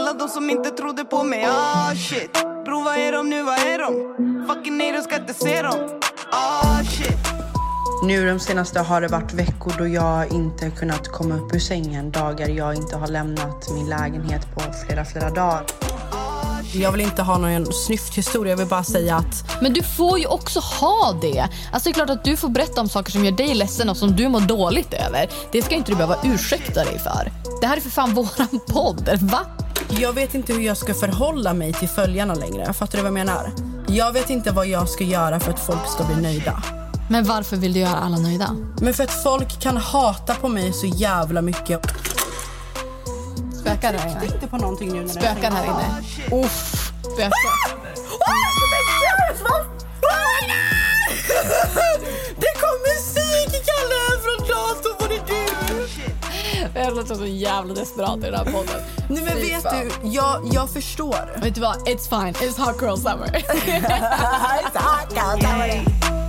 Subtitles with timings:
[0.00, 2.32] alla de som inte trodde på mig, ah shit
[2.64, 4.46] Bro, vad är de nu, vad är de?
[4.48, 6.00] Fucking nej, de ska inte se dem
[6.32, 7.18] Ah shit
[8.04, 12.10] Nu de senaste har det varit veckor då jag inte kunnat komma upp ur sängen.
[12.10, 15.64] Dagar jag inte har lämnat min lägenhet på flera, flera dagar.
[16.72, 20.26] Jag vill inte ha någon snyfthistoria, jag vill bara säga att Men du får ju
[20.26, 21.48] också ha det.
[21.72, 23.96] Alltså det är klart att du får berätta om saker som gör dig ledsen och
[23.96, 25.28] som du mår dåligt över.
[25.52, 27.32] Det ska inte du behöva ursäkta dig för.
[27.60, 29.40] Det här är för fan våran podd, va?
[29.98, 32.72] jag vet inte hur jag ska förhålla mig till följarna längre.
[32.72, 33.50] Fattar du vad jag menar?
[33.86, 36.62] Jag vet inte vad jag ska göra för att folk ska bli nöjda.
[37.10, 38.56] Men varför vill du göra alla nöjda?
[38.80, 41.86] Men för att folk kan hata på mig så jävla mycket.
[43.60, 44.24] Spökar här inne.
[44.34, 46.02] Inte på någonting nu när Spökar här inne.
[46.44, 47.30] Uff, spökar.
[52.36, 54.96] Det kom musik, Kalle, från datorn.
[55.00, 56.80] Var det du?
[56.80, 58.80] Jag låter så jävla desperat i den här podden.
[59.08, 61.40] Nej men vet du, jag, jag förstår.
[61.42, 61.76] Vet du vad?
[61.76, 62.34] It's fine.
[62.34, 63.30] It's hot girl summer.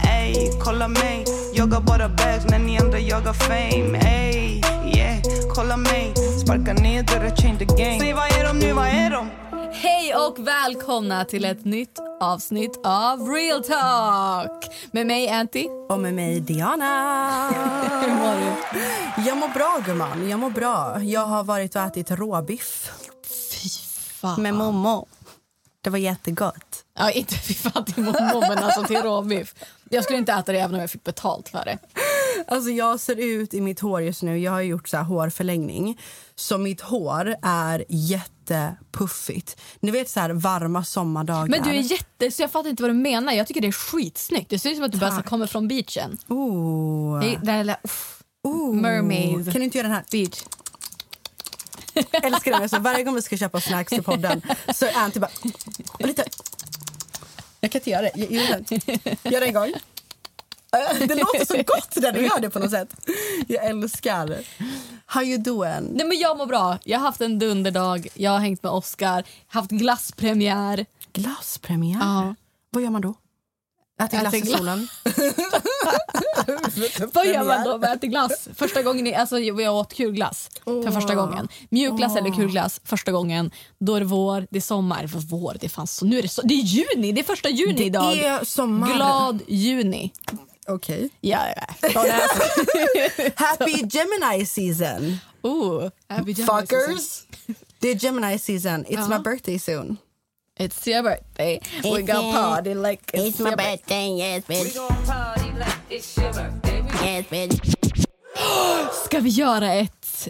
[0.07, 4.61] Ey, ey, kolla mig Jag har bara bags när ni andra jagar fame Ey,
[5.01, 5.21] yeah,
[5.55, 6.13] kolla mig
[6.43, 9.29] Sparka ner dörrar, change the game Säg vad är de nu, vad är de?
[9.73, 15.67] Hej och välkomna till ett nytt avsnitt av Real Talk med mig Anty.
[15.89, 17.49] Och med mig Diana.
[18.01, 18.81] Hur mår du?
[19.27, 21.01] Jag mår bå gumman, jag mår bra.
[21.03, 22.91] Jag har varit och ätit råbiff
[23.51, 23.69] Fy
[24.21, 24.41] fan.
[24.41, 25.07] med Momo.
[25.83, 26.83] Det var jättegott.
[26.97, 29.53] Ja, inte fy fan till mommo, men alltså till råbiff.
[29.89, 31.77] Jag skulle inte äta det även om jag fick betalt för det.
[32.47, 35.99] Alltså jag ser ut i mitt hår just nu, jag har gjort så här hårförlängning.
[36.35, 39.61] Så mitt hår är jättepuffigt.
[39.79, 41.47] Ni vet så här varma sommardagar.
[41.47, 42.31] Men du är jätte...
[42.31, 43.33] Så jag fattar inte vad du menar.
[43.33, 44.49] Jag tycker det är skitsnyggt.
[44.49, 46.17] Det ser ut som att du bara så kommer från beachen.
[46.27, 47.19] Oh.
[47.19, 47.75] Det är- Den.
[47.83, 48.23] Uff.
[48.43, 48.75] Oh.
[48.75, 49.45] Mermaid.
[49.51, 50.05] Kan du inte göra den här?
[50.11, 50.43] Beach.
[51.93, 52.69] Jag älskar det.
[52.69, 54.41] Så varje gång vi ska köpa snacks till podden
[54.75, 55.31] så är Anty bara...
[55.99, 56.23] Lite...
[57.59, 58.11] Jag kan inte göra det.
[58.15, 59.29] Det.
[59.31, 59.73] Gör det en gång.
[61.07, 62.95] Det låter så gott när du gör det på något sätt.
[63.47, 64.37] Jag älskar.
[65.05, 65.87] How you doing?
[65.91, 66.77] Nej, men jag mår bra.
[66.83, 68.07] Jag har haft en dunderdag.
[68.13, 69.23] Jag har hängt med Oscar.
[69.47, 70.85] Haft glasspremiär.
[71.13, 71.99] Glasspremiär?
[71.99, 72.35] Ja.
[72.69, 73.13] Vad gör man då?
[74.01, 74.87] Äter glass Äter i solen?
[77.13, 78.47] Vad gör man då med att äta glass?
[78.55, 81.47] Första gången i, alltså, jag åt kulglass för första gången.
[81.69, 83.51] Mjukglass eller kulglass första gången.
[83.79, 85.09] Då är det vår, det är sommar.
[85.13, 85.57] Vad vår?
[85.59, 87.73] Det är fan så, nu är det, så, det är juni, det är första juni
[87.73, 88.17] Det idag.
[88.17, 88.95] är sommar.
[88.95, 90.11] Glad juni.
[90.71, 91.09] Okej.
[91.21, 91.89] Ja, ja.
[92.01, 92.41] Ask.
[93.35, 95.17] Happy Gemini season!
[95.43, 96.67] Ooh, happy Gemini season.
[96.67, 97.23] Fuckers!
[97.79, 98.85] Det är Gemini season.
[98.85, 99.97] It's my birthday soon.
[100.59, 101.59] It's your birthday.
[101.83, 104.17] We got party like it's, your birthday.
[104.17, 104.75] yes, bitch.
[107.03, 107.75] Yes, bitch.
[109.05, 110.27] Ska vi göra ett,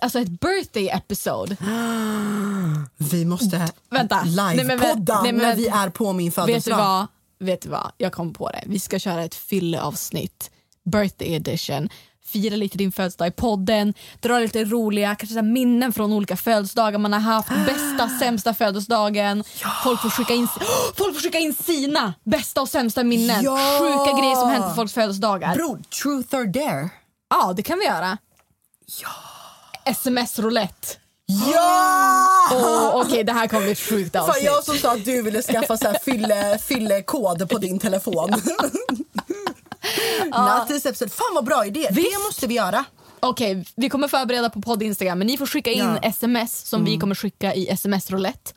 [0.00, 1.56] alltså ett birthday episode?
[2.96, 4.24] Vi måste Vänta.
[4.24, 7.06] Nej, men vä- livepodda nej, men när vi är på min födelsedag.
[7.40, 7.92] Vet du vad?
[7.96, 8.62] Jag kom på det.
[8.66, 10.50] Vi ska köra ett fylleavsnitt.
[10.84, 11.88] Birthday edition.
[12.24, 13.94] Fira lite din födelsedag i podden.
[14.20, 17.48] Dra lite roliga kanske så minnen från olika födelsedagar man har haft.
[17.66, 19.44] Bästa, sämsta födelsedagen.
[19.84, 20.48] Folk, får skicka in,
[20.96, 23.42] folk får skicka in sina bästa och sämsta minnen.
[23.44, 23.78] Ja!
[23.80, 25.54] Sjuka grejer som hänt på folks födelsedagar.
[25.54, 26.90] Bror, truth or dare?
[27.30, 28.18] Ja, det kan vi göra.
[29.02, 29.10] Ja.
[29.84, 30.96] Sms-roulette.
[31.32, 32.28] Ja!
[32.52, 34.44] Åh, Okej, det här kommer bli ett sjukt Fan, avsnitt.
[34.44, 38.30] jag som sa att du ville skaffa så här fylle, fyllekod på din telefon.
[40.30, 41.10] Not this episode.
[41.10, 41.86] Fan vad bra idé.
[41.90, 42.18] Det Visst.
[42.26, 42.84] måste vi göra.
[43.20, 45.84] Okej, vi kommer förbereda på podd Instagram men ni får skicka in Ja.
[45.90, 46.00] Mm.
[46.10, 48.52] sms som vi kommer skicka i sms roulette.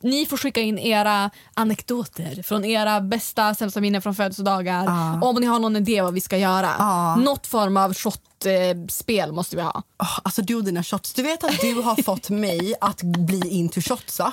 [0.00, 4.86] Ni får skicka in era anekdoter från era bästa sämsta minnen från födelsedagar.
[5.24, 6.70] Om ni har någon idé vad vi ska göra.
[6.78, 7.16] Ja.
[7.16, 9.82] Något form av shot-spel eh, måste vi ha.
[9.98, 11.12] Oh, alltså du och dina shots.
[11.12, 14.32] Du vet att du har fått mig att bli into shotsa.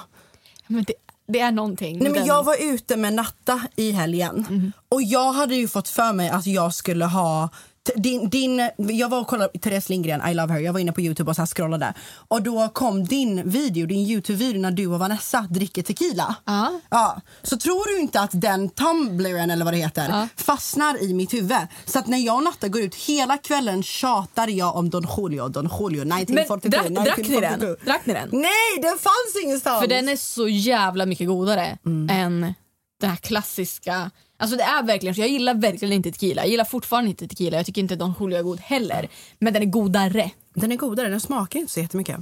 [0.67, 0.93] Men det,
[1.27, 1.93] det är någonting.
[1.99, 5.89] Nej, men den- jag var ute med Natta i helgen och jag hade ju fått
[5.89, 7.49] för mig att jag skulle ha
[7.95, 10.59] Din, din, jag var och kollade Therese Lindgren, I love her.
[10.59, 11.93] Jag var inne på Youtube och så scrollade.
[12.27, 16.35] Och då kom din video, din Youtube-video när du och Vanessa dricker tequila.
[16.45, 16.79] Ja.
[16.89, 17.21] Ja.
[17.43, 20.27] Så tror du inte att den tumblern eller vad det heter Ja.
[20.35, 21.57] fastnar i mitt huvud?
[21.85, 25.47] Så att när jag och Natta går ut hela kvällen tjatar jag om Don Julio,
[25.47, 27.43] Don Julio, 1942, drack- drack ni den?
[27.43, 27.85] 1942.
[27.85, 28.29] Drack ni den?
[28.31, 29.81] Nej, den fanns ingenstans!
[29.81, 32.09] För den är så jävla mycket godare Mm.
[32.09, 32.53] än
[33.01, 34.11] den här klassiska.
[34.37, 35.21] Alltså det är verkligen så.
[35.21, 36.41] Jag gillar verkligen inte tequila.
[36.41, 37.57] Jag gillar fortfarande inte tequila.
[37.57, 39.07] Jag tycker inte Don Julio är god heller.
[39.39, 40.31] Men den är godare.
[40.53, 42.17] Den är godare, den smakar inte så jättemycket.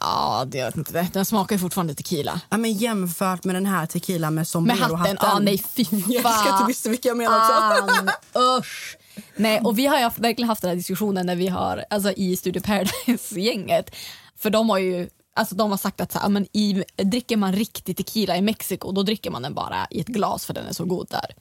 [0.00, 1.08] Ja, det jag vet inte.
[1.12, 2.40] Den smakar ju fortfarande tequila.
[2.50, 6.14] Ja, men jämfört med den här tequila med Med sombrero hatten, ja nej fy Jag
[6.14, 7.52] älskar att du visste vilka jag menar också.
[7.52, 8.10] fan,
[8.58, 8.96] usch.
[9.36, 12.36] Nej, och vi har ju verkligen haft den här diskussionen när vi har, alltså i
[12.36, 13.94] Studio Paradise-gänget.
[14.38, 15.08] För de har ju
[15.40, 18.92] Alltså de har sagt att så här, men i, dricker man riktig tequila i Mexiko
[18.92, 21.34] då dricker man den bara i ett glas för den är så god där.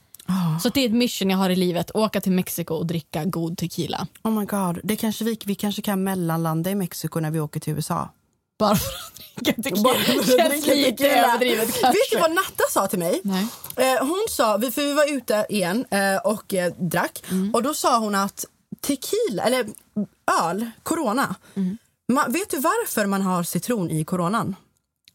[0.64, 3.58] Så det är ett mission jag har i livet, åka till Mexiko och dricka god
[3.58, 4.08] tequila.
[4.24, 7.60] Oh my god, det kanske vi, vi kanske kan mellanlanda i Mexiko när vi åker
[7.60, 8.10] till USA.
[8.60, 9.94] Bara för att dricka tequila.
[10.50, 11.88] Känns lite överdrivet kanske.
[11.88, 13.22] Vet du vad Natta sa till mig?
[13.24, 13.48] Nej.
[13.76, 17.54] Eh, hon sa, för vi var ute igen eh, och eh, drack Mm.
[17.56, 18.46] och då sa hon att
[18.82, 19.66] tequila, eller
[20.44, 21.36] öl, corona.
[21.56, 21.78] Mm.
[22.10, 24.56] Man, vet du varför man har citron i coronan?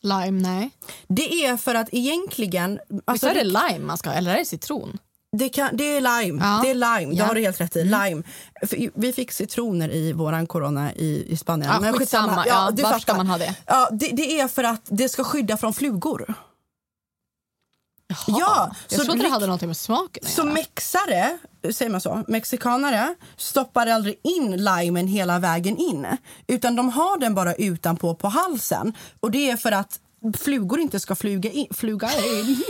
[0.00, 0.70] Lime, nej.
[1.08, 2.78] Det är för att egentligen...
[2.88, 4.98] Visst Alltså, är det lime man ska eller är det citron?
[5.36, 6.42] Det, kan, det är lime.
[6.44, 6.60] Ja.
[6.62, 7.12] Det är lime.
[7.12, 7.24] Det Ja.
[7.24, 7.28] Mm.
[7.28, 7.84] har du helt rätt i.
[7.84, 8.22] Lime.
[8.66, 11.70] För vi fick citroner i våran corona i, i Spanien.
[11.82, 12.44] Ja, skitsamma.
[12.46, 13.54] Ja, du varför ska man ha det?
[13.66, 14.08] Ja, det?
[14.08, 16.34] Det är för att det ska skydda från flugor.
[18.08, 18.38] Jaha.
[18.40, 21.38] Ja, jag så trodde det hade någonting med smaken Så mexare,
[21.72, 26.06] säger man så, mexikanare stoppar aldrig in limen hela vägen in.
[26.46, 28.92] Utan de har den bara utanpå på halsen.
[29.20, 30.00] Och det är för att
[30.38, 31.66] flugor inte ska fluga in.
[31.70, 32.62] Fluga in.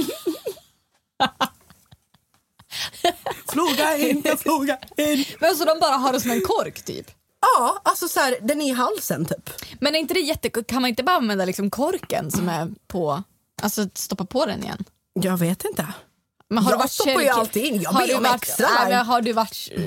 [3.52, 5.24] fluga in, fluga in.
[5.40, 7.10] Men så de bara har det som en kork typ?
[7.40, 9.50] Ja, alltså så här, den är i halsen typ.
[9.80, 10.50] Men är inte det jätte...
[10.50, 13.22] Kan man inte bara använda liksom korken som är på...
[13.62, 14.84] Alltså stoppa på den igen?
[15.14, 15.86] Jag vet inte.
[16.50, 17.82] Men har Jag du varit stoppar ju in.
[17.82, 19.82] Jag har ber om varit, extra men Har du varit eh,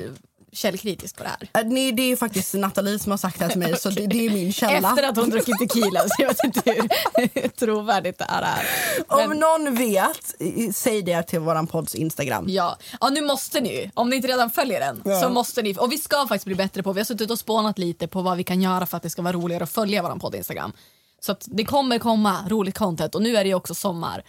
[0.52, 1.62] källkritisk på det här?
[1.62, 4.06] Äh, Nej, det är faktiskt Nathalie som har sagt det här till mig, så det,
[4.06, 4.88] det är min källa.
[4.90, 6.88] Efter att hon druckit tequila, så jag vet inte
[7.34, 8.66] hur trovärdigt det här är.
[9.08, 10.34] Om Men- någon vet,
[10.76, 12.44] säg det till våran podds Instagram.
[12.48, 12.76] Ja.
[13.00, 13.90] ja, nu måste ni.
[13.94, 15.20] Om ni inte redan följer den Ja.
[15.22, 15.74] så måste ni.
[15.78, 16.92] Och vi ska faktiskt bli bättre på.
[16.92, 19.22] Vi har suttit och spånat lite på vad vi kan göra för att det ska
[19.22, 20.72] vara roligare att följa vår podd Instagram.
[21.20, 24.24] Så att det kommer komma roligt content och nu är det också sommar.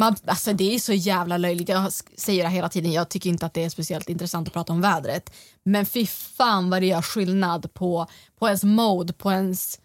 [0.00, 1.68] Man, alltså det är så jävla löjligt.
[1.68, 2.92] Jag säger det hela tiden.
[2.92, 5.32] Jag tycker inte att det är speciellt intressant att prata om vädret.
[5.64, 8.06] Men fy fan vad det gör skillnad på,
[8.38, 9.78] på ens mode, på ens...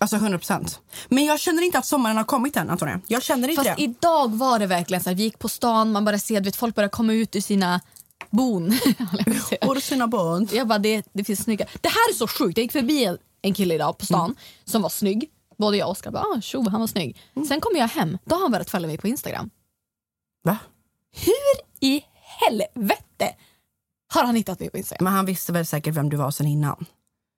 [0.00, 0.80] Alltså 100 procent.
[1.08, 3.00] Men jag känner inte att sommaren har kommit än, Antonia.
[3.06, 3.82] Jag känner inte Fast det.
[3.82, 6.74] idag var det verkligen så här, vi gick på stan, man bara ser, vet, folk
[6.74, 7.80] börjar komma ut ur sina
[8.30, 8.78] bon.
[9.60, 10.48] Och sina barn.
[10.52, 11.66] Jag bara, det, det finns snygga.
[11.80, 12.56] Det här är så sjukt.
[12.58, 15.30] Jag gick förbi en, en kille idag på stan som var snygg.
[15.60, 17.20] Både jag och Oskar bara, ah, tjo, han var snygg.
[17.48, 19.50] Sen kommer jag hem, då har han börjat följa mig på Instagram.
[20.44, 20.58] Va?
[21.16, 22.04] Hur i
[22.40, 23.34] helvete
[24.12, 25.04] har han hittat mig på Instagram?
[25.04, 26.84] Men han visste väl säkert vem du var sen innan.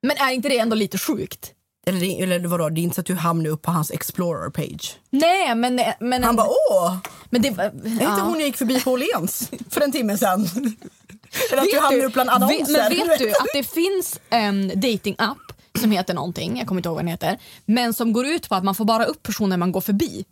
[0.07, 1.53] Men är inte det ändå lite sjukt?
[1.85, 4.95] Eller, eller vadå, det är inte så att du hamnar upp på hans Explorer-page.
[5.09, 5.81] Nej, men...
[5.99, 6.97] men Han bara åh!
[7.29, 8.19] men det, Är inte ja.
[8.21, 10.41] hon jag gick förbi på Åhléns för en timme sen?
[11.51, 12.89] Eller att du Vet hamnar upp bland annonser.
[12.89, 16.95] Men vet du att det finns en dating-app som heter någonting, jag kommer inte ihåg
[16.95, 19.71] vad den heter, men som går ut på att man får bara upp personer man
[19.71, 20.25] går förbi.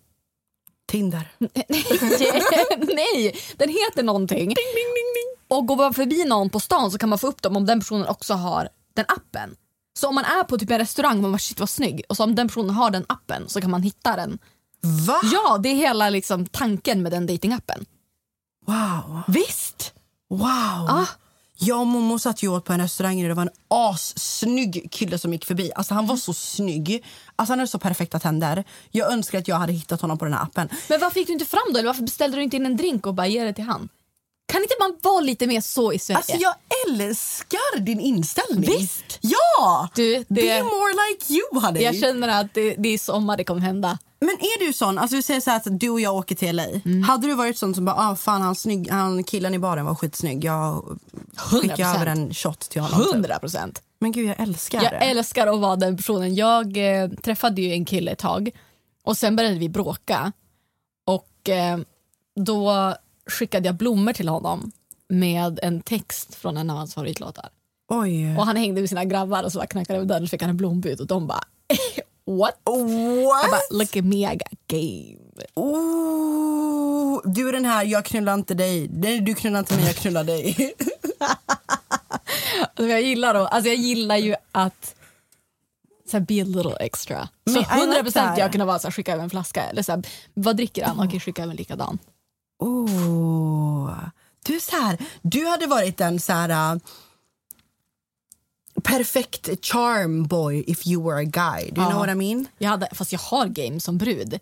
[0.88, 1.32] Tinder.
[2.96, 4.54] Nej, den heter någonting.
[5.48, 7.80] Och går man förbi någon på stan så kan man få upp dem om den
[7.80, 9.56] personen också har den appen.
[10.00, 12.18] Så om man är på typ en restaurang och man bara shit vad snygg och
[12.18, 14.40] så om den personen har den appen så kan man hitta den.
[15.08, 15.22] Va?
[15.34, 17.86] Ja, det är hela liksom tanken med den datingappen.
[18.66, 19.22] Wow.
[19.28, 19.94] Visst!
[20.30, 20.90] Wow.
[20.90, 21.08] Ah.
[21.64, 25.18] Jag och Momo satt ju åt på en restaurang och det var en assnygg kille
[25.18, 25.72] som gick förbi.
[25.76, 27.06] Alltså han var så snygg.
[27.36, 28.64] Alltså han hade så perfekta tänder.
[28.92, 30.70] Jag önskar att jag hade hittat honom på den här appen.
[30.90, 31.80] Men varför gick du inte fram då?
[31.80, 33.90] Eller varför beställde du inte in en drink och bara ge det till han?
[34.54, 36.18] Kan inte man vara lite mer så i Sverige?
[36.18, 36.54] Alltså jag
[36.88, 38.72] älskar din inställning.
[38.80, 39.20] Visst.
[39.22, 39.90] Ja!
[39.96, 41.84] Du, det- Be more like you honey.
[41.84, 43.98] Jag känner att det, det är sommar det kommer hända.
[44.26, 46.66] Men är du sån, alltså vi säger så att du och jag åker till LA.
[46.68, 47.04] Mm.
[47.04, 49.96] Hade du varit sån som bara, ah, fan han, snygg, han killen i baren var
[49.96, 50.44] skitsnygg.
[50.44, 51.00] Jag
[51.36, 51.96] skickar 100%.
[51.96, 53.04] över en shot till honom.
[53.04, 53.14] typ.
[53.14, 53.82] 100 procent.
[54.00, 54.98] Men gud jag älskar Jag det.
[54.98, 56.36] älskar att vara den personen.
[56.36, 58.50] Jag eh, träffade ju en kille ett tag
[59.04, 60.32] och sen började vi bråka.
[61.06, 61.78] Och eh,
[62.36, 62.96] då
[63.30, 64.72] skickade jag blommor till honom
[65.10, 67.50] med en text från en av hans favoritlåtar.
[67.90, 68.38] Oj.
[68.38, 70.50] Och han hängde med sina grabbar och så bara knackade på dörren och fick han
[70.50, 71.44] en blombud och de bara
[72.26, 72.62] what?
[72.66, 73.44] What?
[73.44, 75.18] Jag bara look at me I got game.
[75.56, 78.88] Oh, du är den här, jag knullar inte dig.
[78.92, 80.76] Nej, du knullar inte mig, jag knullar dig.
[82.62, 84.96] Alltså, jag, gillar då, alltså jag gillar ju att
[86.12, 87.30] så här, be a little extra.
[87.44, 89.64] Men Så I like 100 procent jag kunna vara så här, skicka över en flaska.
[89.64, 91.08] Eller så här, vad dricker han?
[91.08, 92.00] Okej, skicka över en likadan.
[92.60, 93.94] Oh.
[94.46, 96.80] Du, så här, du hade varit en så här...
[98.84, 101.70] Perfekt charm boy if you were a guy.
[101.72, 102.00] Do you know Ja.
[102.00, 102.48] what I mean?
[102.58, 104.40] Jag hade, fast jag har game som brud.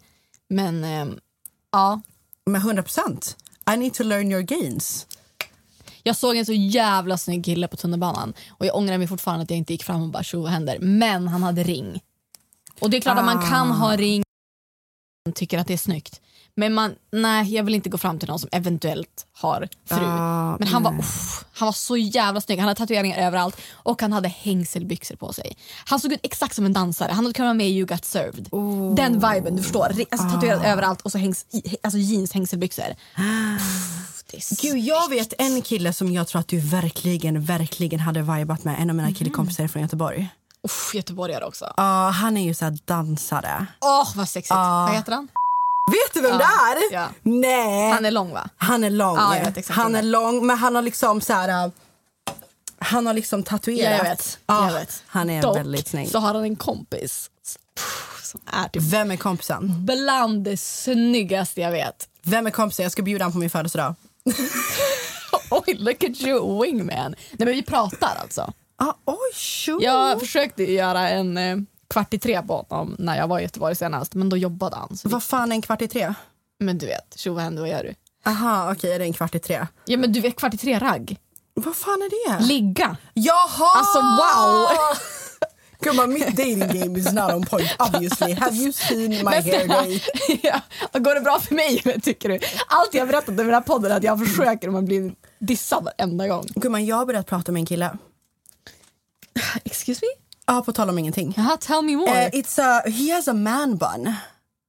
[0.49, 1.19] Men ehm,
[1.71, 2.01] ja,
[2.45, 3.37] Men 100 procent.
[3.73, 5.07] I need to learn your gains.
[6.03, 9.49] jag såg en så jävla snygg kille på tunnelbanan och jag ångrar mig fortfarande att
[9.49, 10.79] jag inte gick fram och bara tjo vad händer.
[10.79, 12.01] Men han hade ring.
[12.79, 14.23] Och det är klart att man kan ha ring
[15.29, 16.21] och tycker att det är snyggt.
[16.59, 20.05] Men man, nej, jag vill inte gå fram till någon som eventuellt har fru.
[20.05, 22.59] Ah, Men han var, uff, han var så jävla snygg.
[22.59, 25.57] Han hade tatueringar överallt och han hade hängselbyxor på sig.
[25.85, 27.11] Han såg ut exakt som en dansare.
[27.11, 28.49] Han hade kunnat vara med i You Got Served.
[28.95, 29.85] Den viben, du förstår.
[30.11, 31.45] Alltså, tatuerad överallt och så hängs,
[31.83, 32.85] alltså jeans hängselbyxor.
[34.37, 38.63] Uff, Gud, jag vet en kille som jag tror att du verkligen, verkligen hade vibat
[38.63, 38.81] med.
[38.81, 40.29] En av mina killekompisar från Göteborg.
[40.63, 41.73] Uff, göteborgare också.
[41.77, 43.65] Ja, han är ju så här dansare.
[43.81, 44.55] Åh, vad sexigt.
[44.55, 45.27] Vad heter han?
[45.91, 46.37] Vet du vem Ja,
[46.89, 46.99] det är?
[47.01, 47.07] ja.
[47.23, 47.91] Nej.
[47.91, 48.49] Han är lång va?
[48.57, 49.15] Han är lång.
[49.15, 49.35] Ja,
[49.69, 51.65] han är lång, men han har liksom så här...
[51.65, 51.71] äh,
[52.79, 53.91] Han har liksom tatuerat.
[53.91, 54.39] Ja, jag vet.
[54.47, 55.03] Ja, jag vet.
[55.07, 56.09] Han är Dock väldigt snygg.
[56.09, 57.29] så har han en kompis
[58.23, 59.85] som är typ Vem är kompisen?
[59.85, 62.07] bland det snyggaste jag vet.
[62.23, 62.83] Vem är kompisen?
[62.83, 63.95] Jag ska bjuda honom på min födelsedag.
[65.51, 67.11] Oj, look at you, wingman.
[67.11, 68.53] Nej men vi pratar alltså.
[68.77, 69.83] Ah, oj, sure.
[69.85, 71.57] Jag försökte göra en eh,
[71.89, 74.97] kvart i tre på honom när jag var i Göteborg senast, men då jobbade han.
[74.97, 76.13] Så Vad fan är en kvart i tre?
[76.59, 77.95] men du vet, tjo vad händer, vad gör du?
[78.29, 79.67] Aha, okej, är det en kvart i tre?
[79.85, 81.17] Ja men du vet kvart i tre ragg.
[81.53, 82.45] Vad fan är det?
[82.45, 82.97] Ligga.
[83.13, 83.71] Jaha!
[83.77, 84.67] Alltså wow!
[85.81, 88.33] Gumman, mitt dating game is not on point obviously.
[88.33, 90.03] Have you seen my hair day?
[90.43, 90.61] ja,
[90.99, 92.39] går det bra för mig tycker du?
[92.67, 95.83] Allt jag har berättat i den här podden är att jag försöker men blir dissad
[95.83, 96.45] varenda gång.
[96.55, 97.97] Gumman, jag har börjat prata med en kille.
[99.63, 100.28] Excuse me?
[100.53, 101.33] Ja, på tal om ingenting.
[101.37, 102.23] Jaha, tell me more.
[102.25, 104.13] Eh, it's a, he has a man bun.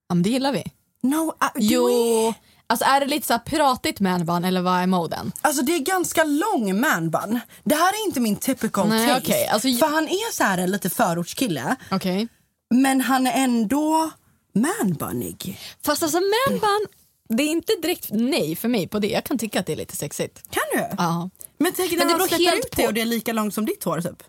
[0.08, 0.64] ja, men det gillar vi.
[1.02, 2.34] No, uh, Jo,
[2.66, 5.32] alltså är det lite så här piratigt manbun eller vad är moden?
[5.40, 7.40] Alltså det är ganska lång manbun.
[7.64, 9.22] Det här är inte min typical Nej, taste.
[9.30, 11.76] okej, alltså- För han är så här en lite förortskille.
[11.90, 12.28] Okej.
[12.74, 14.10] Men han är ändå
[14.54, 15.58] manbunnig.
[15.84, 16.18] Fast alltså
[16.48, 16.86] manbun,
[17.28, 19.08] det är inte direkt nej för mig på det.
[19.08, 20.42] Jag kan tycka att det är lite sexigt.
[20.50, 20.86] Kan du?
[20.98, 21.30] Ja.
[21.58, 23.32] Men tänk Men när det beror släpper helt ut det på- och det är lika
[23.32, 24.22] långt som ditt hår typ.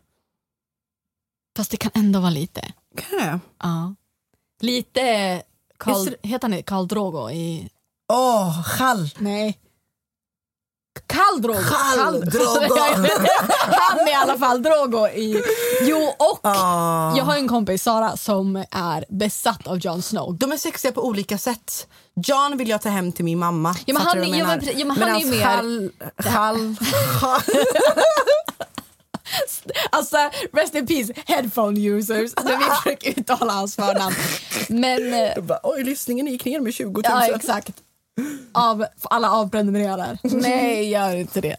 [1.58, 2.62] Fast det kan ändå vara lite.
[2.98, 3.40] Kan det?
[3.64, 3.96] Ja.
[4.62, 5.42] Lite
[5.78, 7.70] Karl, Visst heter han Karl Drogo i...
[8.14, 9.10] Åh, oh, chall.
[9.18, 9.58] Nej.
[11.08, 11.60] Karl Drogo.
[11.64, 12.76] Karl Drogo.
[13.72, 15.44] han är i alla fall Drogo i...
[15.82, 17.18] Jo, och Ah.
[17.18, 20.38] jag har en kompis, Sara, som är besatt av Jon Snow.
[20.38, 21.88] De är sexiga på olika sätt.
[22.16, 23.76] John vill jag ta hem till min mamma.
[23.86, 26.76] Ja, men han ja, men ja, men han är ju mer- Chall, chall,
[29.90, 30.18] Alltså,
[30.54, 32.32] rest in peace, headphone users.
[32.44, 34.16] När vi försöker uttala hans förnamn.
[34.70, 35.14] Men...
[35.14, 37.02] eh, Bara, Oj, lyssningen gick ner med 20 000.
[37.04, 37.74] Ja, exakt.
[38.54, 40.18] Av, alla avprenumererar.
[40.24, 41.58] Nej, gör inte det.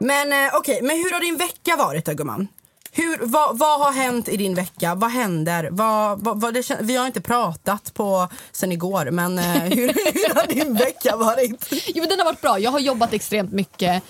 [0.00, 2.48] Men eh, okej, men hur har din vecka varit då gumman?
[2.92, 4.94] Hur, vad, vad har hänt i din vecka?
[4.94, 5.68] Vad händer?
[5.72, 10.34] Vad, vad, vad det, vi har inte pratat på sen igår, men eh, hur, hur
[10.34, 11.66] har din vecka varit?
[11.70, 12.58] Jo, men den har varit bra.
[12.58, 14.02] Jag har jobbat extremt mycket.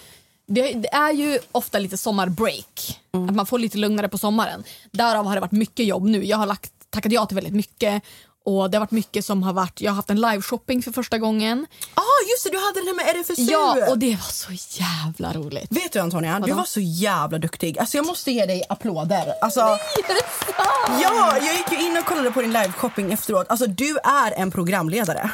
[0.46, 3.00] Det, är ju ofta lite sommarbreak.
[3.28, 4.64] Att man får lite lugnare på sommaren.
[4.90, 6.24] Därav har det varit mycket jobb nu.
[6.24, 8.02] Jag har lagt, tackat ja till väldigt mycket.
[8.46, 11.18] Och det har varit mycket som har varit, jag har haft en live-shopping för första
[11.18, 11.66] gången.
[11.94, 13.42] Ja, ah, just det, du hade den här med RFSU.
[13.42, 15.72] Ja, och det var så jävla roligt.
[15.72, 16.54] Vet du Antonia, du Vadå?
[16.54, 17.78] var så jävla duktig.
[17.78, 19.34] Alltså jag måste ge dig applåder.
[19.40, 21.02] Alltså, Är det sant?
[21.02, 23.46] ja, jag gick ju in och kollade på din live-shopping efteråt.
[23.48, 25.30] Alltså du är en programledare.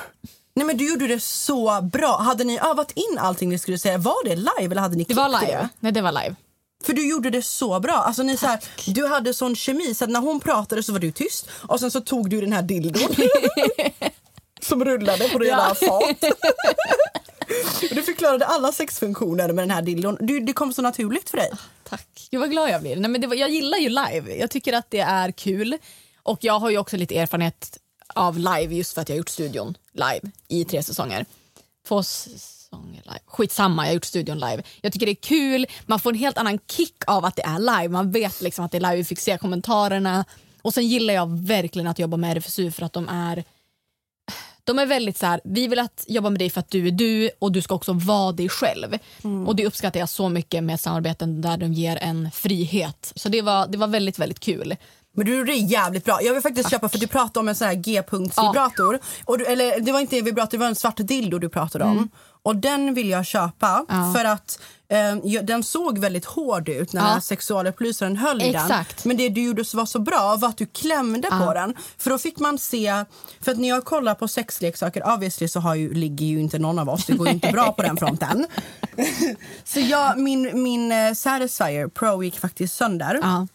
[0.60, 2.18] Nej men du gjorde det så bra.
[2.18, 3.98] Hade ni övat in allting ni skulle säga?
[3.98, 5.68] Var det live eller hade ni Det var live.
[5.80, 6.34] Nej, det var live.
[6.84, 7.92] För du gjorde det så bra.
[7.92, 10.98] Alltså ni, så här, du hade sån kemi så att när hon pratade så var
[10.98, 13.08] du tyst och sen så tog du den här dildon
[14.60, 16.24] som rullade på rena fat.
[17.90, 20.16] Och du förklarade alla sexfunktioner med den här dildon.
[20.20, 21.50] Du, det kom så naturligt för dig.
[21.88, 22.28] Tack.
[22.30, 22.96] Jag var glad jag blir.
[22.96, 24.36] Nej, men det var, jag gillar ju live.
[24.36, 25.76] Jag tycker att det är kul.
[26.22, 27.79] Och jag har ju också lite erfarenhet
[28.14, 31.26] av live just för att jag har gjort studion live i tre säsonger.
[31.88, 33.20] Två säsonger live.
[33.26, 34.62] Skitsamma, jag har gjort studion live.
[34.80, 35.66] Jag tycker det är kul.
[35.86, 37.88] Man får en helt annan kick av att det är live.
[37.88, 38.96] Man vet liksom att det är live.
[38.96, 40.24] Vi fick se kommentarerna.
[40.62, 43.44] Och sen gillar jag verkligen att jobba med RFSU för att de är
[44.64, 46.90] de är väldigt så här, vi vill att jobba med dig för att du är
[46.90, 48.98] du och du ska också vara dig själv.
[49.46, 53.12] Och det uppskattar jag så mycket med samarbeten där de ger en frihet.
[53.16, 54.76] Så det var, det var väldigt, väldigt kul.
[55.16, 56.22] Men du gjorde det jävligt bra.
[56.22, 58.98] Jag vill faktiskt köpa, för du pratade om en sån här G-punktsvibrator.
[59.24, 61.84] Och du, eller det var inte en vibrator, det var en svart dildo du pratade
[61.84, 62.08] om.
[62.42, 64.14] Och den vill jag köpa Ja.
[64.16, 67.20] för att eh, den såg väldigt hård ut när Ja.
[67.20, 68.62] sexualupplysaren höll i den.
[68.62, 69.04] Exakt.
[69.04, 71.74] Men det du gjorde som var så bra var att du klämde på den.
[71.98, 73.04] För då fick man se,
[73.40, 76.78] för att när jag kollar på sexleksaker, obviously så har ju, ligger ju inte någon
[76.78, 78.46] av oss, det går ju inte bra på den fronten.
[79.64, 83.20] så jag, min, min eh, Satisfyer Pro gick faktiskt sönder.
[83.22, 83.46] Ja.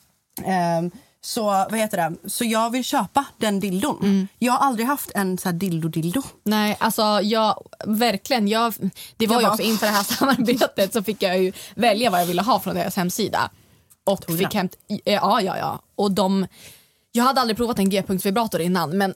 [1.25, 2.29] Så vad heter det?
[2.29, 3.97] Så jag vill köpa den dildon.
[4.01, 4.27] Mm.
[4.39, 6.21] Jag har aldrig haft en så här dildo-dildo.
[6.43, 8.47] Nej, alltså jag, verkligen.
[8.47, 8.73] Jag,
[9.17, 12.09] det var Jag ju bara- också inför det här samarbetet så fick jag ju välja
[12.09, 13.49] vad jag ville ha från deras hemsida.
[14.03, 15.81] Och fick hämt, ja, ja, ja.
[15.95, 16.47] Och de,
[17.15, 19.13] jag hade aldrig provat en G-punktsvibrator innan men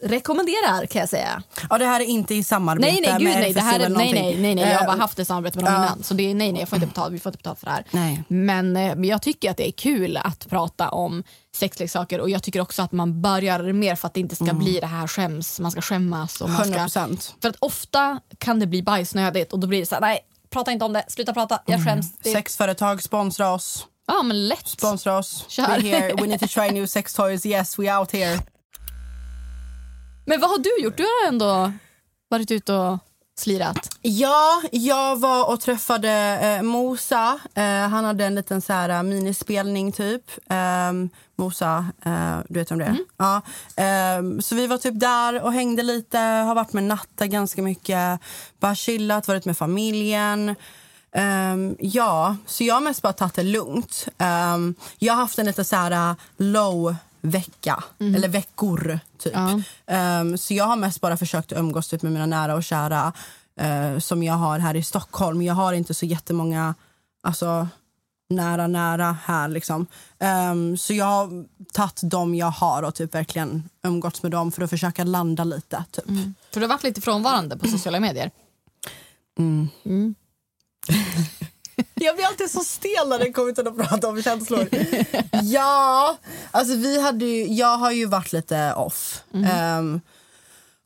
[0.00, 1.42] rekommenderar kan jag säga.
[1.70, 3.52] Ja, det här är inte i samarbete Nej, nej, gud med nej.
[3.52, 4.64] Det här är, nej, nej, nej, nej.
[4.64, 5.84] Jag har bara Eh, haft ett samarbete med dem ja.
[5.84, 6.02] innan.
[6.02, 7.72] Så det är, nej, nej, jag får inte betalt, vi får inte betalt för det
[7.72, 7.84] här.
[7.90, 8.22] Nej.
[8.28, 11.22] Men, eh, men jag tycker att det är kul att prata om
[11.56, 14.36] sexleksaker och jag tycker också att man bör göra det mer för att det inte
[14.36, 16.40] ska bli det här skäms, man ska skämmas.
[16.40, 17.34] Och man ska, 100%.
[17.42, 20.18] för att ofta kan det bli bajsnödigt och då blir det så här, nej,
[20.50, 22.12] prata inte om det, sluta prata, jag skäms.
[22.18, 23.86] Det, Sexföretag, sponsra oss.
[24.06, 24.68] Ja, men lätt.
[24.68, 25.44] Sponsra oss.
[25.48, 25.62] Kör.
[25.62, 26.14] We're here.
[26.14, 27.46] We need to try new sex toys.
[27.46, 28.38] Yes, we out here.
[30.26, 30.96] Men vad har du gjort?
[30.96, 31.72] Du har ändå
[32.28, 32.98] varit ute och
[33.38, 33.88] slirat.
[34.02, 36.10] Ja, jag var och träffade
[36.42, 37.38] eh, Mosa.
[37.54, 40.22] Eh, han hade en liten så här, eh, minispelning typ.
[40.50, 42.96] Ehm, Mosa, eh, du vet om det är?
[43.16, 43.42] Ja.
[43.76, 46.18] Ehm, så vi var typ där och hängde lite.
[46.18, 48.20] Har varit med Natta ganska mycket.
[48.60, 50.54] Bara chillat, varit med familjen.
[51.14, 54.08] Ehm, ja, så jag har mest bara tagit det lugnt.
[54.18, 59.32] Ehm, jag har haft en lite så här eh, low vecka, eller veckor typ.
[59.34, 59.60] Ja.
[59.86, 63.12] Ehm, så jag har mest bara försökt umgås typ, med mina nära och kära
[63.60, 65.42] eh, som jag har här i Stockholm.
[65.42, 66.74] Jag har inte så jättemånga
[67.22, 67.68] alltså,
[68.28, 69.48] nära, nära här.
[69.48, 69.86] Liksom.
[70.78, 74.70] Så jag har tagit dem jag har och typ verkligen umgåtts med dem för att
[74.70, 75.84] försöka landa lite.
[75.90, 76.04] Typ.
[76.50, 78.30] För du har varit lite frånvarande på sociala medier.
[81.94, 84.68] Jag blir alltid så stel när det kommer till att prata om känslor.
[85.42, 86.16] ja,
[86.50, 89.22] alltså vi hade ju, jag har ju varit lite off.
[89.46, 90.00] Ehm,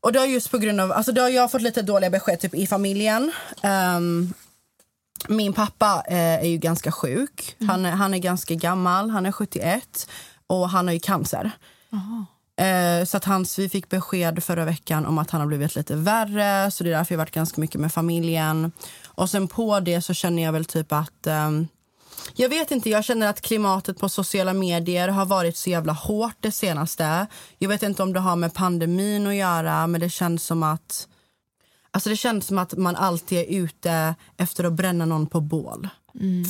[0.00, 2.40] och det har just på grund av, alltså det har jag fått lite dåliga besked
[2.40, 3.32] typ i familjen.
[3.62, 4.32] Ehm,
[5.28, 7.56] min pappa eh, är ju ganska sjuk.
[7.68, 10.08] Han, är, han är ganska gammal, han är 71
[10.46, 11.50] och han har ju cancer.
[12.60, 15.96] Eh, så att hans, vi fick besked förra veckan om att han har blivit lite
[15.96, 16.70] värre.
[16.70, 18.72] Så det är därför jag varit ganska mycket med familjen.
[19.18, 21.26] Och sen på det så känner jag väl typ att...
[21.26, 21.68] ehm,
[22.34, 26.36] jag vet inte, jag känner att klimatet på sociala medier har varit så jävla hårt
[26.40, 27.26] det senaste.
[27.58, 31.08] Jag vet inte om det har med pandemin att göra, men det känns som att...
[31.90, 35.88] Alltså det känns som att man alltid är ute efter att bränna någon på bål.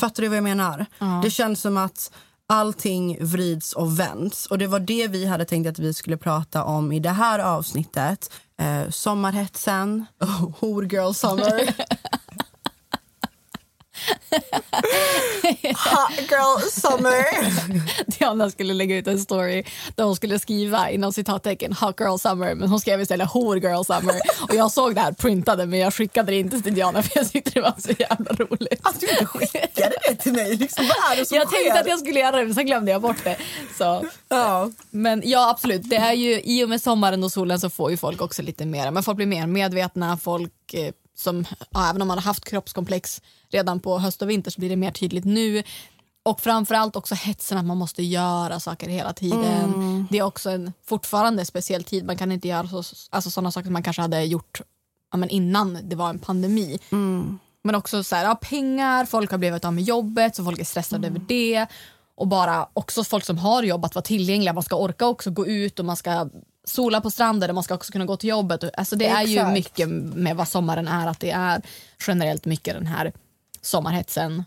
[0.01, 0.87] Fattar du vad jag menar?
[1.23, 2.13] Det känns som att
[2.47, 4.47] allting vrids och vänds.
[4.47, 7.39] Och det var det vi hade tänkt att vi skulle prata om i det här
[7.39, 8.33] avsnittet.
[8.61, 10.07] Eh, sommarhetsen,
[10.61, 11.75] horgirl summer.
[15.75, 17.25] Hot girl summer.
[18.19, 22.55] Diana skulle lägga ut en story där hon skulle skriva inom citattecken hot girl summer
[22.55, 24.15] men hon skrev istället whore girl summer.
[24.43, 27.33] Och jag såg det här printade men jag skickade det inte till Diana för jag
[27.33, 28.81] tyckte det var så jävla roligt.
[28.83, 30.57] Att du inte skickade det till mig.
[30.57, 31.57] Liksom, vad är det som Jag sker?
[31.57, 33.37] tänkte att jag skulle göra det men sen glömde jag bort det.
[33.79, 34.07] Så.
[34.29, 34.71] Ja.
[34.91, 37.97] Men ja absolut, det är ju i och med sommaren och solen så får ju
[37.97, 42.09] folk också lite mer, men folk blir mer medvetna, folk eh, som, ja, även om
[42.09, 45.63] man har haft kroppskomplex redan på höst och vinter så blir det mer tydligt nu.
[46.23, 50.07] Och framförallt också hetsen att man måste göra saker hela tiden.
[50.11, 53.65] Det är också en fortfarande speciell tid, man kan inte göra så, alltså sådana saker
[53.65, 54.61] som man kanske hade gjort
[55.11, 56.79] ja, men innan det var en pandemi.
[57.65, 60.65] Men också så här, ja, pengar, folk har blivit av med jobbet så folk är
[60.65, 61.67] stressade över det.
[62.15, 65.47] Och bara också folk som har jobb att vara tillgängliga, man ska orka också gå
[65.47, 66.29] ut och man ska
[66.65, 68.65] sola på stranden och man ska också kunna gå till jobbet.
[68.75, 69.53] Alltså det är ju Exakt.
[69.53, 71.63] mycket med vad sommaren är, att det är
[72.07, 73.13] generellt mycket den här
[73.69, 74.45] sommarhetsen.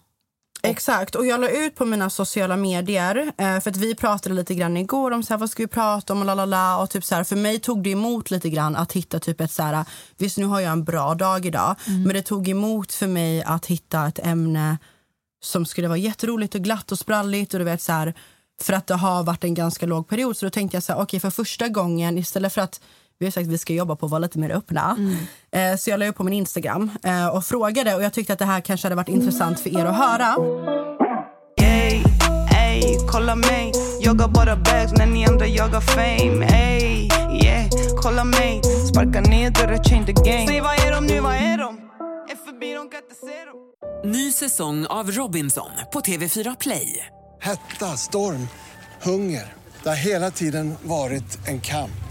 [0.63, 4.55] Exakt, och jag la ut på mina sociala medier eh, för att vi pratade lite
[4.55, 7.15] grann igår om så här, vad ska vi prata om och lalala och typ så
[7.15, 9.86] här, för mig tog det emot lite grann att hitta typ ett så här,
[10.17, 13.65] visst nu har jag en bra dag idag men det tog emot för mig att
[13.65, 14.77] hitta ett ämne
[15.43, 18.13] som skulle vara jätteroligt och glatt och spralligt och du vet så här
[18.62, 21.01] för att det har varit en ganska låg period så då tänkte jag så här,
[21.01, 22.81] okej för första gången istället för att
[23.21, 24.97] vi har sagt att vi ska jobba på att vara lite mer öppna.
[25.51, 28.39] Eh, så jag la upp på min Instagram eh, och frågade och jag tyckte att
[28.39, 30.36] det här kanske hade varit intressant för er att höra.
[31.62, 32.03] Ey,
[32.57, 37.10] ey, kolla mig Jagar bara bags när ni andra jagar fame Ey,
[37.43, 37.69] yeah,
[38.01, 41.57] kolla mig Sparka ner dörrar, change the game Säg vad är de nu, vad är
[41.57, 41.77] de?
[42.31, 47.05] Är förbi, de kan inte se dem Ny säsong av Robinson på TV4 Play.
[47.41, 48.47] Hetta, storm,
[49.01, 49.53] hunger.
[49.84, 52.11] Det har hela tiden varit en kamp.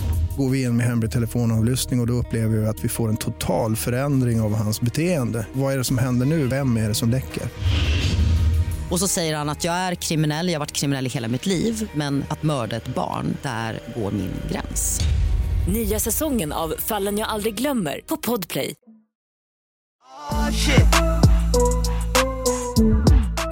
[0.41, 3.17] Går vi in med hemlig telefonavlyssning och, och då upplever vi att vi får en
[3.17, 5.45] total förändring av hans beteende.
[5.53, 6.47] Vad är det som händer nu?
[6.47, 7.43] Vem är det som läcker?
[8.91, 11.45] Och så säger han att jag är kriminell, jag har varit kriminell i hela mitt
[11.45, 14.99] liv men att mörda ett barn, där går min gräns.
[15.73, 18.73] Nya säsongen av Fallen jag aldrig glömmer på Podplay.
[20.31, 20.85] Oh, shit.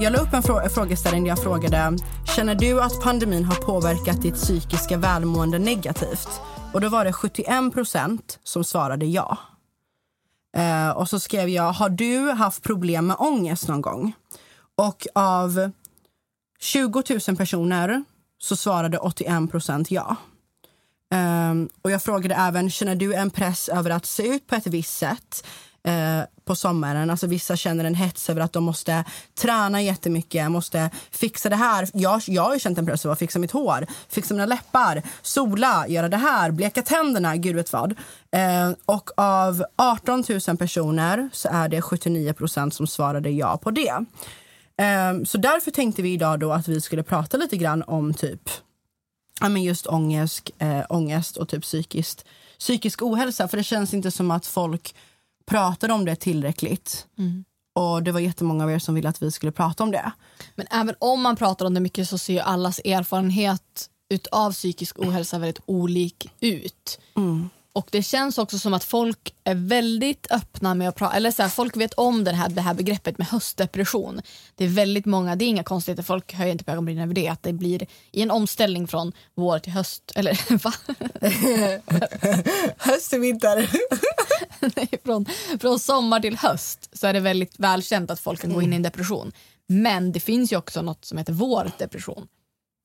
[0.02, 1.98] Jag la upp en frå- frågeställning där jag frågade
[2.36, 6.30] Känner du att pandemin har påverkat ditt psykiska välmående negativt?
[6.74, 9.38] Och då var det 71 procent som svarade ja.
[10.58, 14.14] Eh, och så skrev jag, har du haft problem med ångest någon gång?
[14.76, 15.72] Och av
[16.60, 18.04] 20 000 personer
[18.38, 20.16] så svarade 81 procent ja.
[21.12, 24.68] Ehm, och jag frågade även, känner du en press över att se ut på ett
[24.68, 25.46] visst sätt
[25.84, 27.10] eh, på sommaren?
[27.10, 29.04] Alltså vissa känner en hets över att de måste
[29.42, 31.88] träna jättemycket, måste fixa det här.
[31.94, 35.04] Jag, jag har ju känt en press över att fixa mitt hår, fixa mina läppar,
[35.22, 37.92] sola, göra det här, bleka tänderna, gud vet vad.
[38.32, 43.72] Eh, och av 18 000 personer så är det 79 procent som svarade ja på
[43.72, 44.06] det.
[44.78, 48.50] Eh, så därför tänkte vi idag då att vi skulle prata lite grann om typ
[49.40, 52.26] ja, men just ångest, eh, ångest och typ psykiskt,
[52.60, 53.48] psykisk ohälsa.
[53.48, 54.96] För det känns inte som att folk
[55.50, 57.06] pratar om det tillräckligt.
[57.76, 60.12] Och det var jättemånga av er som ville att vi skulle prata om det.
[60.56, 65.00] Men även om man pratar om det mycket så ser ju allas erfarenhet utav psykisk
[65.00, 67.00] ohälsa väldigt olik ut.
[67.74, 71.42] Och det känns också som att folk är väldigt öppna med att prata, eller så
[71.42, 74.22] här, folk vet om det här, det här begreppet med höstdepression.
[74.56, 77.28] Det är väldigt många, det är inga konstigheter, folk höjer inte på ögonbrynen över det,
[77.28, 80.74] att det blir i en omställning från vår till höst, eller va?
[82.78, 83.70] Höst till vinter.
[85.04, 85.26] Från,
[85.60, 88.76] från sommar till höst så är det väldigt välkänt att folk kan gå in i
[88.76, 89.32] en depression.
[89.68, 92.28] Men det finns ju också något som heter vårdepression.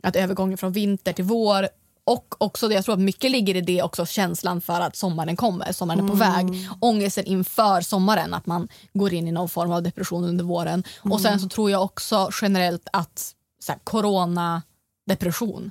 [0.03, 1.69] Att övergången från vinter till vår
[2.07, 5.37] och också det, jag tror att mycket ligger i det också känslan för att sommaren
[5.37, 6.69] kommer, sommaren är på väg.
[6.81, 10.85] Ångesten inför sommaren, att man går in i någon form av depression under våren.
[10.99, 15.71] Och sen så tror jag också generellt att så här, coronadepression,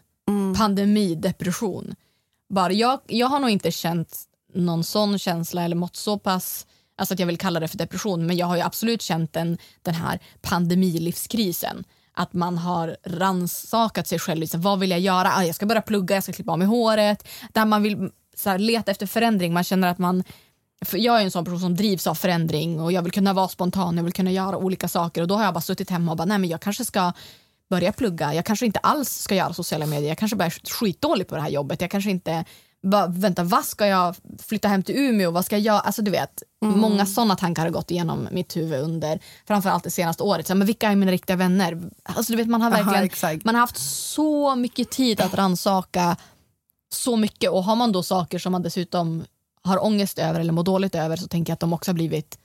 [0.57, 1.95] pandemidepression.
[2.49, 4.23] Bara, jag, jag har nog inte känt
[4.55, 8.25] någon sån känsla eller mått så pass alltså att jag vill kalla det för depression
[8.25, 11.83] men jag har ju absolut känt den, den här pandemilivskrisen.
[12.15, 14.39] Att man har ransakat sig själv.
[14.39, 15.31] Liksom, vad vill jag göra?
[15.35, 17.27] Ah, jag ska börja plugga, jag ska klippa av mig håret.
[17.53, 19.53] Där man vill så här, leta efter förändring.
[19.53, 20.23] Man känner att man
[20.85, 23.47] för jag är en sån person som drivs av förändring och jag vill kunna vara
[23.47, 26.17] spontan, jag vill kunna göra olika saker och då har jag bara suttit hemma och
[26.17, 27.11] bara nej men jag kanske ska
[27.69, 31.27] börja plugga, jag kanske inte alls ska göra sociala medier, jag kanske bara är skitdålig
[31.27, 32.45] på det här jobbet, jag kanske inte
[32.83, 35.79] bara, vänta vad ska jag flytta hem till Umeå, vad ska jag göra?
[35.79, 40.23] Alltså du vet, många sådana tankar har gått igenom mitt huvud under framförallt det senaste
[40.23, 40.47] året.
[40.47, 41.81] Så, men vilka är mina riktiga vänner?
[42.03, 43.45] Alltså du vet man har Aha, verkligen, exakt.
[43.45, 43.77] man har haft
[44.13, 46.17] så mycket tid att ransaka
[46.93, 49.23] så mycket och har man då saker som man dessutom
[49.61, 52.37] har ångest över eller mår dåligt över så tänker jag att de också har blivit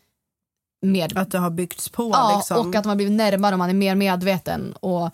[0.82, 2.10] mer Att det har byggts på.
[2.12, 2.68] Ja, liksom.
[2.68, 4.72] och att man har blivit närmare och man är mer medveten.
[4.72, 5.10] Och,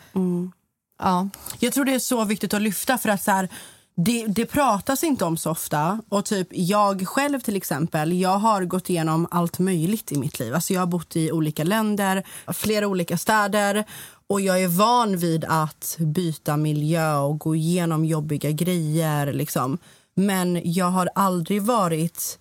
[0.98, 1.28] ja.
[1.58, 3.48] Jag tror det är så viktigt att lyfta för att så här,
[3.96, 6.00] det, det pratas inte om så ofta.
[6.09, 10.54] Och typ jag själv till exempel, jag har gått igenom allt möjligt i mitt liv.
[10.54, 13.85] Alltså jag har bott i olika länder, flera olika städer
[14.26, 19.33] och jag är van vid att byta miljö och gå igenom jobbiga grejer.
[19.33, 19.78] Liksom.
[20.14, 22.38] Men jag har aldrig varit...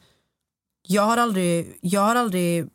[0.88, 2.70] Jag har aldrig, jag har aldrig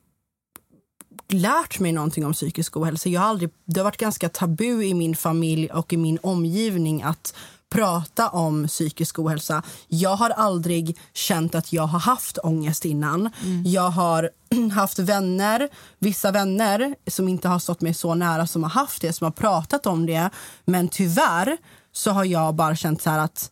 [1.28, 3.08] lärt mig någonting om psykisk ohälsa.
[3.08, 7.02] Jag har aldrig, det har varit ganska tabu i min familj och i min omgivning
[7.02, 7.34] att
[7.70, 9.62] prata om psykisk ohälsa.
[9.88, 13.30] Jag har aldrig känt att jag har haft ångest innan.
[13.64, 14.30] Jag har
[14.72, 19.12] haft vänner, vissa vänner som inte har stått mig så nära som har haft det,
[19.12, 20.30] som har pratat om det.
[20.64, 21.56] Men tyvärr
[21.92, 23.50] så har jag bara känt så här att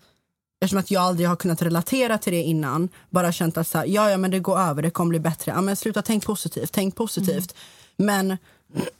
[0.60, 2.88] Eftersom att jag aldrig har kunnat relatera till det innan.
[3.10, 5.52] Bara känt att så här, ja, ja, men det går över, det kommer bli bättre.
[5.52, 7.54] Ja, men sluta, tänk positivt, tänk positivt.
[7.96, 8.36] Men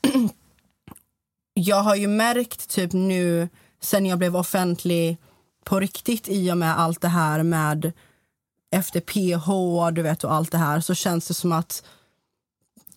[1.55, 3.49] jag har ju märkt typ nu
[3.81, 5.17] sen jag blev offentlig
[5.65, 7.93] på riktigt i och med allt det här med
[8.71, 9.49] efter PH
[9.95, 11.83] du vet, och allt det här så känns det som att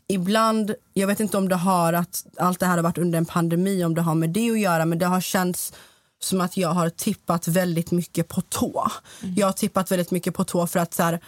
[0.08, 3.26] ibland, jag vet inte om det har att allt det här har varit under en
[3.26, 5.74] pandemi, om det har med det att göra, men det har känts
[6.20, 8.92] som att jag har tippat väldigt mycket på tå.
[9.36, 11.20] Jag har tippat väldigt mycket på tå för att så här,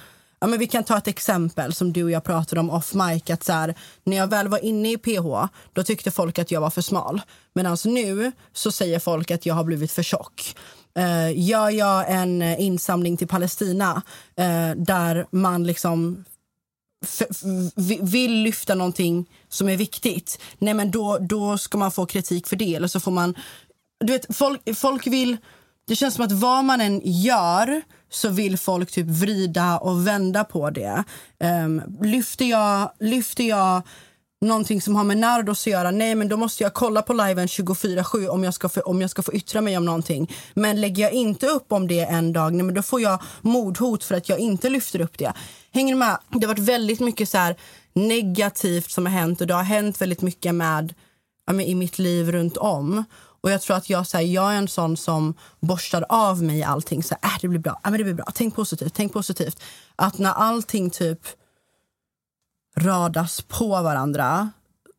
[0.41, 3.29] Ja, men vi kan ta ett exempel som du och jag pratade om off mic.
[3.29, 6.61] Att så här, när jag väl var inne i PH då tyckte folk att jag
[6.61, 7.21] var för smal.
[7.53, 10.55] Medan nu så säger folk att jag har blivit för tjock.
[10.99, 14.01] Uh, gör jag en insamling till Palestina
[14.35, 16.23] eh, där man liksom
[18.01, 22.55] vill lyfta någonting som är viktigt, nej men då, då ska man få kritik för
[22.55, 22.75] det.
[22.75, 23.35] Eller så får man...
[23.99, 25.37] Du vet, folk, folk vill...
[25.87, 30.43] Det känns som att vad man än gör så vill folk typ vrida och vända
[30.43, 31.03] på det.
[31.39, 33.81] Um, lyfter, jag, lyfter jag
[34.41, 37.47] någonting som har med Nardos att göra, nej men då måste jag kolla på liven
[37.47, 40.31] 24-7 om jag, ska få, om jag ska få yttra mig om någonting.
[40.53, 44.03] Men lägger jag inte upp om det en dag, nej men då får jag mordhot
[44.03, 45.33] för att jag inte lyfter upp det.
[45.71, 46.17] Hänger ni med?
[46.29, 47.55] Det har varit väldigt mycket så här
[47.93, 50.93] negativt som har hänt och det har hänt väldigt mycket med,
[51.45, 53.03] ja, med i mitt liv runt om.
[53.43, 56.63] Och jag tror att jag, så här, jag är en sån som borstar av mig
[56.63, 57.03] allting.
[57.03, 58.25] Så här, äh, det blir bra, äh, men det blir bra.
[58.33, 59.63] Tänk positivt, tänk positivt.
[59.95, 61.19] Att när allting typ
[62.77, 64.49] radas på varandra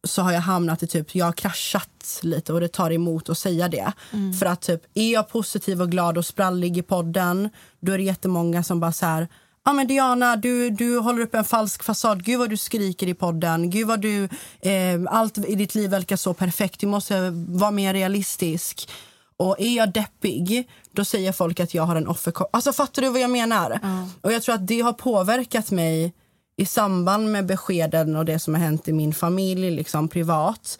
[0.04, 3.38] så har jag hamnat i typ, jag har kraschat lite och det tar emot att
[3.38, 3.92] säga det.
[4.10, 4.32] Mm.
[4.32, 7.48] För att typ, är jag positiv och glad och sprallig i podden,
[7.80, 9.28] då är det jättemånga som bara så här,
[9.64, 13.14] ja men Diana, du, du håller upp en falsk fasad, gud vad du skriker i
[13.14, 14.28] podden, gud vad du,
[14.60, 18.90] eh, allt i ditt liv verkar så perfekt, du måste vara mer realistisk.
[19.36, 22.48] Och är jag deppig, då säger folk att jag har en offerkort.
[22.52, 23.78] Alltså fattar du vad jag menar?
[24.20, 26.14] Och jag tror att det har påverkat mig
[26.56, 30.78] i samband med beskeden och det som har hänt i min familj, liksom privat.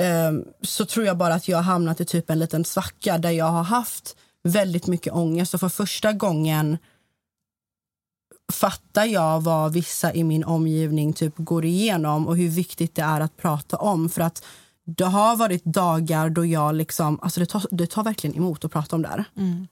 [0.00, 3.30] ehm, så tror jag bara att jag har hamnat i typ en liten svacka där
[3.30, 6.78] jag har haft väldigt mycket ångest och för första gången
[8.52, 13.20] fattar jag vad vissa i min omgivning typ går igenom och hur viktigt det är
[13.20, 14.08] att prata om.
[14.08, 14.44] För att
[14.84, 18.72] det har varit dagar då jag liksom, alltså det tar, det tar verkligen emot att
[18.72, 19.24] prata om det här.
[19.36, 19.66] Mm.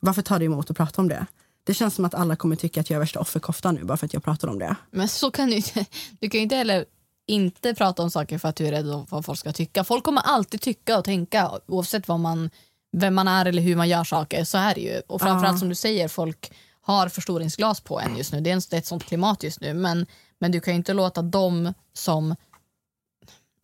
[0.00, 1.26] Varför tar det emot att prata om det?
[1.64, 4.06] Det känns som att alla kommer tycka att jag är värsta offerkoftan nu bara för
[4.06, 4.76] att jag pratar om det.
[4.90, 5.86] Men så kan du inte.
[6.20, 6.84] Du kan ju inte heller
[7.26, 9.84] inte prata om saker för att du är rädd om vad folk ska tycka.
[9.84, 12.50] Folk kommer alltid tycka och tänka oavsett vad man,
[12.96, 14.44] vem man är eller hur man gör saker.
[14.44, 15.00] Så är det ju.
[15.08, 15.58] Och framförallt Ja.
[15.58, 18.40] som du säger, folk har förstoringsglas på en just nu.
[18.40, 19.74] Det är, en, det är ett sånt klimat just nu.
[19.74, 20.06] Men,
[20.38, 22.36] men du kan ju inte låta dem som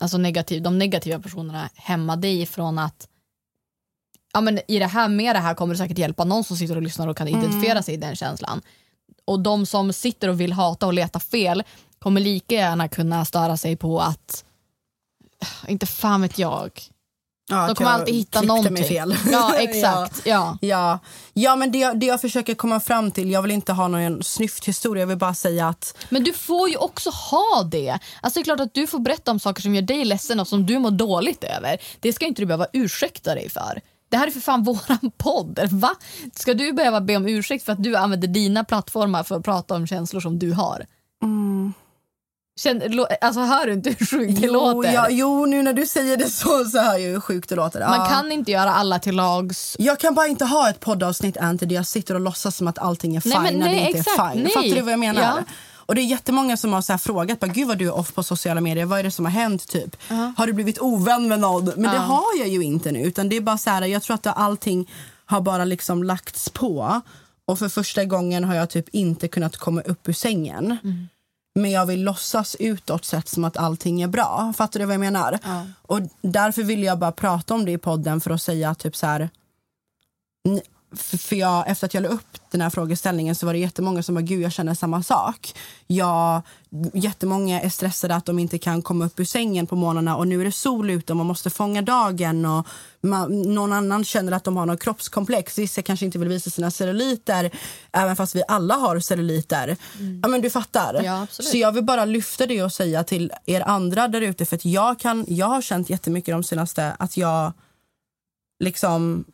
[0.00, 3.08] alltså negativ, de negativa personerna hämma dig från att
[4.32, 6.76] ja, men i det här, med det här kommer det säkert hjälpa någon som sitter
[6.76, 7.40] och lyssnar och kan Mm.
[7.40, 8.62] identifiera sig i den känslan.
[9.24, 11.62] Och de som sitter och vill hata och leta fel
[11.98, 14.44] kommer lika gärna kunna störa sig på att,
[15.68, 16.82] inte fan vet jag.
[17.50, 18.72] Ja, de kommer alltid hitta någonting.
[18.72, 19.16] mig fel.
[19.32, 20.22] Ja exakt.
[20.26, 20.58] ja.
[20.60, 20.98] Ja,
[21.32, 25.02] ja men det, det jag försöker komma fram till, jag vill inte ha någon snyfthistoria,
[25.02, 27.98] jag vill bara säga att Men du får ju också ha det.
[28.20, 30.48] Alltså det är klart att du får berätta om saker som gör dig ledsen och
[30.48, 31.78] som du mår dåligt över.
[32.00, 33.80] Det ska inte du behöva ursäkta dig för.
[34.10, 35.58] Det här är för fan våran podd.
[35.70, 35.90] Va?
[36.34, 39.74] Ska du behöva be om ursäkt för att du använder dina plattformar för att prata
[39.74, 40.86] om känslor som du har?
[42.58, 44.92] Känn, alltså hör du inte hur sjukt det jo, låter?
[44.92, 47.80] ja, jo, nu när du säger det så, så hör jag hur sjukt det låter.
[47.80, 48.06] Man Ja.
[48.06, 49.76] kan inte göra alla till lags.
[49.78, 52.78] Jag kan bara inte ha ett poddavsnitt Anty, där jag sitter och låtsas som att
[52.78, 54.42] allting är Nej, fine men när nej, det inte exakt, är fine.
[54.42, 54.52] nej.
[54.52, 55.22] Fattar du vad jag menar?
[55.22, 55.38] Ja.
[55.76, 58.14] Och det är jättemånga som har så här frågat, bara, gud vad du är off
[58.14, 59.96] på sociala medier, vad är det som har hänt typ?
[60.36, 61.64] Har du blivit ovän med någon?
[61.64, 62.00] Men det Ja.
[62.02, 64.32] har jag ju inte nu, utan det är bara så här, jag tror att det,
[64.32, 64.90] allting
[65.26, 67.00] har bara liksom lagts på.
[67.46, 70.76] Och för första gången har jag typ inte kunnat komma upp ur sängen.
[71.58, 74.52] Men jag vill låtsas utåt sett som att allting är bra.
[74.56, 75.38] Fattar du vad jag menar?
[75.82, 79.06] Och därför vill jag bara prata om det i podden för att säga typ så
[79.06, 79.30] här
[80.96, 84.02] för för jag, efter att jag la upp den här frågeställningen så var det jättemånga
[84.02, 85.54] som bara, gud jag känner samma sak.
[85.86, 86.42] Jag,
[86.94, 90.40] jättemånga är stressade att de inte kan komma upp ur sängen på morgnarna och nu
[90.40, 92.66] är det sol ute och man måste fånga dagen och
[93.00, 95.58] man, någon annan känner att de har något kroppskomplex.
[95.58, 97.50] Vissa kanske inte vill visa sina celluliter
[97.92, 99.76] även fast vi alla har celluliter.
[100.22, 101.02] Ja men du fattar.
[101.04, 104.56] Ja, så jag vill bara lyfta det och säga till er andra där ute för
[104.56, 107.52] att jag, kan, jag har känt jättemycket de senaste att jag
[108.64, 109.24] liksom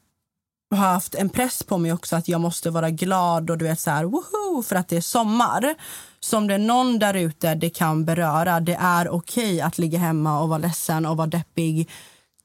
[0.75, 3.81] har haft en press på mig också att jag måste vara glad och du vet
[3.81, 5.75] så här woho för att det är sommar.
[6.21, 9.99] Så om det är någon där ute det kan beröra, det är okej att ligga
[9.99, 11.91] hemma och vara ledsen och vara deppig.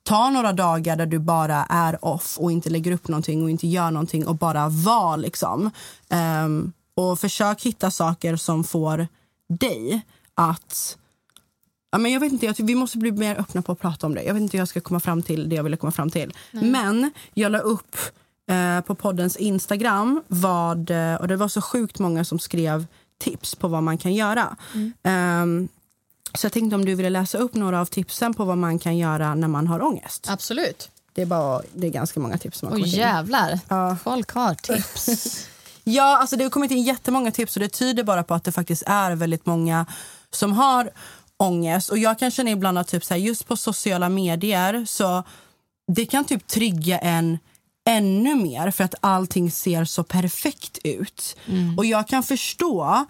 [0.03, 3.67] Ta några dagar där du bara är off och inte lägger upp någonting och inte
[3.67, 5.71] gör någonting och bara var liksom.
[6.43, 9.07] Um, och försök hitta saker som får
[9.49, 10.01] dig
[10.35, 10.97] att
[11.91, 14.15] Ja, men jag vet inte, jag vi måste bli mer öppna på att prata om
[14.15, 14.23] det.
[14.23, 16.33] Jag vet inte hur jag ska komma fram till det jag ville komma fram till.
[16.51, 17.95] Men jag la upp
[18.51, 22.85] eh, på poddens Instagram vad, eh, och det var så sjukt många som skrev
[23.19, 24.55] tips på vad man kan göra.
[25.03, 25.67] Ehm,
[26.33, 28.97] så jag tänkte om du ville läsa upp några av tipsen på vad man kan
[28.97, 30.27] göra när man har ångest.
[30.29, 30.89] Absolut.
[31.13, 32.99] Det är, bara, det är ganska många tips som har kommit in.
[32.99, 33.59] jävlar.
[33.67, 33.97] Ja.
[34.03, 35.47] Folk har tips.
[35.83, 38.51] Ja, alltså det har kommit in jättemånga tips och det tyder bara på att det
[38.51, 39.85] faktiskt är väldigt många
[40.31, 40.91] som har
[41.39, 41.89] ångest.
[41.89, 45.23] Och jag kan känna ibland att typ så här, just på sociala medier så
[45.87, 47.37] det kan typ trigga en
[47.85, 51.35] ännu mer för att allting ser så perfekt ut.
[51.77, 53.05] Och jag kan förstå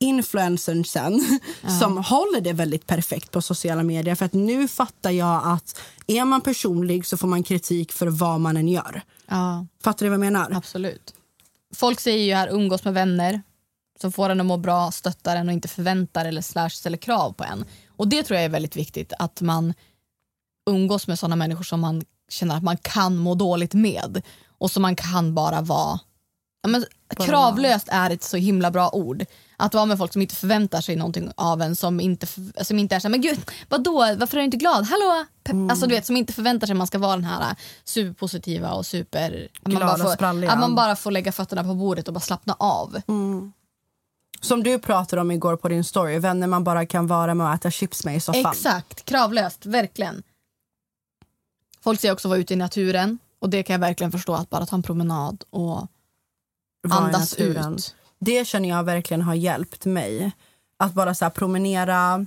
[0.00, 1.40] influencern sen
[1.80, 4.14] som håller det väldigt perfekt på sociala medier.
[4.14, 8.40] För att nu fattar jag att är man personlig så får man kritik för vad
[8.40, 9.02] man än gör.
[9.26, 10.52] Ja, Fattar du vad jag menar?
[10.52, 11.14] absolut.
[11.74, 13.42] Folk säger ju här umgås med vänner
[14.00, 17.32] som får en att må bra, stöttar en och inte förväntar eller slash ställer krav
[17.32, 17.64] på en.
[17.96, 19.74] Och det tror jag är väldigt viktigt, att man
[20.70, 24.22] umgås med sådana människor som man känner att man kan må dåligt med
[24.58, 25.98] och som man kan bara vara
[26.62, 26.84] Ja, men,
[27.16, 29.24] kravlöst är ett så himla bra ord.
[29.56, 32.26] Att vara med folk som inte förväntar sig någonting av en, som inte,
[32.64, 34.84] som inte är så här, men gud, vadå, varför är du inte glad?
[34.84, 35.24] Hallå?
[35.44, 37.56] Pe- Alltså du vet, som inte förväntar sig att man ska vara den här äh,
[37.84, 39.48] superpositiva och super...
[39.62, 40.50] Att man, bara och får, spralliga.
[40.50, 43.02] att man bara får lägga fötterna på bordet och bara slappna av.
[44.40, 47.54] Som du pratade om igår på din story, vänner man bara kan vara med och
[47.54, 48.52] äta chips med i soffan.
[48.52, 50.22] Exakt, kravlöst, verkligen.
[51.80, 54.50] Folk säger också att vara ute i naturen och det kan jag verkligen förstå, att
[54.50, 55.86] bara ta en promenad och
[56.90, 57.94] andas ut.
[58.18, 60.32] Det känner jag verkligen har hjälpt mig.
[60.76, 62.26] Att bara så promenera.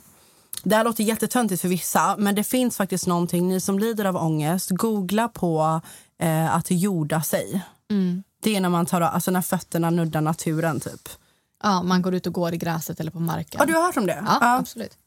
[0.63, 3.47] Det här låter jättetöntigt för vissa, men det finns faktiskt någonting.
[3.47, 5.81] Ni som lider av ångest, googla på
[6.19, 7.61] eh, att jorda sig.
[7.91, 8.23] Mm.
[8.41, 11.09] Det är när man tar alltså när fötterna nuddar naturen typ.
[11.63, 13.59] Ja, man går ut och går i gräset eller på marken.
[13.59, 14.23] Har du hört om det?
[14.27, 14.97] Ja, absolut.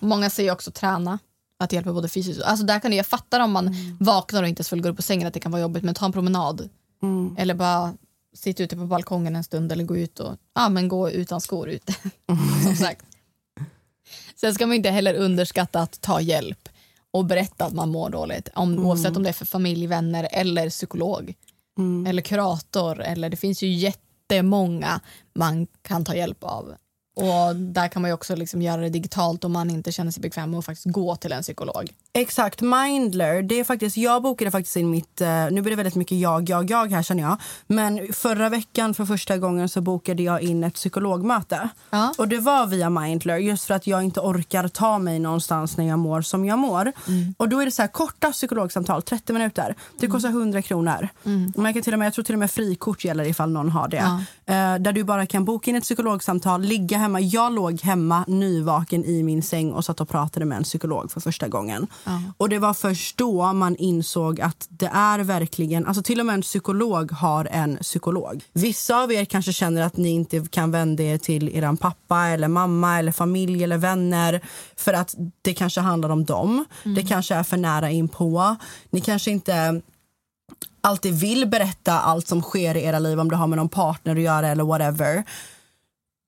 [0.00, 1.18] Många säger också träna.
[1.58, 2.42] Att det hjälper både fysiskt.
[2.42, 3.96] Alltså där kan jag fattar om man Mm.
[4.00, 5.94] vaknar och inte ens vill gå upp på sängen att det kan vara jobbigt men
[5.94, 6.68] ta en promenad.
[7.02, 7.36] Mm.
[7.38, 7.94] Eller bara
[8.34, 11.68] sitta ute på balkongen en stund eller gå ut och ja, men gå utan skor
[11.68, 11.94] ute.
[12.64, 13.04] Som sagt.
[14.36, 16.68] Sen ska man inte heller underskatta att ta hjälp
[17.10, 18.48] och berätta att man mår dåligt.
[18.54, 18.86] Om, Mm.
[18.86, 21.34] Oavsett om det är för familj, vänner eller psykolog.
[21.78, 22.06] Mm.
[22.06, 23.00] Eller kurator.
[23.02, 23.66] Eller det finns ju
[24.34, 25.00] det är många
[25.34, 26.74] man kan ta hjälp av.
[27.16, 30.20] Och där kan man ju också liksom göra det digitalt om man inte känner sig
[30.20, 31.90] bekväm med att faktiskt gå till en psykolog.
[32.18, 33.42] Exakt, Mindler.
[33.42, 35.20] Det är faktiskt, jag bokade faktiskt in mitt...
[35.20, 37.36] eh, nu blir det väldigt mycket jag, jag, jag här känner jag.
[37.66, 41.68] Men förra veckan för första gången så bokade jag in ett psykologmöte.
[41.90, 42.14] Ja.
[42.18, 45.88] Och det var via Mindler just för att jag inte orkar ta mig någonstans när
[45.88, 46.92] jag mår som jag mår.
[47.36, 49.74] Och då är det så här korta psykologsamtal, 30 minuter.
[50.00, 51.08] Det kostar 100 kronor.
[51.56, 53.88] Man kan till och med, jag tror till och med frikort gäller ifall någon har
[53.88, 53.96] det.
[54.46, 57.20] Eh, där du bara kan boka in ett psykologsamtal, ligga hemma.
[57.20, 61.20] Jag låg hemma nyvaken i min säng och satt och pratade med en psykolog för
[61.20, 61.86] första gången.
[62.36, 66.34] Och det var först då man insåg att det är verkligen, alltså till och med
[66.34, 68.44] en psykolog har en psykolog.
[68.52, 72.48] Vissa av er kanske känner att ni inte kan vända er till er pappa eller
[72.48, 74.40] mamma eller familj eller vänner
[74.76, 76.64] för att det kanske handlar om dem.
[76.82, 78.56] Det kanske är för nära in på.
[78.90, 79.82] Ni kanske inte
[80.80, 84.16] alltid vill berätta allt som sker i era liv om det har med någon partner
[84.16, 85.24] att göra eller whatever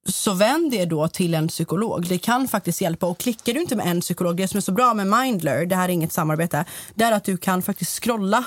[0.09, 2.07] så vänd er då till en psykolog.
[2.09, 3.07] Det kan faktiskt hjälpa.
[3.07, 5.77] Och klickar du inte med en psykolog, det som är så bra med Mindler, det
[5.77, 6.64] här är inget samarbete,
[6.95, 8.45] det är att du kan faktiskt scrolla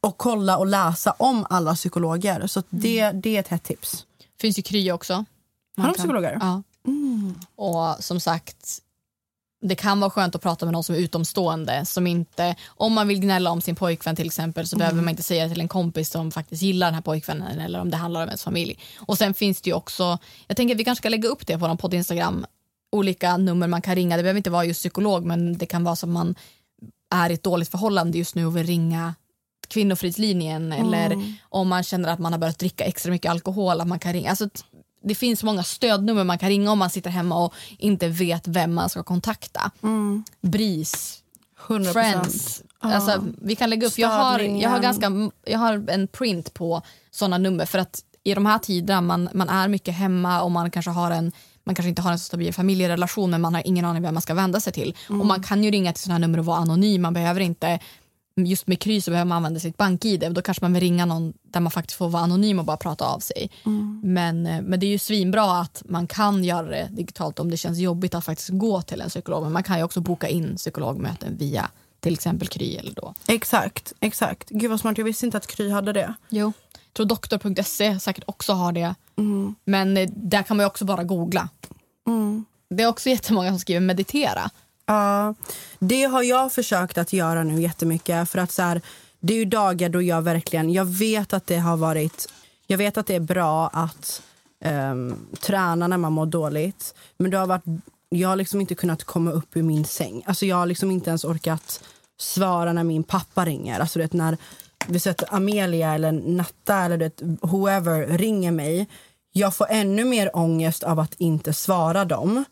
[0.00, 2.46] och kolla och läsa om alla psykologer.
[2.46, 4.04] Så det, det är ett hett tips.
[4.40, 5.12] finns ju Kry också.
[5.14, 5.24] Har
[5.76, 6.38] Man de kan- psykologer?
[6.40, 6.62] Ja.
[7.56, 8.78] Och som sagt,
[9.60, 11.84] det kan vara skönt att prata med någon som är utomstående.
[11.84, 15.22] Som inte, om man vill gnälla om sin pojkvän till exempel så behöver man inte
[15.22, 18.28] säga till en kompis som faktiskt gillar den här pojkvännen eller om det handlar om
[18.28, 18.78] ens familj.
[18.98, 21.58] Och sen finns det ju också, jag tänker att vi kanske ska lägga upp det
[21.58, 22.46] på någon podd Instagram,
[22.92, 24.16] olika nummer man kan ringa.
[24.16, 26.34] Det behöver inte vara just psykolog men det kan vara som man
[27.10, 29.14] är i ett dåligt förhållande just nu och vill ringa
[29.68, 33.98] kvinnofridslinjen eller om man känner att man har börjat dricka extra mycket alkohol att man
[33.98, 34.30] kan ringa.
[34.30, 34.48] Alltså,
[35.02, 38.74] det finns många stödnummer man kan ringa om man sitter hemma och inte vet vem
[38.74, 39.70] man ska kontakta.
[40.40, 41.22] BRIS,
[41.66, 41.92] 100%.
[41.92, 42.62] Friends.
[42.80, 46.82] Alltså, vi kan lägga upp, jag har, jag, har ganska, jag har en print på
[47.10, 50.70] sådana nummer för att i de här tiderna man, man är mycket hemma och man
[50.70, 51.32] kanske har en
[51.64, 54.22] man kanske inte har en så stabil familjerelation men man har ingen aning vem man
[54.22, 54.96] ska vända sig till.
[55.08, 57.02] Och man kan ju ringa till sådana nummer och vara anonym.
[57.02, 57.78] Man behöver inte,
[58.46, 60.32] just med Kry så behöver man använda sitt bank-id.
[60.32, 63.06] Då kanske man vill ringa någon där man faktiskt får vara anonym och bara prata
[63.06, 63.50] av sig.
[64.02, 67.56] Men, eh, men det är ju svinbra att man kan göra det digitalt om det
[67.56, 69.42] känns jobbigt att faktiskt gå till en psykolog.
[69.42, 71.70] Men man kan ju också boka in psykologmöten via
[72.00, 73.14] till exempel Kry eller då.
[73.28, 74.48] Exakt, exakt.
[74.50, 76.14] Gud vad smart, jag visste inte att Kry hade det.
[76.28, 76.52] Jo.
[76.72, 78.94] Jag tror doktor.se säkert också har det.
[79.64, 81.48] Men eh, där kan man ju också bara googla.
[82.70, 84.50] Det är också jättemånga som skriver meditera.
[84.88, 85.34] Ja,
[85.78, 88.30] det har jag försökt att göra nu jättemycket.
[88.30, 88.80] För att så här,
[89.20, 92.32] det är ju dagar då jag verkligen, jag vet att det har varit,
[92.66, 94.22] jag vet att det är bra att
[94.64, 96.94] um, träna när man mår dåligt.
[97.16, 97.64] Men det har varit,
[98.08, 100.22] jag har liksom inte kunnat komma upp ur min säng.
[100.26, 101.84] Alltså jag har liksom inte ens orkat
[102.18, 103.80] svara när min pappa ringer.
[103.80, 104.36] Alltså vet när
[104.86, 108.88] vi sätter Amelia eller Natta eller det, whoever ringer mig
[109.32, 112.44] jag får ännu mer ångest av att inte svara dem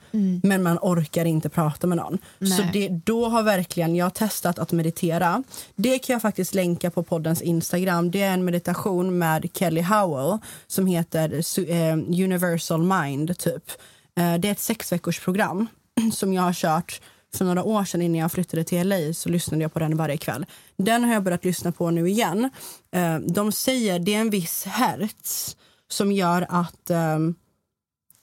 [0.42, 2.18] men man orkar inte prata med någon.
[2.38, 2.50] Nej.
[2.50, 5.42] Så det, då har verkligen jag testat att meditera.
[5.74, 8.10] Det kan jag faktiskt länka på poddens Instagram.
[8.10, 11.34] Det är en meditation med Kelly Howell som heter
[11.70, 11.92] eh,
[12.24, 13.38] Universal Mind.
[13.38, 13.70] typ.
[14.18, 14.92] Eh, det är ett sex
[15.24, 15.66] program
[16.12, 17.00] som jag har kört
[17.34, 20.16] för några år sedan innan jag flyttade till LA så lyssnade jag på den varje
[20.16, 20.46] kväll.
[20.76, 22.50] Den har jag börjat lyssna på nu igen.
[22.94, 25.56] Eh, de säger det är en viss hertz
[25.88, 27.34] som gör att ehm,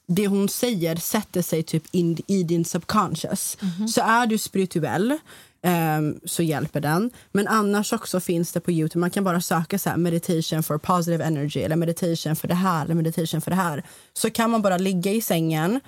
[0.07, 3.57] det hon säger sätter sig typ in, i din subconscious.
[3.87, 5.17] Så är du spirituell
[5.61, 7.11] ehm, så hjälper den.
[7.31, 10.77] Men annars också finns det på Youtube, man kan bara söka så här, meditation for
[10.77, 13.83] positive energy eller meditation för det här eller meditation för det här.
[14.13, 15.79] Så kan man bara ligga i sängen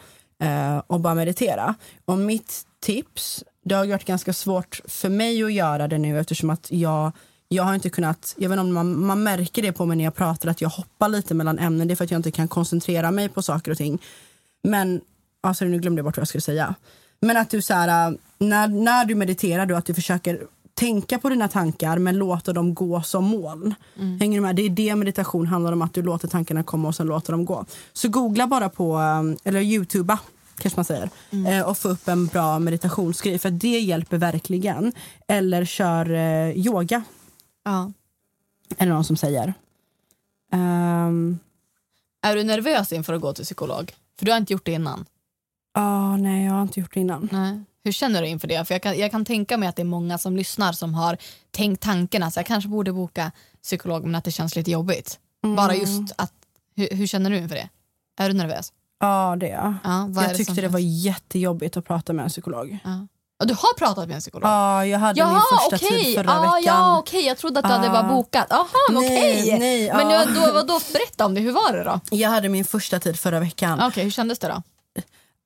[0.42, 1.76] eh, och bara meditera.
[2.06, 6.50] Och mitt tips, det har varit ganska svårt för mig att göra det nu eftersom
[6.50, 7.12] att jag
[7.56, 10.16] jag har inte kunnat, jag vet om man, man märker det på mig när jag
[10.16, 11.88] pratar att jag hoppar lite mellan ämnen.
[11.88, 14.02] Det är för att jag inte kan koncentrera mig på saker och ting.
[14.64, 15.02] Men,
[15.42, 16.76] alltså nu glömde jag bort vad jag skulle säga.
[17.20, 20.42] Men att du så här, äh, när, när du mediterar då att du försöker
[20.74, 23.76] tänka på dina tankar men låter dem gå som moln.
[24.20, 24.56] Hänger du med?
[24.56, 27.46] Det är det meditation handlar om, att du låter tankarna komma och sen låter dem
[27.46, 27.66] gå.
[27.94, 30.20] Så googla bara på, ähm, eller youtuba
[30.58, 31.10] kanske man säger,
[31.48, 34.92] eh, och få upp en bra meditationsgrej för det hjälper verkligen.
[35.28, 36.12] Eller kör
[36.58, 37.04] yoga
[37.66, 37.92] Ja.
[38.78, 39.54] är det någon som säger.
[40.52, 41.40] Ehm,
[42.22, 43.94] Är du nervös inför att gå till psykolog?
[44.20, 45.06] För du har inte gjort det innan.
[45.74, 47.30] ah, nej, jag har inte gjort det innan.
[47.32, 47.64] Nej.
[47.84, 48.66] Hur känner du inför det?
[48.66, 51.18] För jag kan, jag kan tänka mig att det är många som lyssnar som har
[51.52, 53.32] tänkt tanken att jag kanske borde boka
[53.64, 55.20] psykolog men att det känns lite jobbigt.
[55.56, 56.34] Bara just att,
[56.76, 57.70] hur, hur känner du inför det?
[58.18, 58.74] Är du nervös?
[59.00, 59.74] Ja, det är jag.
[59.84, 62.78] Ja, Jag det tyckte det var jättejobbigt att prata med en psykolog.
[62.84, 63.08] Ja.
[63.40, 64.50] Du har pratat med en psykolog?
[64.50, 66.04] Ja, jag hade min Jaha, första okej.
[66.04, 66.62] tid förra ja, veckan.
[66.64, 67.26] Ja, okej.
[67.26, 68.02] Jag trodde att du hade Ah.
[68.04, 68.48] bara bokat.
[68.50, 69.60] Jaha, Nej, okej.
[69.60, 70.26] nej, Men ja.
[70.26, 71.42] då, då, berätta om det.
[71.42, 72.00] Hur var det då?
[72.12, 73.80] Jag hade min första tid förra veckan.
[73.82, 74.64] Okej, hur kändes det då?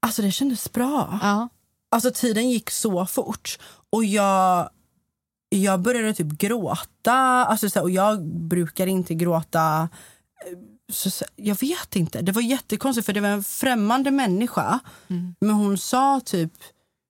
[0.01, 1.19] Alltså det kändes bra.
[1.21, 1.49] Ja.
[1.91, 3.59] Alltså tiden gick så fort.
[3.89, 4.69] Och jag,
[5.49, 7.13] jag började typ gråta.
[7.45, 9.89] Alltså, så här, och jag brukar inte gråta.
[10.91, 12.21] Så, så, jag vet inte.
[12.21, 14.79] Det var jättekonstigt för det var en främmande människa.
[15.39, 16.53] Men hon sa typ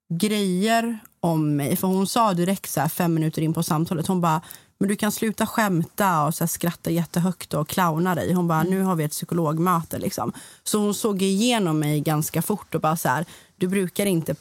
[0.10, 1.76] grejer om mig.
[1.76, 4.08] För hon sa direkt så här, fem minuter in på samtalet.
[4.08, 4.42] Hon bara,
[4.80, 8.34] men du kan sluta skämta och så här, skratta jättehögt och clowna dig.
[8.34, 10.34] Hon bara, nu har vi ett psykologmöte liksom.
[10.64, 14.36] Så hon såg igenom mig ganska fort och bara så här, du brukar inte,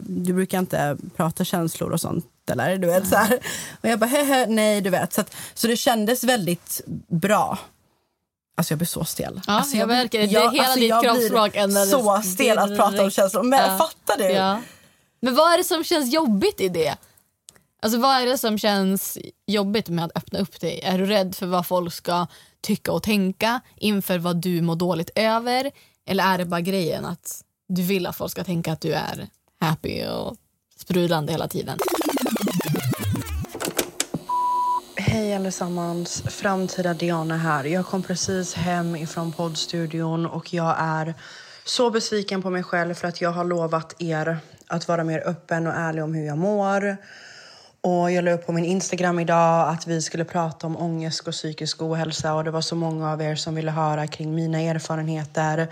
[0.00, 2.76] du brukar inte prata känslor och sånt eller?
[2.78, 3.38] Du vet, så här.
[3.82, 5.12] Och jag bara, hehe, nej du vet.
[5.12, 7.58] Så, att, så det kändes väldigt bra.
[8.56, 9.40] Alltså jag blir så stel.
[9.46, 10.24] Ja, alltså, jag blir- märker det.
[10.24, 11.56] Jag- hela alltså, ditt jag kroppsspråk
[11.90, 13.42] Så stel att prata om känslor.
[13.42, 13.78] Men Ja.
[13.78, 14.24] fattar du?
[14.24, 14.60] Ja.
[15.20, 16.96] Men vad är det som känns jobbigt i det?
[17.82, 20.80] Alltså vad är det som känns jobbigt med att öppna upp dig?
[20.82, 22.26] Är du rädd för vad folk ska
[22.60, 25.70] tycka och tänka inför vad du mår dåligt över?
[26.06, 29.28] Eller är det bara grejen att du vill att folk ska tänka att du är
[29.60, 30.36] happy och
[30.76, 31.78] sprudlande hela tiden?
[34.96, 37.64] Hej allesammans, framtida Diana här.
[37.64, 41.14] Jag kom precis hem ifrån poddstudion och jag är
[41.64, 44.38] så besviken på mig själv för att jag har lovat er
[44.68, 46.96] att vara mer öppen och ärlig om hur jag mår.
[47.80, 51.32] Och jag la upp på min Instagram idag att vi skulle prata om ångest och
[51.32, 55.68] psykisk ohälsa och det var så många av er som ville höra kring mina erfarenheter.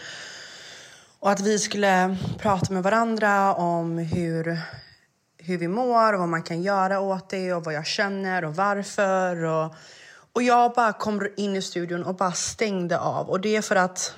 [1.21, 4.59] Och att vi skulle prata med varandra om hur,
[5.39, 8.57] hur vi mår och vad man kan göra åt det och vad jag känner och
[8.57, 9.45] varför.
[9.45, 9.75] Och,
[10.33, 13.31] och jag bara kom in i studion och bara stängde av.
[13.31, 14.15] Och det är för att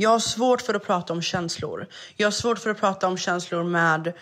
[0.00, 1.86] jag har svårt för att prata om känslor.
[2.16, 4.12] Jag har svårt för att prata om känslor med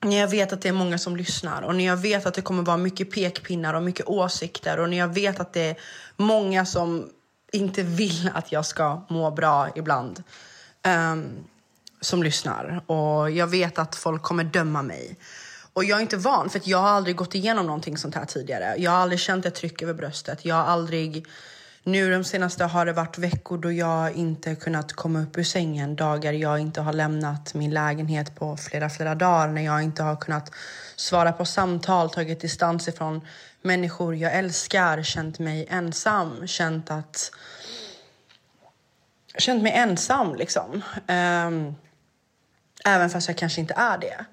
[0.00, 2.42] när jag vet att det är många som lyssnar och när jag vet att det
[2.42, 5.76] kommer vara mycket pekpinnar och mycket åsikter och när jag vet att det är
[6.16, 7.10] många som
[7.52, 10.22] inte vill att jag ska må bra ibland
[11.12, 11.28] um,
[12.00, 12.82] som lyssnar.
[12.86, 15.16] Och jag vet att folk kommer döma mig.
[15.72, 18.24] Och jag är inte van, för att jag har aldrig gått igenom någonting sånt här
[18.24, 18.74] tidigare.
[18.78, 20.44] Jag har aldrig känt ett tryck över bröstet.
[20.44, 21.26] Jag har aldrig...
[21.88, 25.96] Nu de senaste har det varit veckor då jag inte kunnat komma upp ur sängen.
[25.96, 29.48] Dagar jag inte har lämnat min lägenhet på flera, flera dagar.
[29.48, 30.52] När jag inte har kunnat
[30.96, 33.20] svara på samtal, tagit distans ifrån
[33.62, 35.02] människor jag älskar.
[35.02, 37.30] Känt mig ensam, känt att...
[39.38, 40.82] Känt mig ensam liksom.
[41.06, 41.76] Um,
[42.84, 44.24] även fast jag kanske inte är det.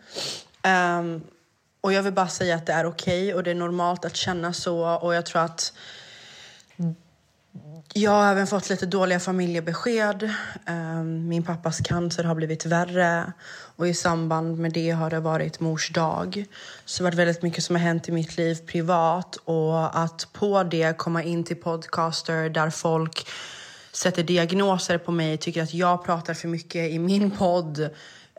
[0.70, 1.24] Um,
[1.82, 4.54] och jag vill bara säga att det är okej och det är normalt att känna
[4.54, 4.96] så.
[4.96, 5.74] Och jag tror att
[7.98, 10.34] jag har även fått lite dåliga familjebesked.
[10.66, 13.34] Ehm, min pappas cancer har blivit värre
[13.76, 16.46] och i samband med det har det varit mors dag.
[16.86, 20.28] Så det har varit väldigt mycket som har hänt i mitt liv privat och att
[20.34, 23.28] på det komma in till podcaster där folk
[23.92, 27.90] sätter diagnoser på mig, tycker att jag pratar för mycket i min podd,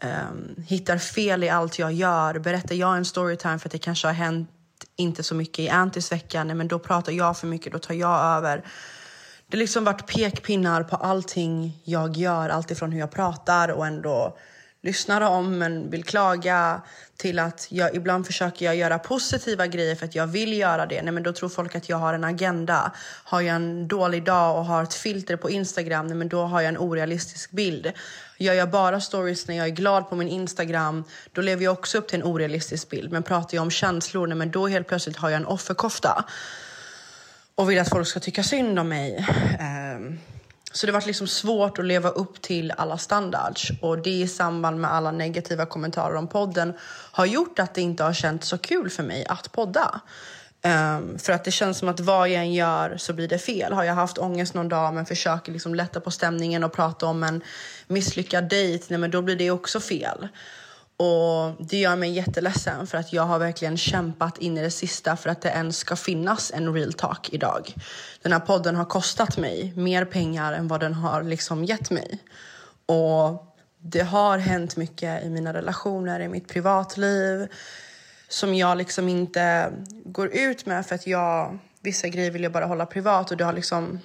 [0.02, 2.38] ehm, hittar fel i allt jag gör.
[2.38, 4.50] Berättar jag en storytime för att det kanske har hänt
[4.96, 7.94] inte så mycket i Antis vecka, nej, men då pratar jag för mycket, då tar
[7.94, 8.64] jag över.
[9.48, 14.36] Det har liksom varit pekpinnar på allting jag gör, alltifrån hur jag pratar och ändå
[14.82, 16.82] lyssnar om men vill klaga
[17.16, 21.02] till att jag ibland försöker jag göra positiva grejer för att jag vill göra det.
[21.02, 22.92] Nej, men då tror folk att jag har en agenda.
[23.24, 26.60] Har jag en dålig dag och har ett filter på Instagram, nej, men då har
[26.60, 27.92] jag en orealistisk bild.
[28.38, 31.98] Gör jag bara stories när jag är glad på min Instagram, då lever jag också
[31.98, 33.12] upp till en orealistisk bild.
[33.12, 36.24] Men pratar jag om känslor, nej, men då helt plötsligt har jag en offerkofta
[37.56, 39.26] och vill att folk ska tycka synd om mig.
[39.60, 40.18] Ehm,
[40.72, 44.80] så det varit liksom svårt att leva upp till alla standards och det i samband
[44.80, 46.72] med alla negativa kommentarer om podden
[47.12, 50.00] har gjort att det inte har känts så kul för mig att podda.
[50.64, 53.72] Um, för att det känns som att vad jag än gör så blir det fel.
[53.72, 57.22] Har jag haft ångest någon dag men försöker liksom lätta på stämningen och prata om
[57.22, 57.42] en
[57.86, 60.28] misslyckad dejt, nej men då blir det också fel.
[60.96, 65.16] Och det gör mig jätteledsen för att jag har verkligen kämpat in i det sista
[65.16, 67.74] för att det ens ska finnas en real talk idag.
[68.22, 72.18] Den här podden har kostat mig mer pengar än vad den har liksom gett mig.
[72.86, 77.48] Och det har hänt mycket i mina relationer, i mitt privatliv
[78.28, 79.72] som jag liksom inte
[80.04, 83.44] går ut med för att jag vissa grejer vill jag bara hålla privat och det
[83.44, 84.00] har liksom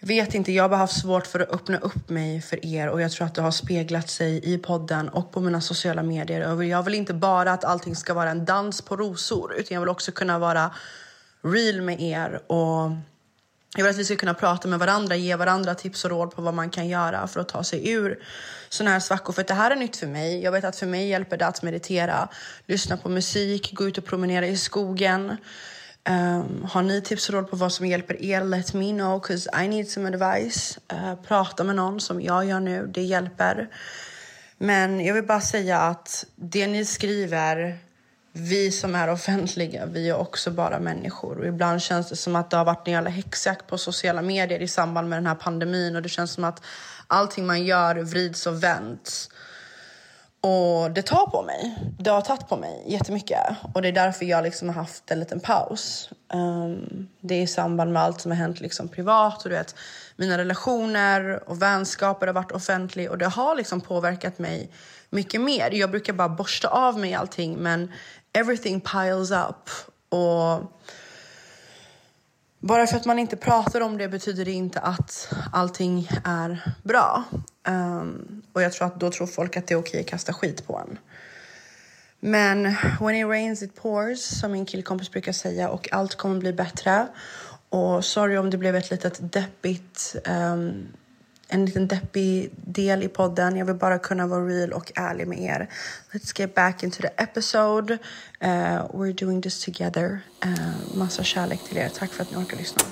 [0.00, 2.88] jag vet inte, jag har bara haft svårt för att öppna upp mig för er
[2.88, 6.62] och jag tror att det har speglat sig i podden och på mina sociala medier.
[6.62, 9.88] Jag vill inte bara att allting ska vara en dans på rosor utan jag vill
[9.88, 10.70] också kunna vara
[11.42, 12.90] real med er och
[13.76, 16.42] jag vill att vi ska kunna prata med varandra, ge varandra tips och råd på
[16.42, 18.18] vad man kan göra för att ta sig ur
[18.68, 19.32] såna här svackor.
[19.32, 20.42] För det här är nytt för mig.
[20.42, 22.28] Jag vet att för mig hjälper det att meditera,
[22.66, 25.36] lyssna på musik, gå ut och promenera i skogen.
[26.08, 28.44] Um, har ni tips och råd på vad som hjälper er?
[28.44, 30.78] Let me know, cause I need some advice.
[30.92, 33.68] Uh, prata med någon som jag gör nu, det hjälper.
[34.58, 37.78] Men jag vill bara säga att det ni skriver,
[38.32, 41.38] vi som är offentliga, vi är också bara människor.
[41.38, 44.62] Och ibland känns det som att det har varit en jävla häxjakt på sociala medier
[44.62, 45.96] i samband med den här pandemin.
[45.96, 46.62] Och det känns som att
[47.06, 49.30] allting man gör vrids och vänds.
[50.40, 51.74] Och det tar på mig.
[51.98, 53.38] Det har tagit på mig jättemycket.
[53.74, 56.10] Och det är därför jag liksom har haft en liten paus.
[56.32, 59.42] Um, det är i samband med allt som har hänt liksom privat.
[59.42, 59.74] Och du vet,
[60.16, 63.10] mina relationer och vänskaper har varit offentliga.
[63.10, 64.70] Och det har liksom påverkat mig
[65.10, 65.70] mycket mer.
[65.70, 67.56] Jag brukar bara borsta av mig allting.
[67.56, 67.92] Men
[68.32, 69.70] everything piles up.
[70.08, 70.72] Och
[72.60, 77.24] bara för att man inte pratar om det betyder det inte att allting är bra.
[77.68, 80.66] Um, och jag tror att då tror folk att det är okej att kasta skit
[80.66, 80.98] på en.
[82.20, 86.52] Men when it rains it pours, som min killkompis brukar säga, och allt kommer bli
[86.52, 87.06] bättre.
[87.68, 90.86] Och sorry om det blev ett litet deppigt, um,
[91.48, 93.56] en liten deppig del i podden.
[93.56, 95.68] Jag vill bara kunna vara real och ärlig med er.
[96.12, 97.92] Let's get back into the episode.
[98.44, 98.48] Uh,
[98.94, 100.20] we're doing this together.
[100.46, 101.88] Uh, massa kärlek till er.
[101.88, 102.82] Tack för att ni orkar lyssna.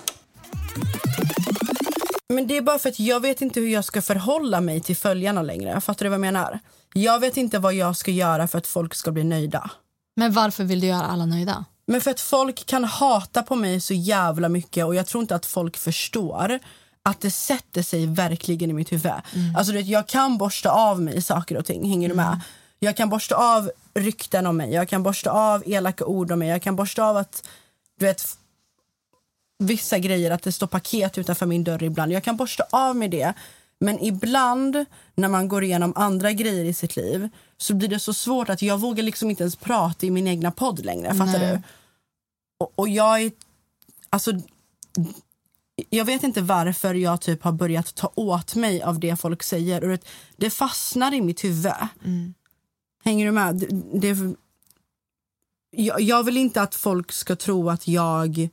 [2.29, 4.97] Men det är bara för att jag vet inte hur jag ska förhålla mig till
[4.97, 5.81] följarna längre.
[5.81, 6.59] Fattar du vad jag menar?
[6.95, 9.71] Jag vet inte vad jag ska göra för att folk ska bli nöjda.
[10.17, 11.65] Men varför vill du göra alla nöjda?
[11.87, 15.35] Men för att folk kan hata på mig så jävla mycket och jag tror inte
[15.35, 16.59] att folk förstår
[17.07, 19.13] att det sätter sig verkligen i mitt huvud.
[19.35, 19.57] Mm.
[19.57, 21.89] Alltså, vet, jag kan borsta av mig saker och ting.
[21.89, 22.41] Hänger du med?
[22.79, 24.73] Jag kan borsta av rykten om mig.
[24.73, 26.49] Jag kan borsta av elaka ord om mig.
[26.49, 27.49] Jag kan borsta av att
[27.99, 28.39] du vet,
[29.59, 32.13] vissa grejer, att det står paket utanför min dörr ibland.
[32.13, 33.33] Jag kan borsta av med det.
[33.79, 34.85] Men ibland
[35.15, 38.63] när man går igenom andra grejer i sitt liv så blir det så svårt att
[38.63, 41.15] jag vågar liksom inte ens prata i min egna podd längre.
[41.15, 41.53] Fattar Nej.
[41.53, 41.63] du?
[42.59, 43.33] Och, och jag är...
[44.11, 44.33] Alltså,
[45.91, 49.91] jag vet inte varför jag typ har börjat ta åt mig av det folk säger.
[49.91, 49.99] Och
[50.37, 51.73] det, fastnar i mitt huvud.
[53.05, 53.57] Hänger du med?
[53.57, 53.69] Det,
[54.01, 54.37] det,
[55.71, 58.49] jag, jag vill inte att folk ska tro att jag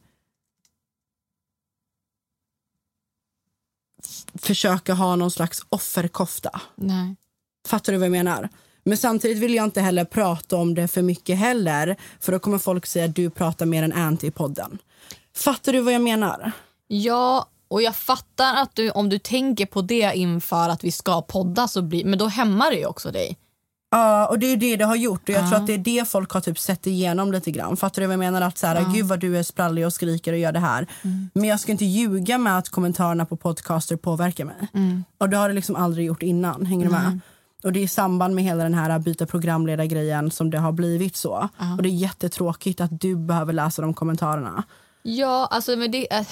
[4.34, 6.62] försöker ha någon slags offerkofta.
[6.76, 7.16] Nej.
[7.68, 8.50] Fattar du vad jag menar?
[8.84, 11.96] Men samtidigt vill jag inte heller prata om det för mycket heller.
[12.20, 14.78] För då kommer folk säga att du pratar mer än Anty i podden.
[15.36, 16.52] Fattar du vad jag menar?
[16.88, 21.22] Ja, och jag fattar att du, om du tänker på det inför att vi ska
[21.22, 23.38] podda så blir, men då hämmar det ju också dig.
[23.92, 25.22] Ja, och det är det det har gjort.
[25.30, 25.50] Och jag Ja.
[25.50, 27.78] tror att det är det folk har typ sett igenom lite grann.
[27.78, 28.42] Fattar du vad jag menar?
[28.42, 28.92] Att så här, Ja.
[28.94, 30.88] gud vad du är sprallig och skriker och gör det här.
[31.02, 31.30] Mm.
[31.34, 34.68] Men jag ska inte ljuga med att kommentarerna på podcaster påverkar mig.
[34.74, 35.04] Mm.
[35.18, 36.66] Och det har det liksom aldrig gjort innan.
[36.66, 37.20] Hänger du med?
[37.64, 41.16] Och det är i samband med hela den här byta programledargrejen som det har blivit
[41.16, 41.50] så.
[41.60, 41.76] Ja.
[41.76, 44.64] Och det är jättetråkigt att du behöver läsa de kommentarerna.
[45.04, 46.14] Ja, alltså men det...
[46.14, 46.28] Äh,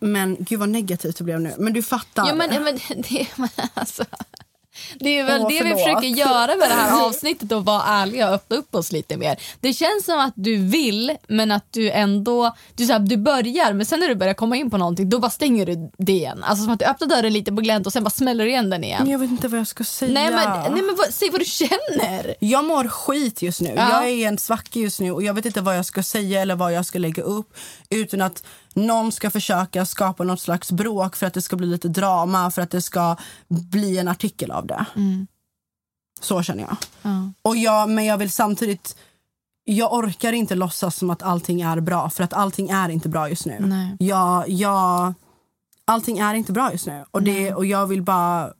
[0.00, 1.54] Men gud vad negativt det blev nu.
[1.58, 2.26] Men du fattar.
[2.26, 2.78] ja, men, men,
[3.08, 4.04] det, men alltså,
[4.94, 8.28] det är väl Åh, det vi försöker göra med det här avsnittet och vara ärliga
[8.28, 9.36] och öppna upp oss lite mer.
[9.60, 13.72] Det känns som att du vill men att du ändå, du, så här, du börjar
[13.72, 16.44] men sen när du börjar komma in på någonting då bara stänger du det igen.
[16.44, 18.70] Alltså som att du öppnar dörren lite på glänt och sen bara smäller du igen
[18.70, 19.10] den igen.
[19.10, 20.12] Jag vet inte vad jag ska säga.
[20.12, 22.34] Nej men, nej, men vad, säg vad du känner.
[22.40, 23.72] Jag mår skit just nu.
[23.76, 23.90] Ja.
[23.90, 26.42] Jag är i en svacka just nu och jag vet inte vad jag ska säga
[26.42, 27.56] eller vad jag ska lägga upp
[27.90, 28.42] utan att
[28.74, 32.62] någon ska försöka skapa något slags bråk för att det ska bli lite drama, för
[32.62, 33.16] att det ska
[33.48, 34.86] bli en artikel av det.
[34.96, 35.26] Mm.
[36.20, 36.76] Så känner jag.
[37.02, 37.32] Ja.
[37.42, 37.90] Och jag.
[37.90, 38.96] Men jag vill samtidigt...
[39.66, 43.28] Jag orkar inte låtsas som att allting är bra, för att allting är inte bra
[43.28, 43.56] just nu.
[43.60, 43.96] Nej.
[43.98, 45.14] Jag, jag,
[45.84, 47.04] allting är inte bra just nu.
[47.10, 48.52] Och, det, och jag vill bara...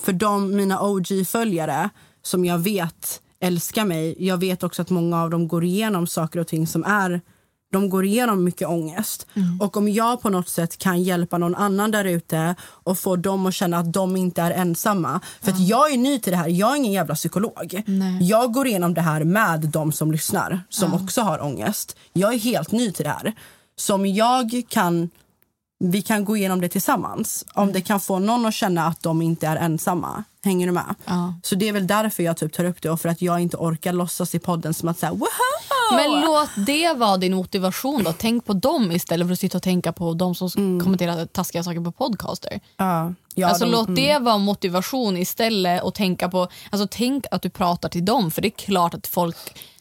[0.00, 1.90] För de, mina OG-följare
[2.22, 6.40] som jag vet älskar mig, jag vet också att många av dem går igenom saker
[6.40, 7.20] och ting som är...
[7.72, 9.26] De går igenom mycket ångest.
[9.60, 13.46] Och om jag på något sätt kan hjälpa någon annan där ute och få dem
[13.46, 15.20] att känna att de inte är ensamma.
[15.40, 17.82] För att jag är ny till det här, jag är ingen jävla psykolog.
[17.86, 18.18] Nej.
[18.28, 21.00] Jag går igenom det här med de som lyssnar, som Ja.
[21.04, 21.96] också har ångest.
[22.12, 23.32] Jag är helt ny till det här.
[23.76, 25.10] Så om jag kan,
[25.84, 27.44] vi kan gå igenom det tillsammans.
[27.54, 30.24] Om det kan få någon att känna att de inte är ensamma.
[30.44, 30.94] Hänger du med?
[31.04, 31.34] Ja.
[31.42, 33.56] Så det är väl därför jag typ tar upp det och för att jag inte
[33.56, 35.26] orkar låtsas i podden som att säga woho!
[35.92, 38.12] Men låt det vara din motivation då.
[38.12, 41.80] Tänk på dem istället för att sitta och tänka på de som kommenterar taskiga saker
[41.80, 42.60] på podcaster.
[42.76, 43.94] Ja, ja, alltså de- låt mm.
[43.94, 48.42] det vara motivation istället och tänka på, alltså tänk att du pratar till dem för
[48.42, 49.36] det är klart att folk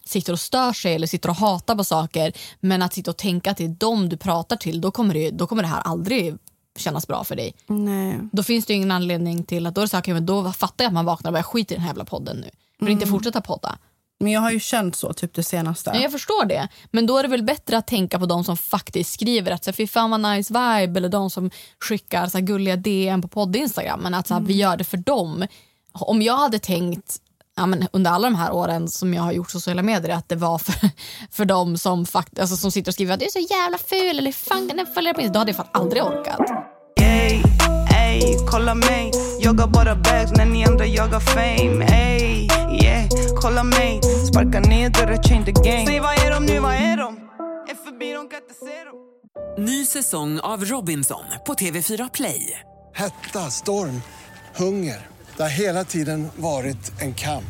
[0.06, 3.52] sitter och stör sig eller sitter och hatar på saker men att sitta och tänka
[3.52, 6.36] är dem du pratar till då kommer det, då kommer det här aldrig
[6.78, 7.54] kännas bra för dig.
[7.68, 8.20] Nej.
[8.32, 10.52] Då finns det ingen anledning till att då är det så här, okej, men då
[10.52, 12.50] fattar jag att man vaknar och bara skit i den här jävla podden nu.
[12.92, 13.10] Inte Mm.
[13.16, 13.78] fortsätta podda.
[14.22, 15.92] Men jag har ju känt så typ det senaste.
[15.94, 16.68] Ja, jag förstår det.
[16.92, 19.74] Men då är det väl bättre att tänka på de som faktiskt skriver att så,
[19.74, 24.00] fy fan vad nice vibe eller de som skickar så här, gulliga DM på podd-instagram.
[24.00, 25.48] Men att så här, vi gör det för dem.
[25.94, 27.18] Om jag hade tänkt
[27.56, 30.36] ja, men under alla de här åren som jag har gjort sociala medier att det
[30.36, 30.90] var för,
[31.32, 34.20] för de som, fakt- alltså, som sitter och skriver att du är så jävla ful
[34.20, 35.34] eller fan kan den följa på Insta?
[35.34, 36.40] Då hade jag fan aldrig orkat.
[37.02, 37.42] Ey,
[37.96, 39.12] ey, kolla mig
[39.42, 42.48] Jagar bara bags när ni andra jagar fame Ey,
[42.92, 46.74] yeah, kolla mig Sparka ner dörrar, change the game Säg vad är de nu, vad
[46.74, 47.18] är de?
[47.70, 49.12] Är förbi, de kan inte se dem
[49.58, 52.60] Ny säsong av Robinson på TV4 Play.
[52.94, 54.02] Hetta, storm,
[54.56, 55.08] hunger.
[55.38, 57.44] Det har hela tiden varit en kamp.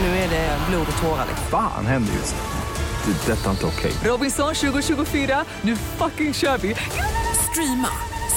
[0.00, 1.26] Nu är det blod och tårar.
[1.50, 3.12] Fan händer just nu.
[3.12, 3.32] Det.
[3.32, 3.92] är Detta är inte okej.
[4.04, 6.74] Robinson 2024, nu fucking kör vi!
[7.50, 7.88] Streama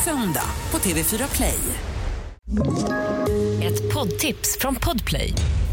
[0.06, 1.60] söndag på TV4 Play.
[3.64, 5.34] Ett poddtips från Podplay.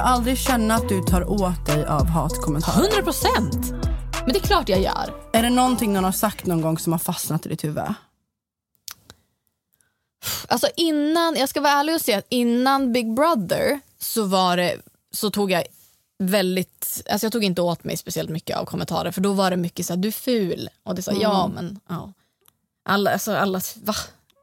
[0.00, 2.82] du aldrig känna att du tar åt dig av hatkommentarer?
[2.82, 3.72] 100 procent!
[4.24, 5.14] Men det är klart jag gör.
[5.32, 7.84] Är det någonting någon har sagt någon gång som har fastnat i ditt huvud?
[10.48, 14.76] Alltså innan, jag ska vara ärlig och säga att innan Big Brother så var det,
[15.12, 15.64] så tog jag
[16.18, 19.56] väldigt, alltså jag tog inte åt mig speciellt mycket av kommentarer för då var det
[19.56, 21.22] mycket så här, du är ful och det sa Mm.
[21.22, 22.12] ja men ja.
[22.84, 23.94] Alla, alltså alla, va?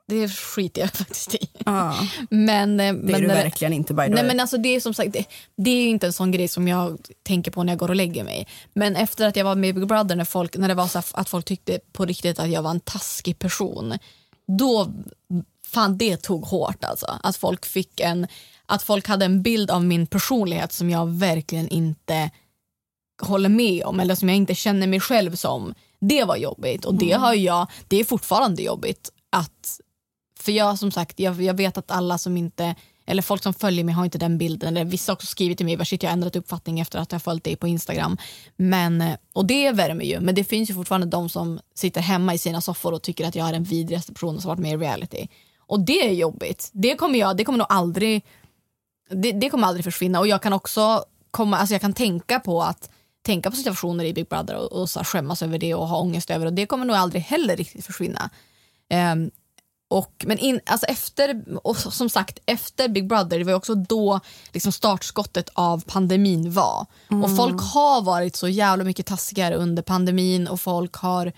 [0.07, 1.49] Det skiter jag faktiskt i.
[1.65, 2.07] Ja.
[2.29, 4.27] Men, Det eh, är men du verkligen inte by the Nej way.
[4.27, 5.25] men alltså det är som sagt, det,
[5.57, 8.23] det är inte en sån grej som jag tänker på när jag går och lägger
[8.23, 8.47] mig.
[8.73, 11.29] Men efter att jag var med Big Brother när, folk, när det var så att
[11.29, 13.97] folk tyckte på riktigt att jag var en taskig person.
[14.57, 14.93] Då,
[15.67, 17.19] fan det tog hårt alltså.
[17.23, 18.27] Att folk fick en,
[18.65, 22.29] att folk hade en bild av min personlighet som jag verkligen inte
[23.21, 25.73] håller med om eller som jag inte känner mig själv som.
[25.99, 29.79] Det var jobbigt och det har jag, det är fortfarande jobbigt att
[30.47, 32.75] för jag som sagt, jag, jag vet att alla som inte,
[33.05, 34.77] eller folk som följer mig har inte den bilden.
[34.77, 37.21] Eller vissa har också skrivit till mig, shit jag har ändrat uppfattning efter att jag
[37.21, 38.17] följt dig på Instagram.
[38.55, 42.37] Men, och det värmer ju, men det finns ju fortfarande de som sitter hemma i
[42.37, 45.27] sina soffor och tycker att jag är den vidrigaste personen som varit med i reality.
[45.59, 46.69] Och det är jobbigt.
[46.73, 48.25] Det kommer, jag, det kommer nog aldrig
[49.09, 52.61] det, det kommer aldrig försvinna och jag kan också komma, alltså jag kan tänka på
[52.61, 52.89] att
[53.21, 56.29] tänka på situationer i Big Brother och, och så skämmas över det och ha ångest
[56.29, 58.29] över det och det kommer nog aldrig heller riktigt försvinna.
[59.13, 59.31] Um,
[59.89, 63.75] och, men in, alltså efter, och som sagt, efter Big Brother, det var ju också
[63.75, 64.19] då
[64.53, 66.85] liksom startskottet av pandemin var.
[67.23, 71.33] Och folk har varit så jävla mycket taskigare under pandemin och folk har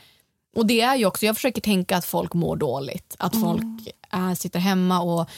[0.55, 3.15] och det är ju också, jag försöker tänka att folk mår dåligt.
[3.19, 5.29] Att folk är, sitter hemma och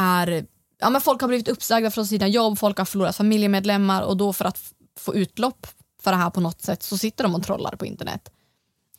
[0.00, 0.46] är,
[0.80, 4.32] ja men folk har blivit uppsagda från sina jobb, folk har förlorat familjemedlemmar och då
[4.32, 4.58] för att
[5.00, 5.66] få utlopp
[6.02, 8.30] för det här på något sätt så sitter de och trollar på internet.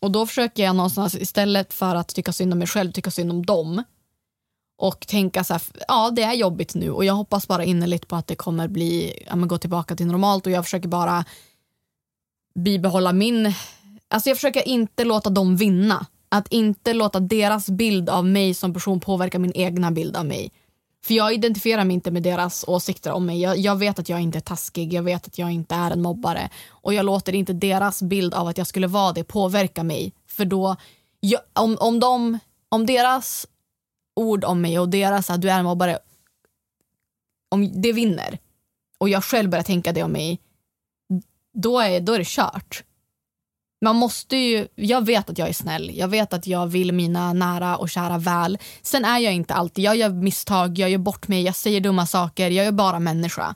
[0.05, 3.31] Och då försöker jag någonstans istället för att tycka synd om mig själv, tycka synd
[3.31, 3.83] om dem.
[4.77, 8.15] Och tänka så här, ja det är jobbigt nu och jag hoppas bara innerligt på
[8.15, 11.25] att det kommer bli, ja men gå tillbaka till normalt och jag försöker bara
[12.55, 13.53] bibehålla min,
[14.07, 16.05] alltså jag försöker inte låta dem vinna.
[16.29, 20.51] Att inte låta deras bild av mig som person påverka min egna bild av mig.
[21.05, 23.41] För jag identifierar mig inte med deras åsikter om mig.
[23.41, 26.01] Jag, jag vet att jag inte är taskig, jag vet att jag inte är en
[26.01, 26.49] mobbare.
[26.69, 30.13] Och jag låter inte deras bild av att jag skulle vara det påverka mig.
[30.27, 30.75] För då,
[31.19, 32.39] jag, om, om, de,
[32.69, 33.47] om deras
[34.15, 35.99] ord om mig och deras att du är en mobbare,
[37.49, 38.39] om det vinner
[38.97, 40.39] och jag själv börjar tänka det om mig,
[41.53, 42.83] då är, då är det kört.
[43.85, 47.33] Man måste ju, jag vet att jag är snäll, jag vet att jag vill mina
[47.33, 48.57] nära och kära väl.
[48.81, 52.05] Sen är jag inte alltid, jag gör misstag, jag gör bort mig, jag säger dumma
[52.05, 53.55] saker, jag är bara människa.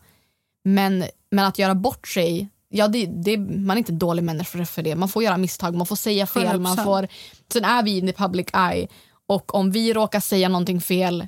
[0.63, 4.81] Men, men att göra bort sig, ja, det, det, man är inte dålig människa för
[4.81, 4.95] det.
[4.95, 6.59] Man får göra misstag, man får säga fel.
[6.59, 6.83] Man 100%.
[6.83, 7.07] får,
[7.53, 8.87] sen är vi in the public eye
[9.27, 11.27] och om vi råkar säga någonting fel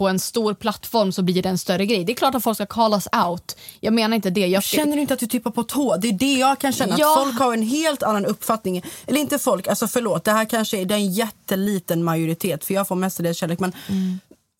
[0.00, 2.04] på en stor plattform så blir det en större grej.
[2.04, 3.56] Det är klart att folk ska call us out.
[3.80, 4.46] Jag menar inte det.
[4.46, 5.96] Jag Känner du inte att du tippar på tå?
[5.96, 6.96] Det är det jag kan känna.
[6.98, 7.18] Ja.
[7.18, 8.82] Att folk har en helt annan uppfattning.
[9.06, 10.24] Eller inte folk, alltså förlåt.
[10.24, 12.64] Det här kanske är, det är en jätteliten majoritet.
[12.64, 13.60] För jag får mestadels kärlek.
[13.60, 13.72] Men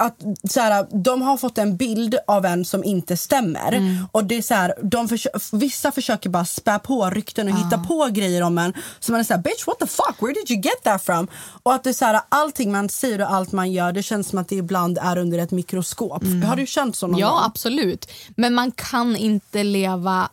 [0.00, 0.16] att
[0.50, 3.80] så här, de har fått en bild av en som inte stämmer.
[4.12, 7.78] Och det är så här, de försö- vissa försöker bara spä på rykten och hitta
[7.78, 8.74] på grejer om en.
[9.00, 11.28] Så man är så här, bitch what the fuck, where did you get that from?
[11.62, 14.28] Och att det är så här, allting man säger och allt man gör, det känns
[14.28, 16.22] som att det ibland är under ett mikroskop.
[16.46, 17.40] Har du känt så någon Ja, gång?
[17.44, 18.10] absolut.
[18.36, 20.28] Men man kan inte leva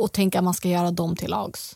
[0.00, 1.74] och tänka att man ska göra dem till lags.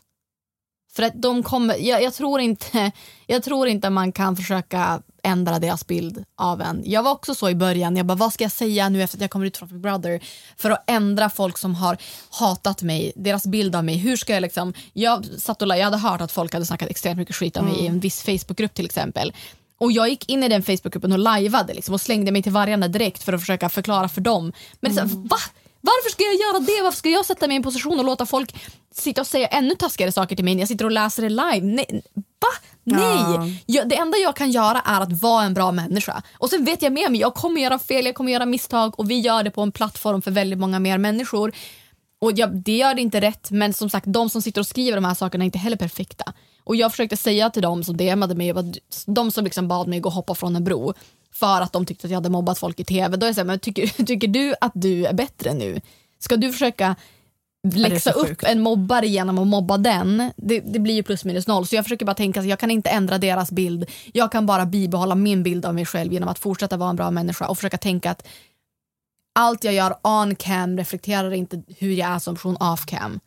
[0.95, 2.91] För att de kommer, jag, jag, tror inte,
[3.27, 6.83] jag tror inte man kan försöka ändra deras bild av en.
[6.85, 7.97] Jag var också så i början.
[7.97, 10.23] Jag bara, vad ska jag säga nu efter att jag kommer ut från Big Brother
[10.57, 11.97] för att ändra folk som har
[12.29, 13.97] hatat mig, deras bild av mig.
[13.97, 14.73] Hur ska jag liksom...
[14.93, 17.79] Jag, satt och, jag hade hört att folk hade snackat extremt mycket skit om mig
[17.79, 19.33] i en viss Facebookgrupp till exempel.
[19.77, 22.87] Och jag gick in i den Facebookgruppen och lajvade liksom, och slängde mig till vargarna
[22.87, 24.53] direkt för att försöka förklara för dem.
[24.79, 25.37] Men det är så, va?
[25.85, 26.83] Varför ska jag göra det?
[26.83, 28.55] Varför ska jag sätta mig i en position och låta folk
[28.93, 31.61] sitta och säga ännu taskigare saker till mig när jag sitter och läser det live?
[31.61, 32.47] Nej, va?
[32.83, 33.63] Nej!
[33.65, 36.21] Jag, det enda jag kan göra är att vara en bra människa.
[36.37, 39.11] Och sen vet jag med mig, jag kommer göra fel, jag kommer göra misstag och
[39.11, 41.51] vi gör det på en plattform för väldigt många mer människor.
[42.21, 44.97] Och jag, det gör det inte rätt, men som sagt, de som sitter och skriver
[44.97, 46.33] de här sakerna är inte heller perfekta.
[46.63, 48.53] Och jag försökte säga till dem som DMade mig,
[49.05, 50.93] de som liksom bad mig gå och hoppa från en bro
[51.33, 53.17] för att de tyckte att jag hade mobbat folk i tv.
[53.17, 55.81] Då är jag så här, men tycker, tycker du att du är bättre nu?
[56.19, 56.95] Ska du försöka
[57.73, 58.43] läxa upp sjukt.
[58.43, 60.31] en mobbare genom att mobba den?
[60.35, 61.67] Det, det blir ju plus minus noll.
[61.67, 63.89] Så jag försöker bara tänka att jag kan inte ändra deras bild.
[64.13, 67.11] Jag kan bara bibehålla min bild av mig själv genom att fortsätta vara en bra
[67.11, 68.27] människa och försöka tänka att
[69.35, 73.19] allt jag gör on cam reflekterar inte hur jag är som person off cam.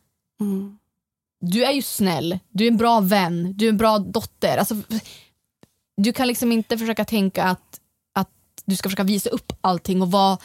[1.40, 4.56] Du är ju snäll, du är en bra vän, du är en bra dotter.
[4.58, 4.74] Alltså,
[5.96, 7.80] du kan liksom inte försöka tänka att
[8.66, 10.38] du ska försöka visa upp allting och vara...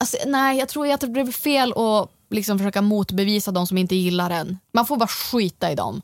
[0.00, 3.96] Alltså, nej, jag tror att det blir fel att liksom försöka motbevisa de som inte
[3.96, 4.58] gillar en.
[4.72, 6.02] Man får bara skita i dem.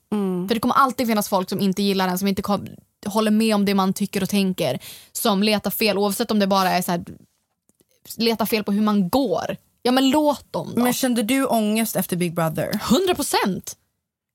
[0.49, 2.69] För det kommer alltid finnas folk som inte gillar en, som inte kom,
[3.07, 4.79] håller med om det man tycker och tänker.
[5.13, 7.05] Som letar fel, oavsett om det bara är så här,
[8.17, 9.57] letar fel på hur man går.
[9.83, 10.83] Ja men låt dem då.
[10.83, 12.81] Men kände du ångest efter Big Brother?
[12.91, 13.77] 100 procent!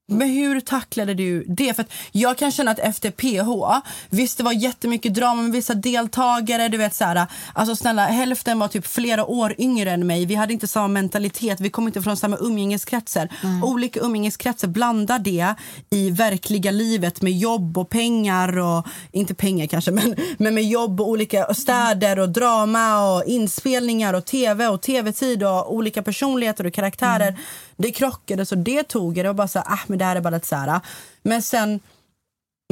[0.09, 1.73] Men hur tacklade du det?
[1.73, 5.73] För att jag kan känna att efter PH, visst det var jättemycket drama med vissa
[5.73, 10.25] deltagare, du vet så här, alltså snälla hälften var typ flera år yngre än mig.
[10.25, 13.29] Vi hade inte samma mentalitet, vi kom inte från samma umgängeskretsar.
[13.63, 15.53] Olika umgängeskretsar blandar det
[15.89, 21.01] i verkliga livet med jobb och pengar och inte pengar kanske, men, men med jobb
[21.01, 26.73] och olika städer och drama och inspelningar och tv och tv-tid och olika personligheter och
[26.73, 27.37] karaktärer.
[27.77, 29.25] Det krockade så det tog jag.
[29.25, 30.81] Det var bara så här, ah, men det här är bara lite så här.
[31.23, 31.79] Men sen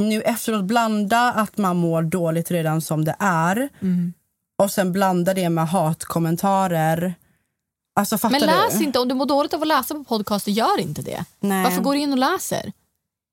[0.02, 3.68] nu efteråt blanda att man mår dåligt redan som det är
[4.62, 7.14] och sen blanda det med hatkommentarer.
[8.00, 8.84] Alltså Men läs du?
[8.84, 11.24] inte, om du mår dåligt av att läsa på podcast, gör inte det.
[11.40, 11.64] Nej.
[11.64, 12.72] Varför går du in och läser?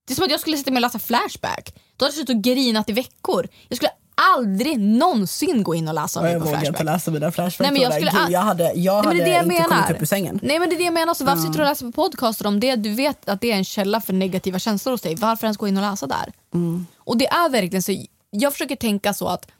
[0.07, 1.74] Det är som att jag skulle sitta med och läsa Flashback.
[1.97, 3.47] Då hade jag suttit och grinat i veckor.
[3.67, 6.82] Jag skulle aldrig någonsin gå in och läsa om mig jag på vågar Flashback.
[6.82, 7.66] inte läsa mina Flashback.
[7.66, 9.43] Nej, men jag skulle Gud, jag hade, jag Nej, men hade det är det jag
[9.43, 9.82] inte menar.
[9.84, 10.39] kommit upp ur sängen.
[10.43, 11.14] Nej men det är det jag menar.
[11.14, 11.45] Så varför Ja.
[11.45, 12.76] sitter du och läser på podcaster om det?
[12.76, 15.16] Du vet att det är en källa för negativa känslor hos dig.
[15.16, 16.34] Varför ens gå in och läsa där?
[16.53, 16.88] Mm.
[16.97, 18.05] Och det är verkligen så.
[18.30, 19.51] Jag försöker tänka så att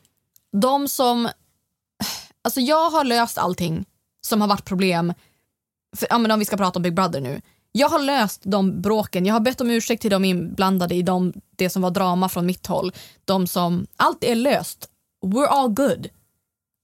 [0.62, 1.30] de som...
[2.42, 3.86] Alltså jag har löst allting
[4.22, 5.14] som har varit problem.
[5.96, 7.42] För, ja, men om vi ska prata om Big Brother nu.
[7.76, 9.26] Jag har löst de bråken.
[9.26, 12.46] Jag har bett om ursäkt till de inblandade i de, det som var drama från
[12.46, 12.92] mitt håll.
[13.26, 14.88] De som, allt är löst.
[15.26, 16.08] We're all good.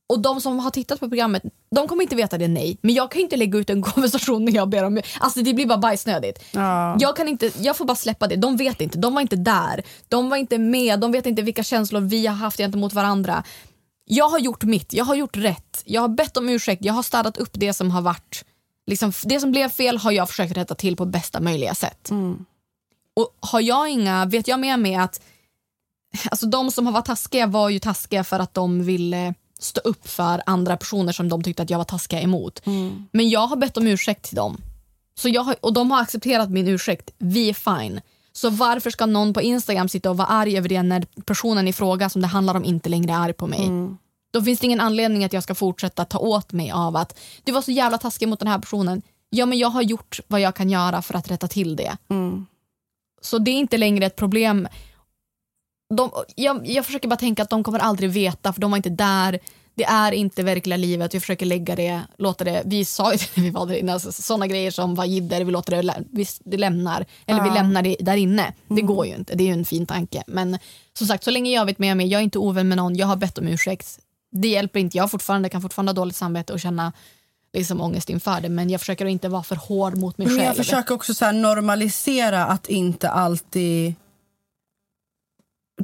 [0.09, 1.43] Och de som har tittat på programmet,
[1.75, 2.77] de kommer inte veta det nej.
[2.81, 5.65] Men jag kan inte lägga ut en konversation när jag ber om Alltså det blir
[5.65, 6.45] bara bajsnödigt.
[6.99, 8.35] Jag, kan inte, jag får bara släppa det.
[8.35, 9.83] De vet inte, de var inte där.
[10.07, 13.43] De var inte med, de vet inte vilka känslor vi har haft gentemot varandra.
[14.05, 15.81] Jag har gjort mitt, jag har gjort rätt.
[15.85, 18.45] Jag har bett om ursäkt, jag har städat upp det som har varit
[18.89, 22.09] liksom, Det som blev fel har jag försökt rätta till på bästa möjliga sätt.
[23.15, 25.21] Och har jag inga, vet jag med mig att
[26.31, 30.07] alltså de som har varit taskiga var ju taskiga för att de ville stå upp
[30.07, 32.61] för andra personer som de tyckte att jag var taskiga emot.
[33.11, 34.57] Men jag har bett om ursäkt till dem.
[35.15, 37.09] Så jag har, och de har accepterat min ursäkt.
[37.17, 38.01] Vi är fine.
[38.31, 41.73] Så varför ska någon på Instagram sitta och vara arg över det när personen i
[41.73, 43.59] fråga som det handlar om inte längre är arg på mig?
[44.31, 47.51] Då finns det ingen anledning att jag ska fortsätta ta åt mig av att du
[47.51, 49.01] var så jävla taskig mot den här personen.
[49.29, 51.97] Ja, men jag har gjort vad jag kan göra för att rätta till det.
[53.21, 54.67] Så det är inte längre ett problem.
[55.95, 58.89] De, jag, jag försöker bara tänka att de kommer aldrig veta för de var inte
[58.89, 59.39] där.
[59.75, 61.15] Det är inte verkliga livet.
[61.15, 64.11] Vi försöker lägga det, låta det, vi sa ju när vi var där inne, alltså,
[64.11, 67.53] sådana grejer som var jidder, vi låter det, vi, det lämnar, eller vi Ja.
[67.53, 68.53] lämnar det där inne.
[68.67, 70.23] Det går ju inte, det är ju en fin tanke.
[70.27, 70.57] Men
[70.97, 73.07] som sagt, så länge jag vet med mig, jag är inte ovän med någon, jag
[73.07, 73.99] har bett om ursäkt.
[74.31, 76.93] Det hjälper inte, jag fortfarande, kan fortfarande ha dåligt samvete och känna
[77.53, 80.47] liksom ångest inför det, men jag försöker inte vara för hård mot mig Men själv.
[80.47, 83.93] jag försöker också så här normalisera att inte alltid...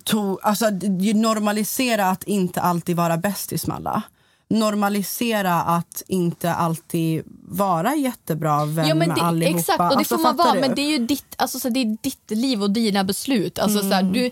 [0.03, 0.69] To, alltså,
[1.13, 4.01] normalisera att inte alltid vara bästis med alla.
[4.49, 9.59] Normalisera att inte alltid vara jättebra vän Ja, men med det, allihopa.
[9.59, 10.59] exakt, och det Alltså, får man vara, du?
[10.59, 13.59] men det är ju ditt, alltså, så det är ditt liv och dina beslut.
[13.59, 14.13] Alltså, så här, Mm.
[14.13, 14.31] du,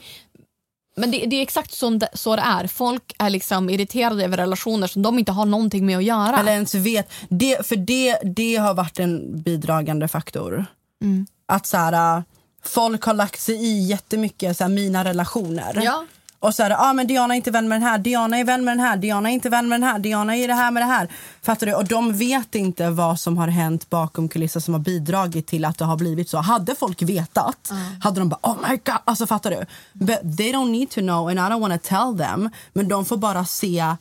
[0.95, 2.67] men det, det är exakt så det, så det är.
[2.67, 6.39] Folk är liksom irriterade över relationer som de inte har någonting med att göra.
[6.39, 7.11] Eller ens vet.
[7.29, 10.65] Det, för det, det har varit en bidragande faktor.
[11.01, 11.27] Mm.
[11.45, 12.23] Att så här, äh,
[12.63, 15.81] folk har lagt sig i jättemycket så här, mina relationer.
[15.83, 16.05] Ja.
[16.43, 18.65] Och så här, ah, men Diana är inte vän med den här, Diana är vän
[18.65, 20.83] med den här, Diana är inte vän med den här, Diana är det här med
[20.83, 21.07] det här.
[21.41, 21.73] Fattar du?
[21.73, 25.77] Och de vet inte vad som har hänt bakom kulisser som har bidragit till att
[25.77, 26.37] det har blivit så.
[26.37, 27.71] Hade folk vetat
[28.01, 29.65] hade de bara oh my god, alltså fattar du?
[29.93, 32.49] But they don't need to know and I don't want to tell them.
[32.73, 33.95] Men de får bara se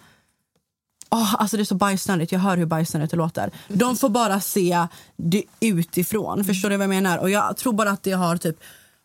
[1.10, 3.50] Åh, alltså det är så bajsnödigt, jag hör hur bajsnödigt det låter.
[3.68, 4.86] De får bara se
[5.16, 7.18] det utifrån, förstår du vad jag menar?
[7.18, 8.56] Och jag tror bara att det har typ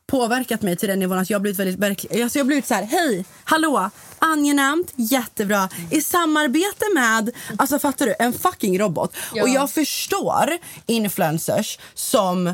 [0.08, 2.22] påverkat mig till den nivån att jag har blivit väldigt verklig.
[2.22, 3.90] Alltså jag har blivit så här, hej, hallå,
[4.20, 9.16] angenämt, jättebra, i samarbete med, alltså fattar du, en fucking robot.
[9.34, 9.44] Ja.
[9.44, 12.54] Och jag förstår influencers som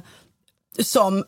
[0.79, 1.23] som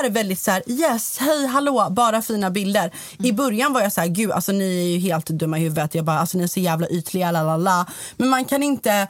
[0.00, 2.92] är väldigt så här, yes, hej, hallå, bara fina bilder.
[3.18, 5.94] I början var jag så här, gud, alltså ni är ju helt dumma i huvudet.
[5.94, 7.86] Jag bara, alltså ni är så jävla ytliga, la la la.
[8.16, 9.08] Men man kan inte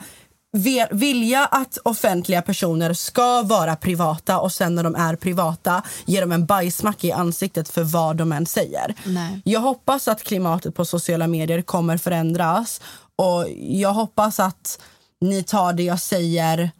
[0.90, 6.32] vilja att offentliga personer ska vara privata och sen när de är privata ge dem
[6.32, 8.94] en bajsmacka i ansiktet för vad de än säger.
[9.06, 9.42] Nej.
[9.44, 12.80] Jag hoppas att klimatet på sociala medier kommer förändras
[13.16, 14.80] och jag hoppas att
[15.20, 16.70] ni tar det jag säger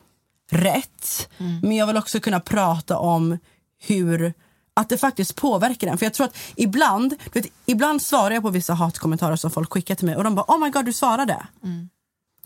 [0.50, 1.28] rätt.
[1.62, 3.38] Men jag vill också kunna prata om
[3.86, 4.34] hur
[4.74, 5.98] att det faktiskt påverkar den.
[5.98, 9.72] För jag tror att ibland, du vet, ibland svarar jag på vissa hatkommentarer som folk
[9.72, 11.46] skickar till mig och de bara oh my god du svarade.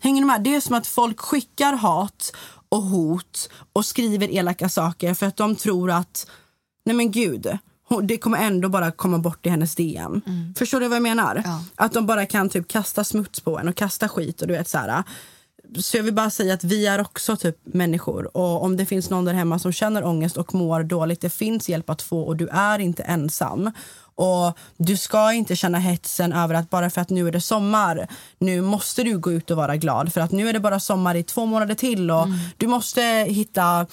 [0.01, 0.43] Hänger ni med?
[0.43, 2.33] Det är som att folk skickar hat
[2.69, 6.27] och hot och skriver elaka saker för att de tror att
[6.85, 7.57] nej men gud,
[8.03, 10.21] det kommer ändå bara komma bort i hennes DM.
[10.57, 11.43] Förstår du vad jag menar?
[11.75, 14.67] Att de bara kan typ kasta smuts på en och kasta skit och du vet
[14.67, 15.03] så här.
[15.79, 19.09] Så jag vill bara säga att vi är också typ människor och om det finns
[19.09, 22.37] någon där hemma som känner ångest och mår dåligt, det finns hjälp att få och
[22.37, 23.71] du är inte ensam.
[24.21, 28.07] Och du ska inte känna hetsen över att bara för att nu är det sommar,
[28.39, 31.15] nu måste du gå ut och vara glad för att nu är det bara sommar
[31.15, 33.87] i två månader till och du måste hitta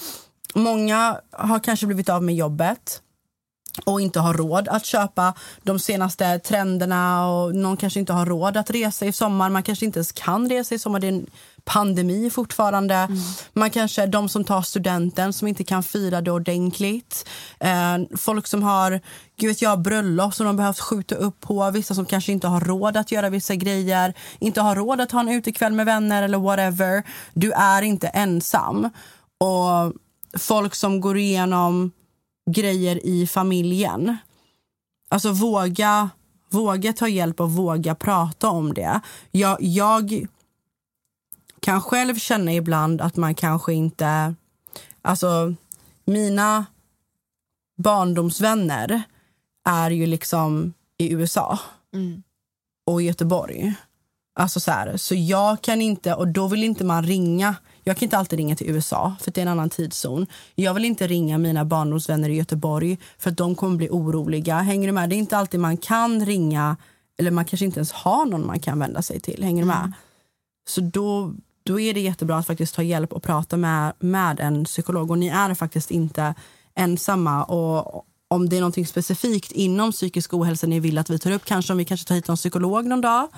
[0.54, 3.02] Många har kanske blivit av med jobbet
[3.84, 8.56] och inte har råd att köpa de senaste trenderna och någon kanske inte har råd
[8.56, 9.50] att resa i sommar.
[9.50, 11.00] Man kanske inte ens kan resa i sommar.
[11.00, 11.26] Det är en
[11.68, 13.08] pandemi fortfarande.
[13.52, 17.28] Man kanske de som tar studenten som inte kan fira det ordentligt.
[17.60, 19.00] Eh, folk som har
[19.36, 21.70] gud vet jag, bröllop som de behövt skjuta upp på.
[21.70, 24.14] Vissa som kanske inte har råd att göra vissa grejer.
[24.38, 27.02] Inte har råd att ha en utekväll med vänner eller whatever.
[27.34, 28.90] Du är inte ensam.
[29.38, 29.92] Och
[30.38, 31.92] folk som går igenom
[32.50, 34.16] grejer i familjen.
[35.10, 36.10] Alltså våga
[36.50, 39.00] Våga ta hjälp och våga prata om det.
[39.30, 40.26] Jag, jag
[41.60, 44.34] kan själv känna ibland att man kanske inte...
[45.02, 45.54] Alltså,
[46.04, 46.66] mina
[47.76, 49.02] barndomsvänner
[49.68, 51.58] är ju liksom i USA
[51.94, 52.22] Mm.
[52.86, 53.74] och i Göteborg.
[54.34, 57.54] Alltså så, här, så jag kan inte, och då vill inte man ringa.
[57.84, 60.26] Jag kan inte alltid ringa till USA för det är en annan tidszon.
[60.54, 64.58] Jag vill inte ringa mina barndomsvänner i Göteborg för att de kommer bli oroliga.
[64.58, 65.10] Hänger du med?
[65.10, 66.76] Det är inte alltid man kan ringa
[67.18, 69.44] eller man kanske inte ens har någon man kan vända sig till.
[69.44, 69.92] Hänger du med?
[70.68, 71.34] Så då,
[71.68, 75.10] då är det jättebra att faktiskt ta hjälp och prata med, med en psykolog.
[75.10, 76.34] Och ni är faktiskt inte
[76.74, 77.44] ensamma.
[77.44, 81.44] Och om det är något specifikt inom psykisk ohälsa ni vill att vi tar upp,
[81.44, 83.28] kanske om vi kanske tar hit någon psykolog någon dag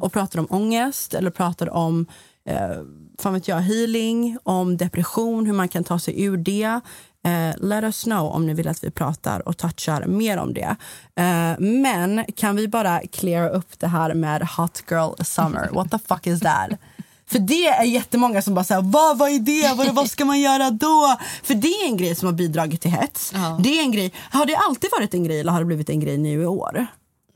[0.00, 2.06] och pratar om ångest eller pratar om
[2.48, 2.70] eh,
[3.18, 6.80] fan vet jag, healing, om depression, hur man kan ta sig ur det.
[7.24, 10.76] Eh, let us know om ni vill att vi pratar och touchar mer om det.
[11.16, 15.68] Eh, men kan vi bara cleara upp det här med hot girl summer?
[15.72, 16.70] What the fuck is that?
[17.30, 19.74] För det är jättemånga som bara säger vad, vad är det?
[19.76, 21.16] Vad, vad ska man göra då?
[21.42, 23.32] För det är en grej som har bidragit till hets.
[23.34, 23.58] Ja.
[23.60, 24.12] Det är en grej.
[24.30, 26.86] Har det alltid varit en grej eller har det blivit en grej nu i år?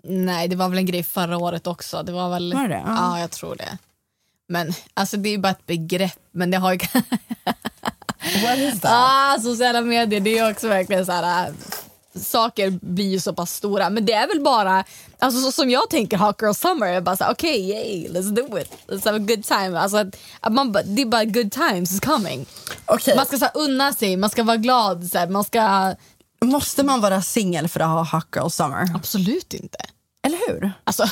[0.05, 2.03] Nej, det var väl en grej förra året också.
[2.03, 2.55] Det var väl...
[2.55, 2.83] Var det?
[2.87, 2.95] Ja.
[2.97, 3.79] Ja, jag tror det.
[4.49, 6.19] Men alltså det är ju bara ett begrepp.
[6.33, 6.79] Men det har ju...
[8.43, 8.93] What is that?
[8.95, 11.53] ah, sociala medier, det är också verkligen så här...
[12.15, 14.85] Saker blir ju så pass stora, men det är väl bara,
[15.19, 18.59] alltså så som jag tänker Hot Girl Summer, är bara såhär okej, yay, let's do
[18.59, 19.79] it, let's have a good time.
[19.79, 20.05] Alltså,
[20.41, 22.47] att, man, det är bara good times is coming.
[22.87, 23.17] Okej.
[23.17, 25.95] Man ska så här, unna sig, man ska vara glad, så här, man ska...
[26.45, 28.87] Måste man vara singel för att ha hot girl summer?
[28.95, 29.79] Absolut inte.
[30.27, 30.73] Eller hur?
[30.85, 31.09] Alltså,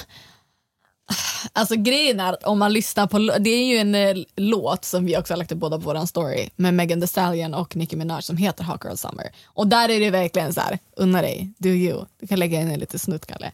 [1.52, 5.06] alltså grejen är att om man lyssnar på, det är ju en eh, låt som
[5.06, 7.96] vi också har lagt upp båda på våran story med Megan Thee Stallion och Nicki
[7.96, 9.32] Minaj som heter Hot Girl Summer.
[9.46, 12.04] Och där är det verkligen så här, unna dig, do you.
[12.20, 13.52] Du kan lägga in en lite snutt Kalle.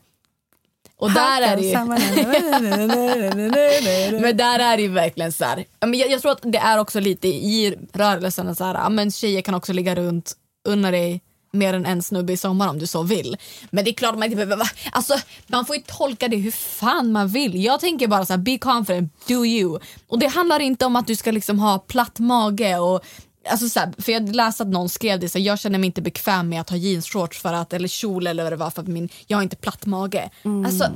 [0.97, 1.75] Och där är det ju,
[4.21, 6.79] men där är det ju verkligen så här, men jag, jag tror att det är
[6.79, 10.33] också lite i rörelsen så här, men tjejer kan också ligga runt,
[10.69, 11.21] unna dig
[11.55, 13.37] mer än en snubbe i sommar om du så vill.
[13.71, 15.15] Men det är klart man inte behöver alltså,
[15.47, 17.65] man får ju tolka det hur fan man vill.
[17.65, 19.79] Jag tänker bara så här, be confident, do you.
[20.09, 23.05] Och det handlar inte om att du ska liksom ha platt mage och
[23.51, 25.87] Alltså så här, för jag läste att någon skrev det, så här, jag känner mig
[25.87, 28.83] inte bekväm med att ha jeansshorts för att, eller kjol eller vad det var för
[28.83, 30.31] att min, jag har inte platt mage.
[30.67, 30.93] Alltså,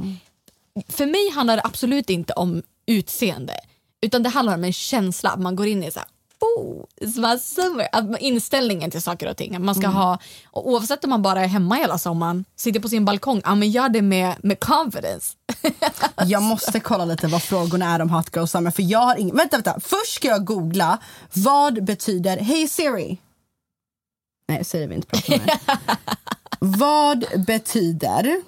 [0.88, 3.54] för mig handlar det absolut inte om utseende.
[4.00, 5.36] Utan det handlar om en känsla.
[5.36, 6.08] Man går in i så här,
[7.92, 9.64] Att man- Inställningen till saker och ting.
[9.64, 13.04] Man ska ha, och oavsett om man bara är hemma hela sommaren, sitter på sin
[13.04, 15.36] balkong, ja, men gör det med, med confidence.
[16.26, 18.70] Jag måste kolla lite vad frågorna är om hot girl summer.
[18.70, 19.36] För jag har ingen...
[19.36, 19.80] Vänta, vänta.
[19.80, 20.98] Först ska jag googla
[21.32, 23.18] vad betyder Hey Siri.
[24.48, 25.58] Nej, Siri vill inte prata med
[26.58, 28.42] vad betyder...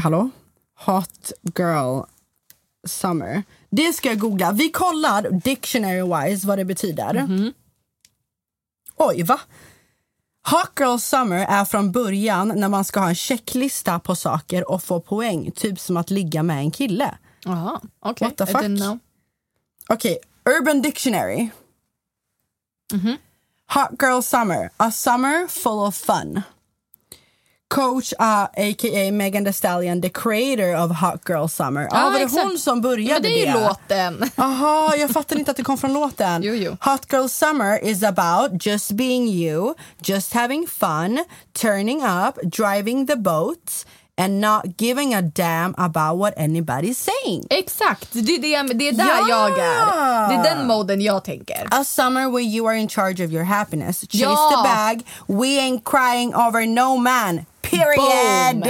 [0.00, 0.30] Hallå?
[0.86, 2.00] Hot girl
[2.86, 3.42] summer.
[3.76, 4.52] Det ska jag googla.
[4.52, 7.28] Vi kollar dictionary-wise vad det betyder.
[8.96, 9.40] Oj, va?
[10.50, 14.82] Hot girl summer är från början när man ska ha en checklista på saker och
[14.82, 15.50] få poäng.
[15.50, 17.14] Typ som att ligga med en kille.
[17.44, 18.28] Jaha, okej.
[18.28, 18.62] What the fuck?
[19.88, 21.48] Okej, Urban Dictionary.
[23.74, 24.70] Hot girl summer.
[24.76, 26.42] A summer full of fun.
[27.74, 29.12] Coach, uh, a.k.a.
[29.12, 31.82] Megan Thee Stallion, the creator of Hot Girl Summer.
[31.82, 32.44] Ja, Ja, var det exakt.
[32.44, 34.30] hon som började Men det är ju låten.
[34.36, 36.42] Aha, jag fattar inte att det kom från låten.
[36.42, 36.76] Jo, jo.
[36.80, 43.16] Hot Girl Summer is about just being you, just having fun, turning up, driving the
[43.16, 43.86] boat
[44.16, 46.94] and not giving a damn about what anybody's
[47.24, 47.46] saying.
[47.50, 48.38] Exakt, det är,
[48.68, 49.28] det, det är där Ja!
[49.28, 50.28] jag är.
[50.28, 51.68] Det är den moden jag tänker.
[51.70, 54.00] A summer where you are in charge of your happiness.
[54.00, 54.50] Chase Ja!
[54.50, 55.02] the bag.
[55.40, 57.46] We ain't crying over no man.
[57.62, 58.64] Period.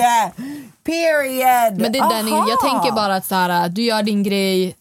[0.84, 1.80] Period.
[1.80, 4.76] Men det är den, jag tänker bara att så här, du gör din grej.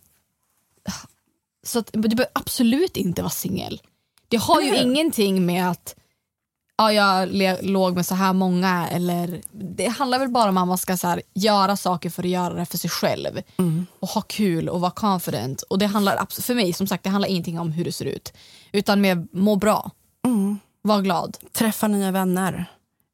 [1.66, 3.82] Så att, du behöver absolut inte vara singel.
[4.28, 5.96] Det har ju ingenting med att
[6.78, 7.30] ja, jag
[7.62, 8.88] låg med så här många.
[8.90, 12.30] Eller, det handlar väl bara om att man ska så här, göra saker för att
[12.30, 13.42] göra det för sig själv.
[13.58, 13.86] Mm.
[14.00, 15.62] Och ha kul och vara confident.
[15.62, 18.34] Och det handlar för mig som sagt det handlar ingenting om hur du ser ut.
[18.72, 19.92] Utan med må bra.
[20.26, 20.60] Mm.
[20.82, 21.38] Var glad.
[21.52, 22.66] Träffa nya vänner.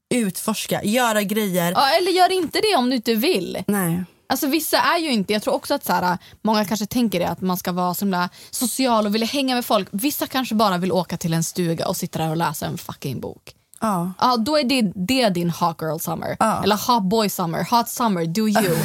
[0.10, 0.84] Utforska.
[0.84, 1.72] Göra grejer.
[1.72, 3.64] Ja, eller gör inte det om du inte vill.
[3.68, 4.03] Nej.
[4.32, 7.30] Alltså vissa är ju inte, jag tror också att så här, många kanske tänker det
[7.30, 9.88] att man ska vara så social och vilja hänga med folk.
[9.92, 13.20] Vissa kanske bara vill åka till en stuga och sitta där och läsa en fucking
[13.20, 13.56] bok.
[13.82, 14.14] Ja.
[14.20, 16.38] Ja, då är det, det din hot girl summer.
[16.40, 16.64] Ja.
[16.64, 18.78] Eller hot boy summer, hot summer, do you.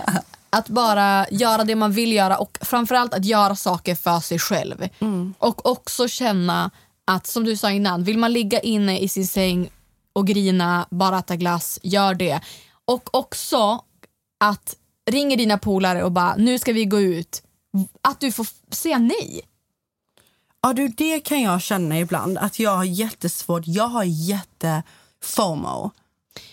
[0.50, 4.88] att bara göra det man vill göra och framförallt att göra saker för sig själv.
[5.38, 6.70] Och också känna
[7.04, 9.70] att, som du sa innan, vill man ligga inne i sin säng
[10.12, 12.40] och grina, bara äta glass, gör det.
[12.84, 13.80] Och också
[14.44, 14.76] att
[15.10, 17.42] ringer dina polare och bara nu ska vi gå ut,
[18.02, 19.42] att du får säga nej.
[20.62, 22.38] Ja, du, det kan jag känna ibland.
[22.38, 23.62] Att jag har jättesvårt.
[23.66, 24.82] Jag har jätte
[25.22, 25.90] FOMO.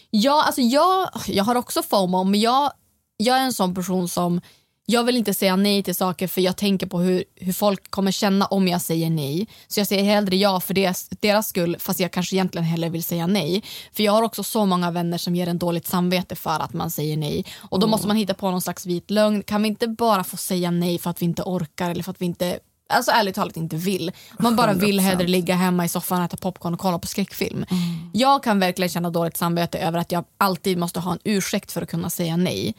[0.10, 2.72] Ja, alltså jag, jag har också FOMO men jag,
[3.18, 4.42] jag är en sån person som
[4.86, 8.12] jag vill inte säga nej till saker för jag tänker på hur, hur folk kommer
[8.12, 9.48] känna om jag säger nej.
[9.68, 13.04] Så jag säger hellre ja för deras, deras skull fast jag kanske egentligen hellre vill
[13.04, 13.64] säga nej.
[13.94, 16.92] För jag har också så många vänner som ger en dåligt samvete för att man
[16.92, 17.46] säger nej.
[17.58, 19.44] Och då måste man hitta på någon slags vit lögn.
[19.44, 22.22] Kan vi inte bara få säga nej för att vi inte orkar eller för att
[22.22, 22.60] vi inte
[22.90, 24.12] Alltså ärligt talat inte vill.
[24.40, 25.04] Man bara vill 100%.
[25.04, 27.66] hellre ligga hemma i soffan, äta popcorn och kolla på skräckfilm.
[28.14, 31.82] Jag kan verkligen känna dåligt samvete över att jag alltid måste ha en ursäkt för
[31.82, 32.76] att kunna säga nej.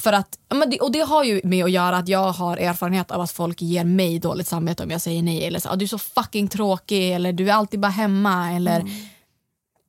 [0.00, 3.20] För att, ja, och det har ju med att göra att jag har erfarenhet av
[3.20, 5.44] att folk ger mig dåligt samvete om jag säger nej.
[5.46, 8.52] Eller så, "Ah, du är så fucking tråkig eller du är alltid bara hemma.
[8.52, 8.84] Eller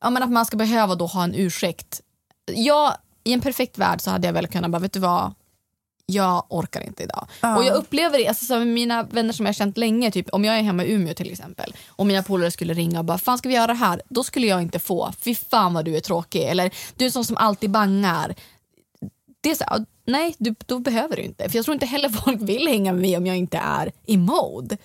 [0.00, 2.00] ja, men att man ska behöva då ha en ursäkt.
[2.54, 2.94] Jag,
[3.24, 5.34] I en perfekt värld så hade jag väl kunnat bara, vet du vad?
[6.06, 7.28] Jag orkar inte idag.
[7.40, 7.56] Ja.
[7.56, 10.28] Och jag upplever det, alltså, så med mina vänner som jag har känt länge, typ,
[10.32, 13.18] om jag är hemma i Umeå till exempel och mina polare skulle ringa och bara
[13.18, 14.02] fan ska vi göra det här?
[14.08, 16.42] Då skulle jag inte få, fy fan vad du är tråkig.
[16.42, 18.34] Eller du är sån som alltid bangar.
[19.40, 19.64] Det är så,
[20.06, 21.48] nej du, då behöver du inte.
[21.48, 24.16] För jag tror inte heller folk vill hänga med mig om jag inte är i
[24.16, 24.76] mode.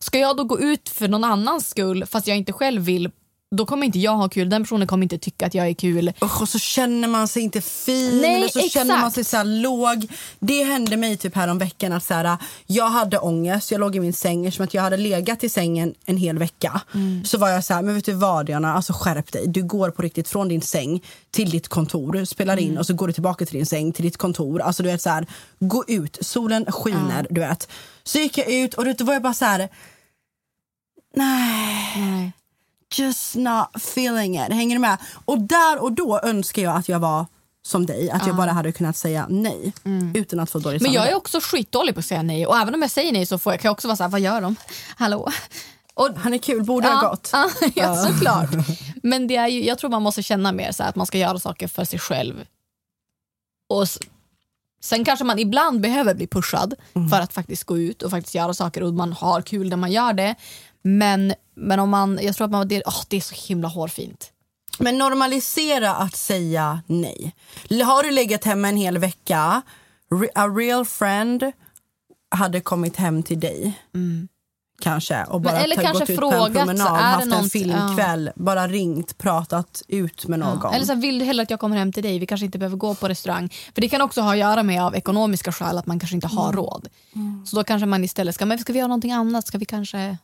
[0.00, 3.10] Ska jag då gå ut för någon annans skull fast jag inte själv vill
[3.56, 6.12] då kommer inte jag ha kul, den personen kommer inte tycka att jag är kul.
[6.40, 8.72] Och så känner man sig inte fin Nej, eller så exakt.
[8.72, 10.06] känner man sig så låg.
[10.38, 12.36] Det hände mig typ här om veckan att så här,
[12.66, 15.94] jag hade ångest, jag låg i min säng eftersom att jag hade legat i sängen
[16.04, 16.80] en hel vecka.
[17.24, 19.46] Så var jag så här, men vet du vad Diana, alltså skärp dig.
[19.46, 23.06] Du går på riktigt från din säng till ditt kontor, spelar in och så går
[23.06, 24.60] du tillbaka till din säng, till ditt kontor.
[24.60, 25.26] Alltså du vet så här,
[25.58, 27.68] gå ut, solen skiner, du vet.
[28.02, 29.68] Så gick jag ut och då var jag bara så här,
[31.16, 32.32] nej.
[32.94, 34.52] Just not feeling it.
[34.52, 34.96] Hänger du med?
[35.24, 37.26] Och där och då önskar jag att jag var
[37.62, 38.10] som dig.
[38.10, 39.72] Att jag bara hade kunnat säga nej
[40.14, 42.74] utan att få dåligt Men jag är också skitdålig på att säga nej och även
[42.74, 44.40] om jag säger nej så får jag, kan jag också vara så här, vad gör
[44.40, 44.56] de?
[44.96, 45.28] Hallå?
[45.94, 47.30] Och, Han är kul, borde ha gått.
[47.32, 48.50] Ja, ja, såklart.
[49.02, 51.18] Men det är ju, jag tror man måste känna mer så här, att man ska
[51.18, 52.44] göra saker för sig själv.
[53.68, 53.86] Och
[54.82, 56.74] Sen kanske man ibland behöver bli pushad
[57.10, 59.92] för att faktiskt gå ut och faktiskt göra saker och man har kul när man
[59.92, 60.34] gör det.
[60.82, 64.32] Men, men om man, jag tror att man, det, åh, det är så himla hårfint.
[64.78, 67.34] Men normalisera att säga nej.
[67.84, 69.62] Har du legat hemma en hel vecka,
[70.34, 71.52] a real friend
[72.30, 73.78] hade kommit hem till dig.
[74.82, 75.24] Kanske.
[75.24, 78.68] Och bara eller ta- kanske gått ut på en promenad, haft en något- filmkväll, bara
[78.68, 80.60] ringt, pratat ut med någon.
[80.62, 80.74] Ja.
[80.74, 82.18] Eller så här, vill du hellre att jag kommer hem till dig?
[82.18, 83.48] Vi kanske inte behöver gå på restaurang.
[83.74, 86.26] För det kan också ha att göra med av ekonomiska skäl att man kanske inte
[86.28, 86.88] har råd.
[87.46, 89.46] Så då kanske man istället ska, men ska vi göra någonting annat?
[89.46, 90.16] Ska vi kanske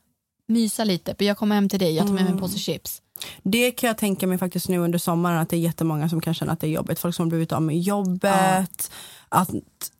[0.46, 1.14] mysa lite?
[1.14, 3.02] För jag kommer hem till dig, jag tar med mig en påse chips.
[3.42, 6.34] Det kan jag tänka mig faktiskt nu under sommaren att det är jättemånga som kan
[6.34, 6.98] känna att det är jobbigt.
[6.98, 8.90] Folk som har blivit av med jobbet.
[9.28, 9.50] Att,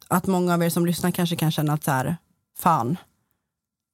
[0.09, 2.17] att många av er som lyssnar kanske kan känna att så här,
[2.59, 2.97] fan,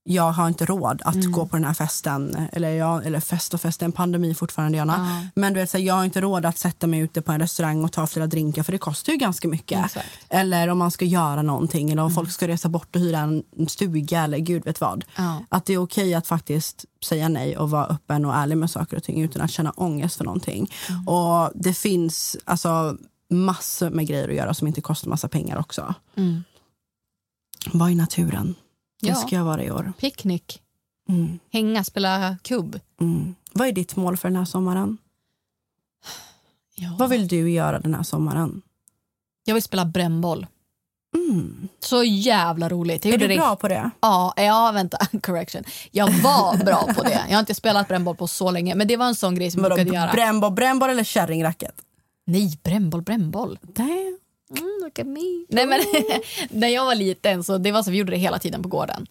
[0.04, 2.48] jag har inte råd att gå på den här festen.
[2.52, 5.28] Eller, jag, eller fest och fest, är en pandemi fortfarande Jana.
[5.34, 7.40] Men du vet, så här, jag har inte råd att sätta mig ute på en
[7.40, 9.84] restaurang och ta flera drinkar för det kostar ju ganska mycket.
[9.84, 10.08] Exakt.
[10.28, 13.42] Eller om man ska göra någonting eller om folk ska resa bort och hyra en
[13.68, 15.04] stuga eller gud vet vad.
[15.48, 18.96] Att det är okej att faktiskt säga nej och vara öppen och ärlig med saker
[18.96, 20.70] och ting utan att känna ångest för någonting.
[21.06, 22.96] Och det finns alltså
[23.30, 25.94] massor med grejer att göra som inte kostar massa pengar också.
[26.16, 26.44] Mm.
[27.72, 28.54] Var i naturen.
[29.02, 29.14] Det Ja.
[29.14, 29.92] ska jag vara i år.
[29.98, 30.62] Picknick,
[31.08, 31.38] Mm.
[31.52, 32.80] hänga, spela kubb.
[33.00, 33.34] Mm.
[33.52, 34.98] Vad är ditt mål för den här sommaren?
[36.74, 36.96] Ja.
[36.98, 38.62] Vad vill du göra den här sommaren?
[39.44, 40.46] Jag vill spela brännboll.
[41.16, 41.68] Mm.
[41.80, 43.04] Så jävla roligt.
[43.04, 43.90] Jag Är du det- bra på det?
[44.00, 44.98] Ja, ja, vänta.
[45.22, 45.64] Correction.
[45.90, 47.24] Jag var bra på det.
[47.28, 48.74] Jag har inte spelat brännboll på så länge.
[48.74, 50.12] Men det var en sån grej som jag brukade göra.
[50.12, 51.74] brännboll, brännboll eller kärringracket?
[52.26, 53.58] Nej, brännboll, brännboll.
[53.62, 54.18] Damn.
[54.58, 55.46] Mm, look at me.
[55.48, 55.80] Nej, men,
[56.50, 59.06] när jag var liten så det var så vi gjorde det hela tiden på gården.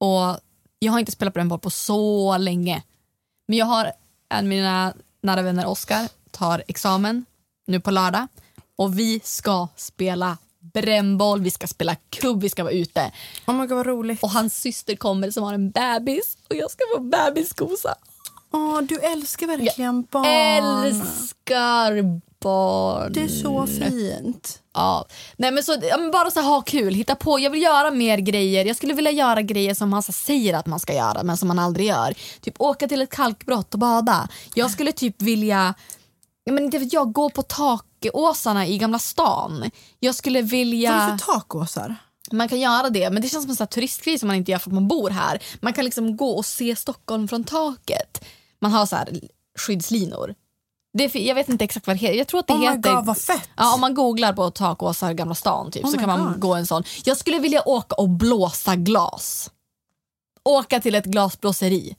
[0.00, 0.40] Och
[0.78, 2.82] Jag har inte spelat brännboll på så länge.
[3.48, 3.92] Men jag har
[4.28, 7.24] en av mina nära vänner, Oskar, tar examen
[7.66, 8.26] nu på lördag.
[8.76, 10.38] Och vi ska spela
[10.74, 13.12] brännboll, vi ska spela kubb, vi ska vara ute.
[13.46, 14.22] Oh my God, vad roligt.
[14.22, 17.94] Och hans syster kommer som har en bebis och jag ska få bebiskosa.
[18.52, 20.26] Åh, du älskar verkligen barn.
[20.84, 23.12] Älskar barn.
[23.12, 24.62] Det är så fint.
[24.74, 25.06] Ja.
[25.36, 27.38] Nej, men så, ja, men bara så här, ha kul, hitta på.
[27.38, 28.64] Jag vill göra mer grejer.
[28.64, 31.48] Jag skulle vilja göra grejer som man så säger att man ska göra men som
[31.48, 32.14] man aldrig gör.
[32.40, 34.28] Typ åka till ett kalkbrott och bada.
[34.54, 35.74] Jag skulle typ vilja
[36.44, 39.70] ja, men inte vet jag, gå på takåsarna i Gamla stan.
[40.00, 40.92] Jag skulle vilja...
[40.92, 41.96] Vad är det för takåsar?
[42.32, 44.58] Man kan göra det, men det känns som en sån turistgrej som man inte gör
[44.58, 45.42] för att man bor här.
[45.60, 48.24] Man kan liksom gå och se Stockholm från taket.
[48.60, 49.08] Man har så här
[49.58, 50.34] skyddslinor.
[50.96, 52.18] Det, jag vet inte exakt vad det heter.
[52.18, 52.94] Jag tror att det Oh heter...
[52.94, 53.48] God, vad fett.
[53.56, 56.40] Ja, om man googlar på takåsar Gamla stan typ, Oh så kan man God.
[56.40, 56.82] gå en sån.
[57.04, 59.50] Jag skulle vilja åka och blåsa glas.
[60.44, 61.96] Åka till ett glasblåseri.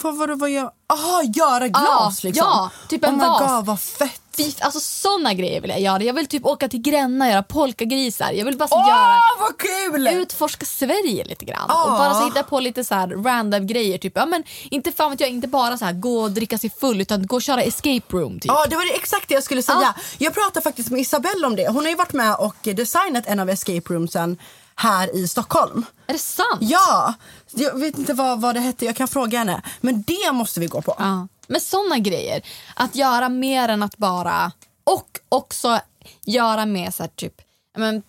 [0.00, 0.70] Vad, vad, vad gör...
[0.92, 2.46] Aha, göra glas Ja, liksom?
[2.46, 3.40] ja, typ en oh vas.
[3.56, 4.20] God, vad fett.
[4.36, 6.02] Fy- Alltså såna grejer vill jag göra.
[6.02, 8.32] Jag vill typ åka till Gränna och göra polkagrisar.
[8.32, 10.08] Jag vill bara så Åh, göra, vad kul!
[10.08, 11.64] utforska Sverige lite grann.
[11.68, 11.84] Ja.
[11.84, 13.98] Och bara så hitta på lite så random grejer.
[13.98, 14.12] Typ.
[14.16, 17.00] Ja, men inte fan vet jag, inte bara så här, gå och dricka sig full
[17.00, 18.40] utan gå och köra escape room.
[18.40, 18.44] Typ.
[18.48, 19.78] Ja, det var det exakt det jag skulle säga.
[19.96, 20.02] Ja.
[20.18, 21.68] Jag pratade faktiskt med Isabelle om det.
[21.68, 24.38] Hon har ju varit med och designat en av escape roomsen
[24.74, 25.84] här i Stockholm.
[26.06, 26.58] Är det sant?
[26.60, 27.14] Ja!
[27.54, 29.62] Jag vet inte vad, vad det hette, jag kan fråga henne.
[29.80, 30.94] Men det måste vi gå på.
[30.98, 31.28] Ja.
[31.46, 32.42] Men såna grejer.
[32.74, 34.52] Att göra mer än att bara...
[34.84, 35.80] Och också
[36.24, 37.34] göra med så här, typ...
[37.78, 38.02] Men,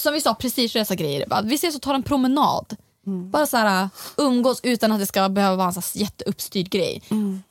[0.00, 1.26] som vi sa, prestigelösa grejer.
[1.26, 2.76] Bara, vi ses och tar en promenad.
[3.06, 7.02] Bara så här, umgås utan att det ska behöva vara en så jätteuppstyrd grej.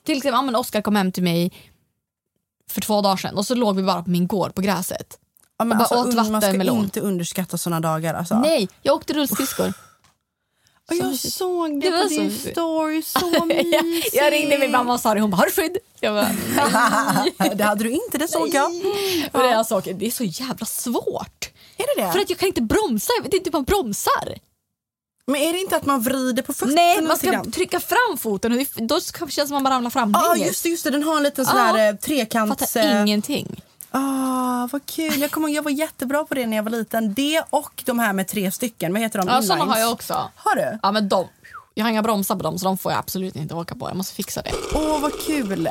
[0.04, 1.52] Till exempel, ja, men Oskar kom hem till mig
[2.70, 5.18] för två dagar sedan och så låg vi bara på min gård på gräset.
[5.58, 6.78] Ja, men Och bara alltså, åt un- man ska vattenmelon.
[6.84, 8.14] inte underskatta såna dagar.
[8.14, 8.38] Alltså.
[8.38, 9.72] Nej, jag åkte rullskridskor.
[10.90, 14.14] Och jag såg det, Det på din så- story, så jag, mysigt.
[14.14, 15.78] jag ringde min mamma och sa det, hon bara har du skydd?
[16.00, 18.70] Jag bara, det hade du inte, det såg jag.
[19.32, 21.50] Och det, jag såg, det är så jävla svårt.
[21.76, 22.12] Är det det?
[22.12, 24.38] För att jag kan inte bromsa, jag vet inte hur man bromsar.
[25.26, 28.52] Men är det inte att man vrider på fötterna Nej, man ska trycka fram foten
[28.52, 30.10] och då känns det som att man ramlar fram.
[30.14, 30.90] Ja, just det, just det.
[30.90, 31.64] Den har en liten sån Ja.
[31.64, 32.60] här eh, trekants...
[32.74, 33.60] Fattar eh, ingenting.
[33.96, 35.20] Ah, vad kul.
[35.20, 37.14] Jag, kommer, jag var jättebra på det när jag var liten.
[37.14, 38.92] Det och de här med tre stycken.
[38.92, 39.28] Vad heter de?
[39.28, 40.30] Ja, såna har jag också.
[40.36, 40.78] Har du?
[40.82, 41.28] Ja, men de.
[41.74, 43.88] Jag har inga bromsar på dem så de får jag absolut inte åka på.
[43.88, 44.50] Jag måste fixa det.
[44.74, 45.68] Åh, vad kul.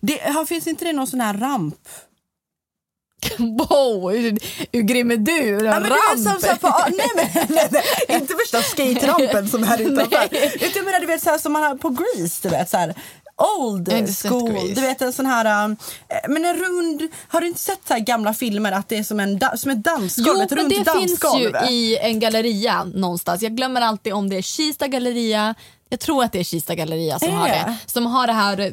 [0.00, 1.88] Det, här, finns inte det någon sån här ramp?
[3.38, 4.38] Wow, hur,
[4.72, 5.58] hur grym är du?
[5.58, 5.82] En Ja, men
[6.16, 6.44] du som, ramp?
[6.44, 10.28] så på, ah, nej, men, nej, nej, inte värsta skate-rampen som är utanför.
[10.54, 12.76] Utan jag menar, du vet, så här, som man har på Grease, du vet så
[12.76, 12.94] här.
[13.58, 15.76] Old school, du vet en sån här, äh,
[16.28, 19.20] men en rund, har du inte sett så här gamla filmer att det är som,
[19.20, 21.56] en, da, som ett dansgolv, Jo, ett men det finns dansgolv?
[21.68, 23.42] ju i en galleria någonstans.
[23.42, 25.54] Jag glömmer alltid om det är Kista galleria.
[25.88, 27.76] Jag tror att det är Kista galleria som Är har det?
[27.86, 28.72] Som har det här eh,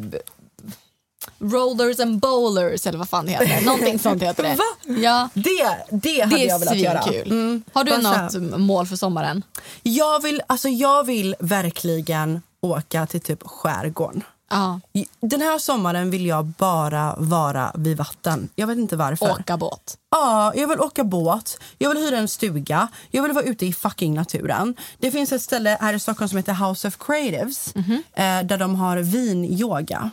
[1.40, 3.66] Rollers and bowlers eller vad fan det heter.
[3.66, 4.56] Någonting sånt heter det.
[4.56, 4.94] Va?
[5.02, 5.30] Ja.
[5.34, 7.00] Det, det hade Det jag velat göra.
[7.00, 7.64] Mm.
[7.74, 9.44] Har du något mål för sommaren?
[9.84, 14.24] Jag vill, alltså jag vill verkligen åka till typ skärgården.
[14.52, 14.80] Ja.
[15.22, 18.50] Den här sommaren vill jag bara vara vid vatten.
[18.56, 19.32] Jag vet inte varför.
[19.32, 19.98] Åka båt.
[20.12, 23.74] Ja, jag vill åka båt, jag vill hyra en stuga, jag vill vara ute i
[23.74, 24.76] fucking naturen.
[24.98, 28.04] Det finns ett ställe här i Stockholm som heter House of Creatives Mhm.
[28.14, 30.10] eh, där de har vinyoga.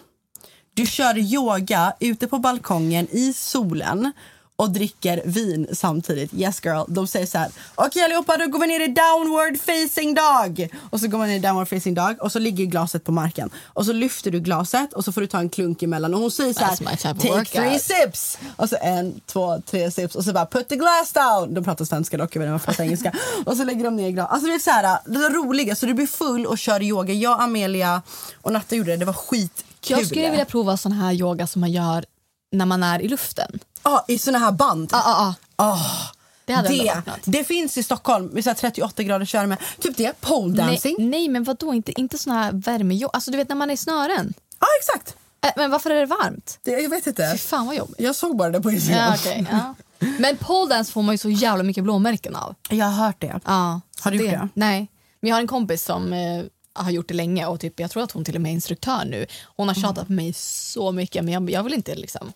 [0.75, 4.13] Du kör yoga ute på balkongen i solen
[4.59, 6.35] och dricker vin samtidigt.
[6.35, 6.85] Yes girl.
[6.89, 7.51] De säger så här.
[7.75, 10.69] Okej allihopa, då går vi ner i downward facing dog.
[10.91, 13.51] Och så går man ner i downward facing dog och så ligger glaset på marken.
[13.67, 16.15] Och så lyfter du glaset och så får du ta en klunk emellan.
[16.15, 16.77] Och hon säger så här.
[17.15, 18.39] Take workout." three sips.
[18.57, 20.15] Och så en, två, tre sips.
[20.15, 21.55] Och så bara put the glass down.
[21.55, 23.13] De pratar svenska dock, jag vet inte jag fattar engelska.
[23.45, 24.31] Och så lägger de ner glas.
[24.31, 25.75] Alltså det är så här, det är roliga.
[25.75, 27.15] Så du blir full och kör yoga.
[27.15, 28.03] Jag, Amelia
[28.43, 28.97] och Natta gjorde det.
[28.97, 29.99] Det var skitkul.
[29.99, 32.05] Jag skulle vilja prova sån här yoga som man gör
[32.53, 33.59] när man är i luften.
[33.83, 34.89] Ja, i såna här band.
[34.93, 35.65] Ja, ja, ja.
[35.65, 36.11] Ah,
[36.45, 39.57] Det hade det, det finns i Stockholm, så här 38 graders värme.
[39.81, 40.95] Typ det, pole dancing.
[40.99, 41.75] Nej, nej, men vadå?
[41.75, 43.11] Inte, inte sån här värmeyoga.
[43.13, 44.35] Alltså du vet när man är i snören.
[44.61, 45.17] Ja, exakt.
[45.45, 46.59] Äh, men varför är det varmt?
[46.63, 47.29] Det, jag vet inte.
[47.33, 47.97] Fy fan vad jobbigt.
[48.01, 49.05] Jag såg bara det på Instagram.
[49.09, 49.75] Ja, okej, ja.
[50.19, 52.55] Men pole dance får man ju så jävla mycket blåmärken av.
[52.71, 53.41] Jag har hört det.
[53.45, 54.49] Ja, Har du det, gjort det?
[54.55, 54.91] Nej.
[55.21, 58.03] Men jag har en kompis som eh, har gjort det länge och typ, jag tror
[58.03, 59.27] att hon till och med är instruktör nu.
[59.57, 59.83] Hon har Mm.
[59.89, 62.33] tjatat på mig så mycket men jag, jag vill inte liksom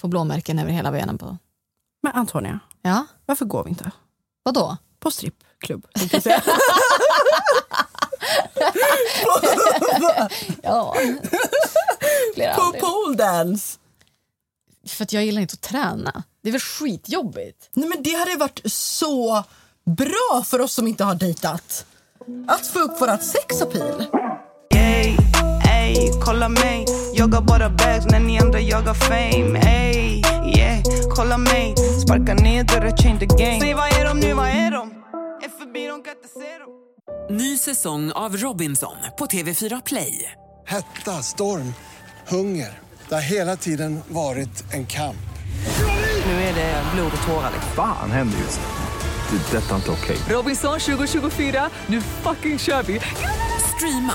[0.00, 1.36] få blåmärken över hela benen på.
[2.02, 3.90] Men Antonia, Ja, varför går vi inte?
[4.42, 4.76] vadå?
[5.00, 5.86] På strippklubb.
[10.62, 10.94] Ja.
[12.34, 12.80] Flera på anledningar.
[13.04, 13.78] pole dance.
[14.88, 16.22] För att jag gillar inte att träna.
[16.42, 17.68] Det är väl skitjobbigt.
[17.72, 19.44] Nej, men det hade varit så
[19.96, 21.86] bra för oss som inte har dejtat.
[22.48, 24.06] Att få upp vårat sexappeal.
[26.20, 30.22] Kolla mig Jagar bara bags när ni andra jagar fame Ey,
[30.56, 30.82] yeah,
[31.16, 34.70] kolla mig Sparka ner dörrar, change the game Säg vad är de nu, vad är
[34.70, 34.90] de?
[35.44, 36.80] Är förbi, de kan inte se dem
[37.30, 40.32] Ny säsong av Robinson på TV4 Play.
[40.66, 41.74] Hetta, storm,
[42.28, 42.78] hunger.
[43.08, 45.16] Det har hela tiden varit en kamp.
[46.26, 47.52] Nu är det blod och tårar.
[47.76, 49.38] Fan händer just nu.
[49.38, 49.56] Det.
[49.56, 50.16] är Detta är inte okej.
[50.28, 53.00] Robinson 2024, nu fucking kör vi!
[53.76, 54.14] Streama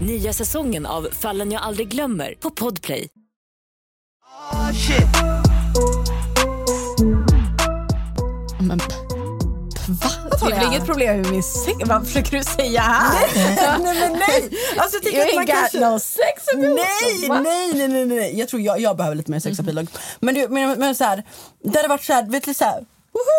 [0.00, 3.08] Nya säsongen av Fallen jag aldrig glömmer på Podplay.
[4.52, 5.06] Oh, shit.
[8.60, 10.10] Men, va?
[10.40, 11.76] Det är väl inget problem med min sex?
[11.84, 13.28] Vad försöker du säga här?
[13.82, 14.50] nej men nej!
[14.76, 15.80] Alltså, jag tycker You att man ain't got kanske...
[15.80, 16.74] no sex appeal.
[16.74, 18.38] Nej, nej, nej, nej, nej.
[18.38, 19.86] Jag tror jag, jag behöver lite mer sexappeal.
[20.20, 21.24] Men, du, men, men så här,
[21.64, 22.84] det hade varit så här, vet du så här!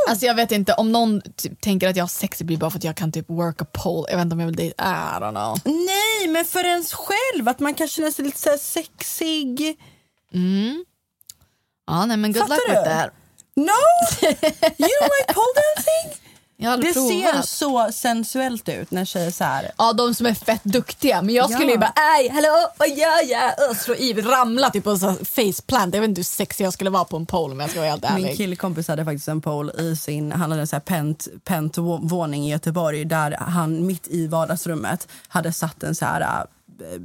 [0.09, 2.77] Alltså jag vet inte, om någon typ, tänker att jag har sex blir bara för
[2.77, 4.07] att jag kan typ work a pole.
[4.09, 5.59] Jag vet inte om jag vill dejta, I don't know.
[5.85, 9.77] Nej, men för ens själv, att man kan känna sig lite så sexig.
[11.87, 12.71] Ja, nej men good Fattar luck du?
[12.73, 13.13] with that.
[13.55, 13.63] No!
[14.23, 16.21] You don't like pole dancing?
[16.59, 17.47] Det aldrig ser provat.
[17.49, 19.71] så sensuellt ut när tjejer så här.
[19.77, 21.21] Ja, de som är fett duktiga.
[21.21, 21.71] Men jag skulle Ja.
[21.71, 23.77] ju bara, ej, hallå, vad gör jag?
[23.77, 25.93] Slå i, ramla typ på en faceplant.
[25.93, 27.89] Jag vet inte hur sexig jag skulle vara på en pole om jag ska vara
[27.89, 28.23] helt ärlig.
[28.23, 31.77] Min killkompis hade faktiskt en pole i sin, han hade en så här pent, pent
[31.77, 36.27] vå- våning i Göteborg där han mitt i vardagsrummet hade satt en så här äh,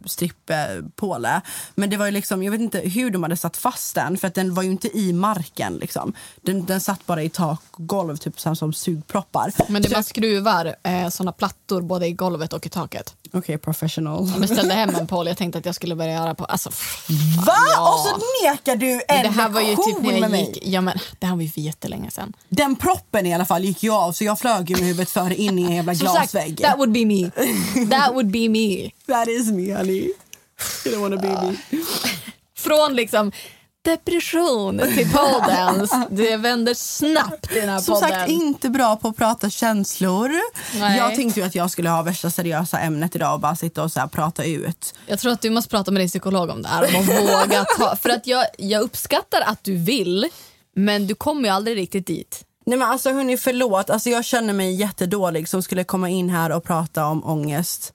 [0.04, 1.40] strippåle.
[1.74, 4.28] Men det var ju liksom, jag vet inte hur de hade satt fast den för
[4.28, 6.12] att den var ju inte i marken liksom.
[6.42, 9.52] Den, den satt bara i tak och golv typ som sugproppar.
[9.68, 13.14] Men det Så man jag- skruvar eh, såna plattor både i golvet och i taket.
[13.34, 14.28] Okej, professional.
[14.32, 16.44] Jag beställde hem en pole, jag tänkte att jag skulle börja göra på...
[16.44, 16.70] Alltså,
[17.46, 17.52] Va?
[17.74, 17.92] Ja.
[17.92, 20.58] Och så nekar du en det här var ju typ när jag gick...
[20.62, 22.32] Ja, men, det här var ju för jättelänge sedan.
[22.48, 25.58] Den proppen i alla fall gick ju av så jag flög med huvudet före in
[25.58, 26.60] i en jävla glasvägg.
[26.60, 27.30] that would be me.
[27.90, 28.90] That would be me.
[29.06, 30.12] That is me honey.
[30.84, 31.56] You don't wanna be me.
[32.56, 33.32] Från liksom
[33.84, 35.88] depression till podden.
[36.10, 38.10] Det vänder snabbt i den här Som podden.
[38.10, 40.30] sagt, inte bra på att prata känslor.
[40.78, 40.98] Nej.
[40.98, 43.92] Jag tänkte ju att jag skulle ha värsta seriösa ämnet idag och bara sitta och
[43.92, 44.94] så här prata ut.
[45.06, 46.96] Jag tror att du måste prata med din psykolog om det här.
[46.96, 50.28] Om våga ta, för att jag, jag uppskattar att du vill,
[50.76, 52.44] men du kommer ju aldrig riktigt dit.
[52.66, 53.90] Nej men alltså hörni, förlåt.
[53.90, 57.92] Alltså, jag känner mig jättedålig som skulle komma in här och prata om ångest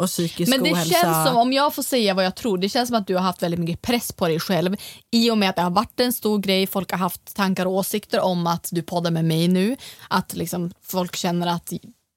[0.00, 0.94] och psykisk Men det ohälsa.
[0.94, 3.22] känns som, om jag får säga vad jag tror, det känns som att du har
[3.22, 4.76] haft väldigt mycket press på dig själv
[5.10, 7.72] i och med att det har varit en stor grej, folk har haft tankar och
[7.72, 9.76] åsikter om att du poddar med mig nu,
[10.08, 11.72] att liksom folk känner att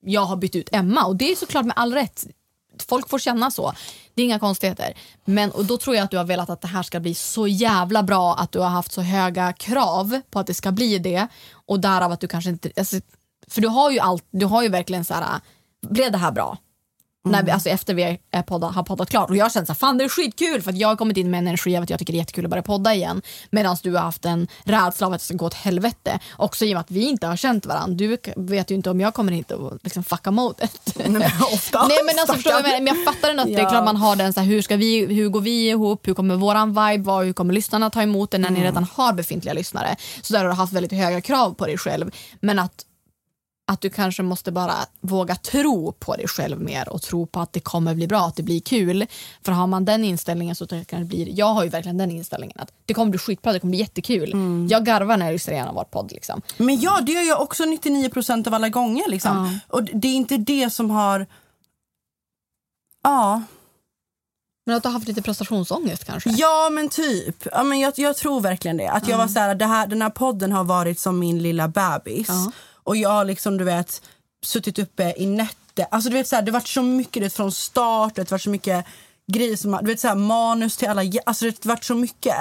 [0.06, 2.26] jag har bytt ut Emma och det är såklart med all rätt.
[2.88, 3.74] Folk får känna så.
[4.14, 4.94] Det är inga konstigheter.
[5.26, 7.48] Men och då tror jag att du har velat att det här ska bli så
[7.48, 11.28] jävla bra att du har haft så höga krav på att det ska bli det
[11.66, 12.72] och därav att du kanske inte...
[12.78, 12.96] Alltså,
[13.48, 15.40] för du har ju, allt, du har ju verkligen så här,
[15.82, 16.58] blev det här bra?
[17.30, 19.30] När vi, alltså efter vi är podda, har poddat klart.
[19.30, 21.32] Och jag känner så här, fan det är skitkul för att jag har kommit in
[21.32, 23.22] med en energi av att jag tycker det är jättekul att börja podda igen.
[23.52, 26.20] Medan du har haft en rädsla av att det ska gå åt helvete.
[26.38, 27.96] Också i och med att vi inte har känt varandra.
[27.96, 30.72] Du vet ju inte om jag kommer hit och liksom fucka modet.
[31.54, 31.88] Ofta.
[31.88, 32.70] Nej men alltså förstår du?
[32.84, 33.70] Men jag fattar ändå att det är Ja.
[33.70, 36.36] klart man har den så här, hur, ska vi, hur går vi ihop, hur kommer
[36.36, 39.96] våran vibe vara, hur kommer lyssnarna ta emot det när ni redan har befintliga lyssnare.
[40.22, 42.12] Så där har du haft väldigt höga krav på dig själv.
[42.40, 42.86] Men att
[43.66, 47.54] att du kanske måste bara våga tro på dig själv mer och tro på att
[47.54, 49.06] det kommer bli bra, att det blir kul.
[49.46, 52.58] För har man den inställningen så kan det bli, jag har ju verkligen den inställningen
[52.60, 54.32] att det kommer bli skitbra, det kommer bli jättekul.
[54.70, 56.42] Jag garvar när jag lyssnar igenom vår podd liksom.
[56.58, 59.10] Men ja, det gör jag också 99% av alla gånger.
[59.10, 59.60] Liksom.
[59.68, 61.28] Och det är inte det som har...
[63.04, 63.42] Ja,
[64.66, 66.30] Men att du har haft lite prestationsångest kanske?
[66.30, 67.48] ja men typ.
[67.52, 68.88] Ja, men jag, jag tror verkligen det.
[68.88, 69.88] Att jag var så här, det här.
[69.88, 72.30] Den här podden har varit som min lilla bebis.
[72.84, 74.02] Och jag har liksom, du vet,
[74.46, 75.86] suttit uppe i nätter.
[75.92, 78.16] Alltså, du vet, så här, det har varit så mycket vet, från start.
[78.16, 78.86] Det har varit så mycket
[79.28, 81.02] grejer som, du vet, så här, manus till alla.
[81.26, 82.36] Alltså, det har varit så mycket.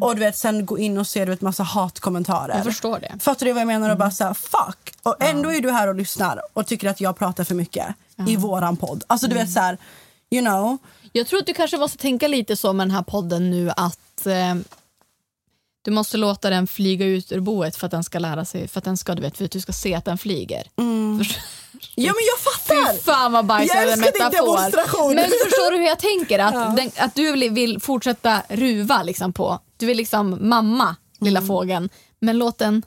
[0.00, 2.54] Och du vet, sen gå in och se du vet, massa hatkommentarer.
[2.54, 3.18] Jag förstår det.
[3.20, 3.90] Fattar du vad jag menar?
[3.90, 4.94] Och bara så här, fuck.
[5.02, 7.86] Och ändå är du här och lyssnar och tycker att jag pratar för mycket
[8.28, 9.04] i våran podd.
[9.06, 9.78] Alltså du vet så här,
[10.30, 10.78] you know.
[11.12, 14.26] Jag tror att du kanske måste tänka lite så med den här podden nu att
[14.26, 14.54] eh,
[15.84, 18.78] du måste låta den flyga ut ur boet för att den ska lära sig, för
[18.78, 20.62] att den ska, du vet, för att du ska se att den flyger.
[21.18, 21.42] Förstår-
[21.94, 22.92] Ja men jag fattar!
[22.92, 25.14] Fy fan vad bajs Jag är en metafor.
[25.14, 26.38] Men förstår du hur jag tänker?
[26.38, 31.38] Att, den, att du vill, vill fortsätta ruva liksom på, du vill liksom mamma lilla
[31.38, 31.48] Mm.
[31.48, 31.88] fågeln,
[32.20, 32.82] men låt den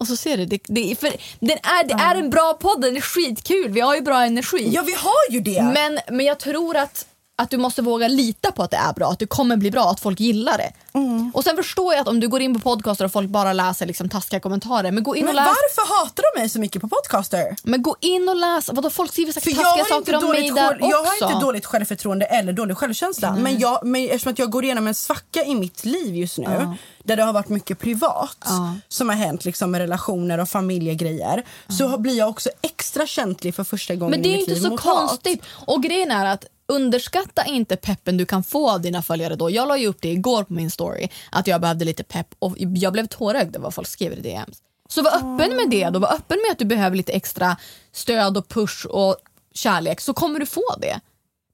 [0.00, 2.96] och så ser du, det, det, för den är, det är en bra podd, den
[2.96, 4.68] är skitkul, vi har ju bra energi.
[4.72, 5.62] Ja vi har ju det.
[5.62, 7.06] Men, men jag tror att,
[7.38, 9.90] att du måste våga lita på att det är bra, att det kommer bli bra,
[9.90, 10.72] att folk gillar det.
[10.98, 11.30] Mm.
[11.34, 13.86] Och sen förstår jag att om du går in på podcaster och folk bara läser
[13.86, 15.46] liksom taskiga kommentarer, men gå in Men och läs.
[15.46, 17.56] varför hatar de mig så mycket på podcaster?
[17.62, 20.80] Men gå in och läs, vadå folk skriver jag taskiga saker om mig där själv,
[20.80, 21.24] jag har också.
[21.24, 23.32] inte dåligt självförtroende eller dålig självkänsla.
[23.36, 26.76] Men, jag, men eftersom att jag går igenom en svacka i mitt liv just nu
[27.04, 28.44] där det har varit mycket privat
[28.88, 33.64] som har hänt liksom, med relationer och familjegrejer så blir jag också extra känslig för
[33.64, 35.08] första gången Men det i är mitt inte liv så mot hat.
[35.08, 35.42] konstigt.
[35.66, 39.50] Och grejen är att underskatta inte peppen du kan få av dina följare då.
[39.50, 42.54] Jag la ju upp det igår på min story att jag behövde lite pepp och
[42.58, 44.62] jag blev tårögd av vad folk skrev i DMs.
[44.88, 47.56] Så var öppen med det då, var öppen med att du behöver lite extra
[47.92, 49.16] stöd och push och
[49.54, 51.00] kärlek så kommer du få det.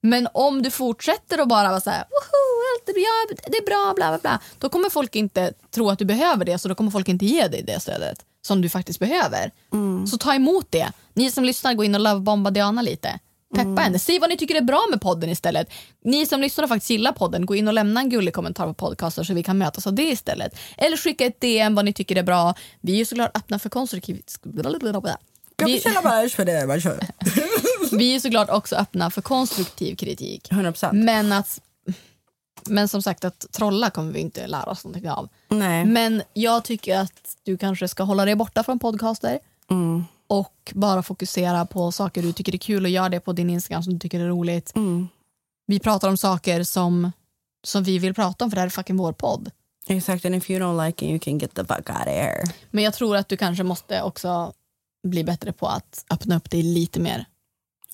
[0.01, 3.67] Men om du fortsätter att bara vara så här, "Woho, allt är bra, det är
[3.67, 4.41] bra, bla bla bla.
[4.59, 7.49] Då kommer folk inte tro att du behöver det så då kommer folk inte ge
[7.49, 9.51] dig det stödet som du faktiskt behöver.
[10.07, 10.93] Så ta emot det.
[11.15, 13.19] Ni som lyssnar, gå in och lovebomba Diana lite.
[13.53, 13.99] Peppa henne.
[13.99, 15.71] Säg vad ni tycker är bra med podden istället.
[16.05, 18.75] Ni som lyssnar och faktiskt gillar podden, gå in och lämna en gullig kommentar på
[18.75, 20.59] podcaster så vi kan mötas av det istället.
[20.77, 22.55] Eller skicka ett DM vad ni tycker är bra.
[22.81, 24.23] Vi är ju såklart öppna för konstruktiv...
[25.65, 25.81] Vi,
[27.93, 30.49] vi är såklart också öppna för konstruktiv kritik.
[30.51, 30.93] 100%.
[30.93, 31.61] Men att
[32.67, 35.29] men som sagt att trolla kommer vi inte lära oss någonting av.
[35.49, 35.85] Nej.
[35.85, 39.39] Men jag tycker att du kanske ska hålla dig borta från podcaster
[39.71, 40.05] Mm.
[40.33, 43.83] Och bara fokusera på saker du tycker är kul och gör det på din Instagram
[43.83, 44.77] som du tycker är roligt.
[44.77, 45.09] Mm.
[45.67, 47.13] Vi pratar om saker som,
[47.65, 49.51] som vi vill prata om för det här är fucking vår podd.
[49.87, 52.45] Exakt, and if you don't like it you can get the fuck out of here.
[52.71, 54.53] Men jag tror att du kanske måste också
[55.09, 57.27] bli bättre på att öppna upp dig lite mer.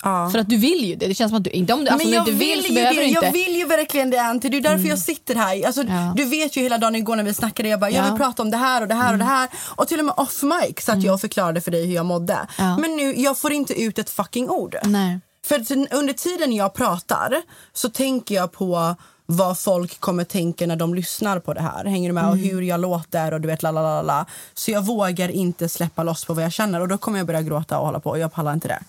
[0.04, 0.30] Ja.
[0.32, 1.06] För att du vill ju det.
[1.06, 2.68] Det känns som att du inte, om du, alltså, men jag du vill, vill så
[2.68, 3.00] ju behöver det.
[3.02, 3.18] du inte.
[3.26, 3.38] Mm.
[3.40, 4.48] Jag vill ju verkligen det Anty.
[4.48, 5.66] Det är därför jag sitter här.
[5.66, 6.12] Alltså, Ja.
[6.16, 7.68] Du vet ju hela dagen igår när vi snackade.
[7.68, 8.10] Jag bara, jag Ja.
[8.10, 9.48] vill prata om det här och det här och det här.
[9.76, 12.38] Och till och med off mic så att jag förklarade för dig hur jag mådde.
[12.58, 12.80] Mm.
[12.80, 14.76] Men nu, jag får inte ut ett fucking ord.
[14.84, 15.20] Nej.
[15.46, 15.64] För
[15.94, 17.42] under tiden jag pratar
[17.72, 18.96] så tänker jag på
[19.26, 21.84] vad folk kommer tänka när de lyssnar på det här.
[21.84, 22.24] Hänger du med?
[22.28, 22.48] Och Mm.
[22.50, 24.26] hur jag låter och du vet la la la la.
[24.54, 27.42] Så jag vågar inte släppa loss på vad jag känner och då kommer jag börja
[27.42, 28.80] gråta och hålla på och jag pallar inte det.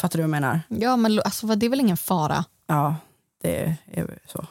[0.00, 0.60] Fattar du vad jag menar?
[0.68, 2.44] Ja men alltså, det är väl ingen fara.
[2.66, 2.96] Ja,
[3.42, 4.46] det är så.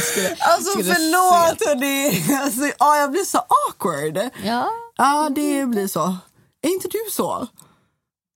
[0.00, 2.24] Skulle- Alltså skulle förlåt hörni.
[2.42, 4.30] Alltså, ja, jag blir så awkward.
[4.44, 4.68] Ja.
[4.96, 6.16] Ja, det blir så.
[6.62, 7.46] Är inte du så?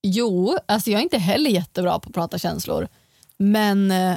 [0.03, 2.89] Jo, alltså jag är inte heller jättebra på att prata känslor.
[3.36, 4.16] Men eh,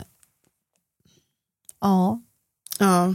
[1.81, 2.19] ja,
[2.79, 3.13] Ja.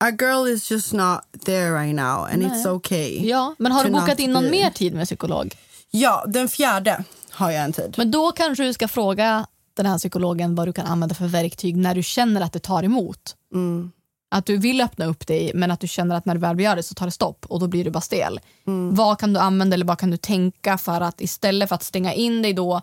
[0.00, 2.50] A girl is just not there right now and Nej.
[2.50, 3.28] it's okay.
[3.28, 3.54] ja.
[3.58, 4.50] Men har du bokat in någon be.
[4.50, 5.54] mer tid med psykolog?
[5.90, 7.94] Ja, den fjärde har jag en tid.
[7.96, 11.76] Men då kanske du ska fråga den här psykologen vad du kan använda för verktyg
[11.76, 13.36] när du känner att det tar emot.
[13.54, 13.92] Mm.
[14.30, 16.76] Att du vill öppna upp dig men att du känner att när du väl gör
[16.76, 18.40] det så tar det stopp och då blir du bara stel.
[18.66, 18.94] Mm.
[18.94, 22.12] Vad kan du använda eller vad kan du tänka för att istället för att stänga
[22.12, 22.80] in dig då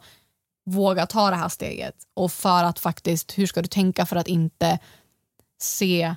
[0.66, 4.28] våga ta det här steget och för att faktiskt, hur ska du tänka för att
[4.28, 4.80] inte
[5.62, 6.16] se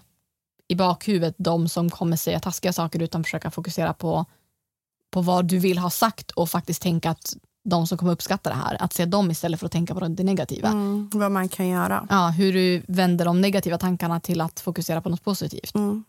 [0.68, 4.24] i bakhuvudet de som kommer säga taskiga saker utan försöka fokusera på,
[5.10, 8.56] på vad du vill ha sagt och faktiskt tänka att de som kommer uppskatta det
[8.56, 10.68] här, att se dem istället för att tänka på det negativa.
[10.68, 12.06] Mm, vad man kan göra.
[12.10, 15.74] Ja, hur du vänder de negativa tankarna till att fokusera på något positivt.
[15.74, 16.04] Mm.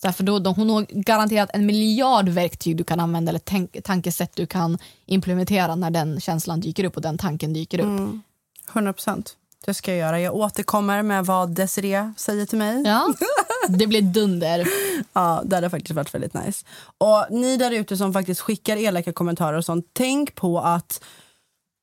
[0.00, 3.40] Så här, för då, de, hon har garanterat en miljard verktyg du kan använda eller
[3.44, 7.84] tänk, tankesätt du kan implementera när den känslan dyker upp och den tanken dyker upp.
[7.84, 8.22] Mm.
[8.72, 9.36] 100 procent.
[9.66, 10.20] Det ska jag göra.
[10.20, 12.82] Jag återkommer med vad Desiree säger till mig.
[12.86, 13.14] Ja,
[13.68, 14.68] det blir dunder.
[15.12, 16.66] Ja, det hade faktiskt varit väldigt nice.
[16.98, 21.04] Och ni där ute som faktiskt skickar elaka kommentarer och sånt, tänk på att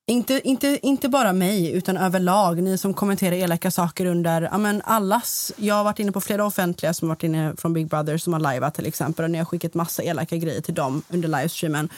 [0.07, 4.81] inte, inte, inte bara mig, utan överlag, ni som kommenterar elaka saker under ja, men
[4.85, 5.53] allas...
[5.57, 8.53] Jag har varit inne på flera offentliga som varit inne från Big Brother som har
[8.53, 11.89] liveat till exempel och ni har skickat massa elaka grejer till dem under livestreamen.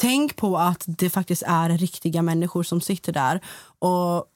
[0.00, 3.40] Tänk på att det faktiskt är riktiga människor som sitter där.
[3.78, 4.26] Och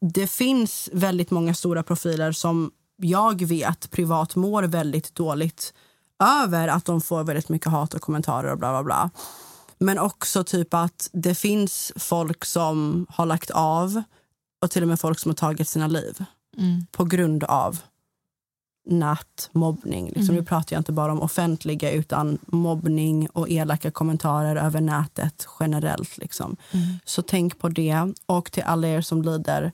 [0.00, 5.74] det finns väldigt många stora profiler som jag vet privat mår väldigt dåligt
[6.42, 9.10] över att de får väldigt mycket hat och kommentarer och bla bla bla.
[9.78, 14.02] Men också typ att det finns folk som har lagt av
[14.62, 16.24] och till och med folk som har tagit sina liv
[16.58, 16.86] Mm.
[16.92, 17.78] på grund av
[18.86, 20.06] nätmobbning.
[20.06, 20.34] Liksom, Mm.
[20.36, 26.18] Nu pratar jag inte bara om offentliga utan mobbning och elaka kommentarer över nätet generellt.
[26.18, 26.56] Liksom.
[26.72, 26.86] Mm.
[27.04, 28.14] Så tänk på det.
[28.26, 29.72] Och till alla er som lider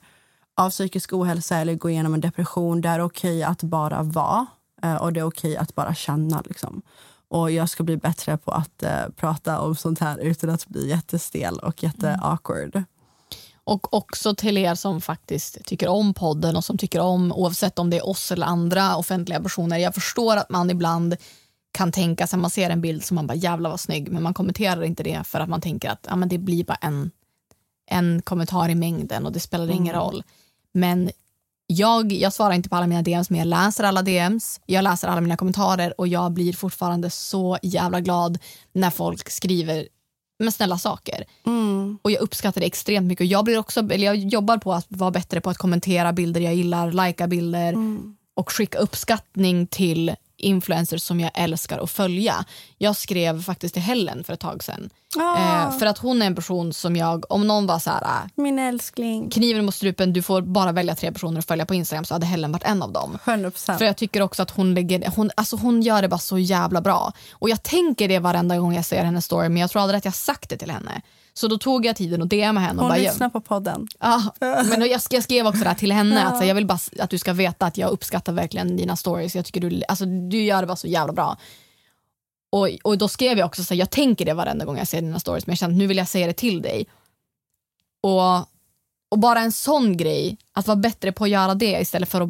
[0.57, 4.45] av psykisk ohälsa eller går igenom en depression, det är okej att bara vara
[4.83, 6.41] eh, och det är okej att bara känna.
[6.45, 6.81] Liksom.
[7.27, 10.89] Och jag ska bli bättre på att eh, prata om sånt här utan att bli
[10.89, 12.83] jättestel och jätte-awkward.
[13.65, 17.89] Och också till er som faktiskt tycker om podden och som tycker om, oavsett om
[17.89, 19.77] det är oss eller andra offentliga personer.
[19.77, 21.15] Jag förstår att man ibland
[21.71, 24.33] kan tänka sig, man ser en bild som man bara jävlar vad snygg, men man
[24.33, 27.11] kommenterar inte det för att man tänker att ja, men det blir bara en,
[27.89, 30.23] en kommentar i mängden och det spelar ingen roll.
[30.71, 31.11] Men
[31.67, 35.07] jag, jag svarar inte på alla mina DMs, men jag läser alla DMs, jag läser
[35.07, 38.37] alla mina kommentarer och jag blir fortfarande så jävla glad
[38.73, 39.87] när folk skriver
[40.39, 41.23] med snälla saker.
[41.45, 41.97] Mm.
[42.01, 43.27] Och jag uppskattar det extremt mycket.
[43.27, 46.55] Jag, blir också, eller jag jobbar på att vara bättre på att kommentera bilder jag
[46.55, 47.75] gillar, likea bilder
[48.35, 52.45] och skicka uppskattning till influencers som jag älskar att följa.
[52.77, 54.89] Jag skrev faktiskt till Helen för ett tag sedan.
[55.17, 55.37] Ah.
[55.37, 58.29] Eh, för att hon är en person som jag, om någon var så här, äh,
[58.35, 59.29] Min älskling.
[59.29, 62.25] kniven mot strupen, du får bara välja tre personer att följa på Instagram så hade
[62.25, 63.17] Helen varit en av dem.
[63.23, 63.77] 100%.
[63.77, 66.81] För jag tycker också att hon, lägger, hon, alltså hon gör det bara så jävla
[66.81, 67.13] bra.
[67.31, 70.05] Och jag tänker det varenda gång jag ser hennes story men jag tror aldrig att
[70.05, 71.01] jag sagt det till henne.
[71.33, 72.81] Så då tog jag tiden och DMade henne.
[72.81, 73.87] Och Hon bara, lyssnar på podden.
[73.99, 76.25] Ja, men jag, jag skrev också det till henne.
[76.25, 79.35] Att, så jag vill bara att du ska veta att jag uppskattar verkligen dina stories.
[79.35, 81.37] Jag tycker du, alltså, du gör det bara så jävla bra.
[82.51, 85.01] Och, och då skrev jag också så här, jag tänker det varenda gång jag ser
[85.01, 86.87] dina stories men jag känner att nu vill jag säga det till dig.
[88.01, 88.37] Och,
[89.11, 92.29] och bara en sån grej, att vara bättre på att göra det istället för att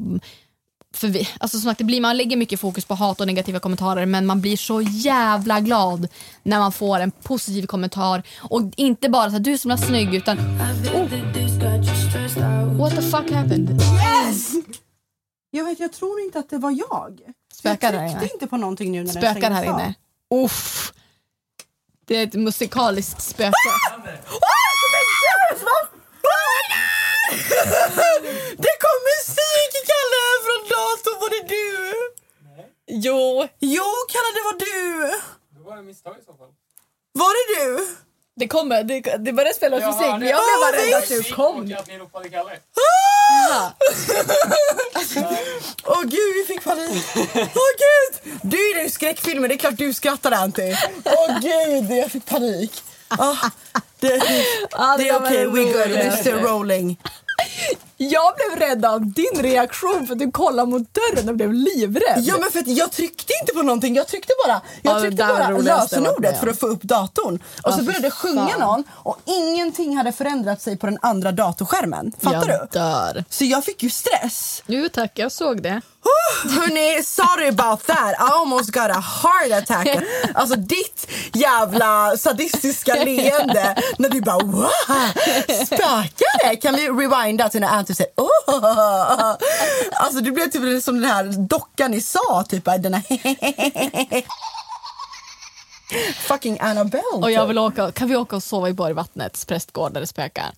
[0.94, 3.60] för vi, alltså som sagt, det blir, man lägger mycket fokus på hat och negativa
[3.60, 6.08] kommentarer men man blir så jävla glad
[6.44, 8.24] när man får en positiv kommentar.
[8.40, 11.08] Och inte bara så här, du som är snygg utan oh,
[12.78, 13.82] what the fuck happened?
[13.82, 14.52] Yes!
[15.52, 17.20] Jag vet, jag tror inte att det var jag.
[17.54, 19.94] Spökar jag tryckte inte på någonting nu när Spökar här inne.
[20.46, 20.94] Uff.
[22.06, 23.52] Det är ett musikaliskt spöke.
[28.66, 31.18] Det kom musik, Kalle, från datorn.
[31.22, 31.68] Var det du?
[32.88, 33.48] Jo.
[33.60, 33.84] Jo,
[34.14, 35.12] Kalle, det var du.
[35.56, 36.50] Det var ett misstag i så fall.
[37.14, 37.88] Var det du?
[38.36, 41.56] Det kommer, det, det börjar spelas musik men jag blev bara rädd att du kom.
[41.72, 42.52] Och att ni ropade Kalle.
[45.86, 47.04] Åh gud, vi fick panik.
[47.36, 48.34] Åh gud!
[48.42, 50.76] Du är ju skräckfilmer, det är klart du skrattar Anty.
[51.06, 52.84] Åh gud, jag fick panik.
[53.08, 53.50] Ah,
[54.04, 54.22] det,
[54.72, 56.98] Ja, det är okej, det we good, still rolling.
[57.98, 62.20] Jag blev rädd av din reaktion för att du kollade mot dörren och blev livrädd.
[62.22, 65.24] Ja men för att jag tryckte inte på någonting, jag tryckte bara, jag Ja, tryckte
[65.24, 67.36] var bara lösenordet för att få upp datorn.
[67.36, 68.60] Och Ja, så fy började sjunga fan.
[68.60, 72.12] någon och ingenting hade förändrat sig på den andra datorskärmen.
[72.22, 72.80] Fattar jag du?
[72.80, 73.24] dör.
[73.30, 74.64] Så jag fick ju stress.
[74.66, 75.82] Jo tack, jag såg det.
[76.06, 78.12] Oh, hörni, sorry about that.
[78.12, 79.88] I almost got a heart attack.
[80.36, 84.70] Alltså ditt jävla sadistiska leende när du bara wow,
[86.44, 86.56] det?
[86.56, 89.36] Kan vi rewinda till när Anty säger oh.
[89.92, 93.33] Alltså du blev typ som den här dockan ni sa, typ den här
[96.16, 97.04] Fucking Annabelle.
[97.22, 97.50] Och jag typ.
[97.50, 100.52] vill åka, kan vi åka och sova i Borgvattnets prästgård där det spökar?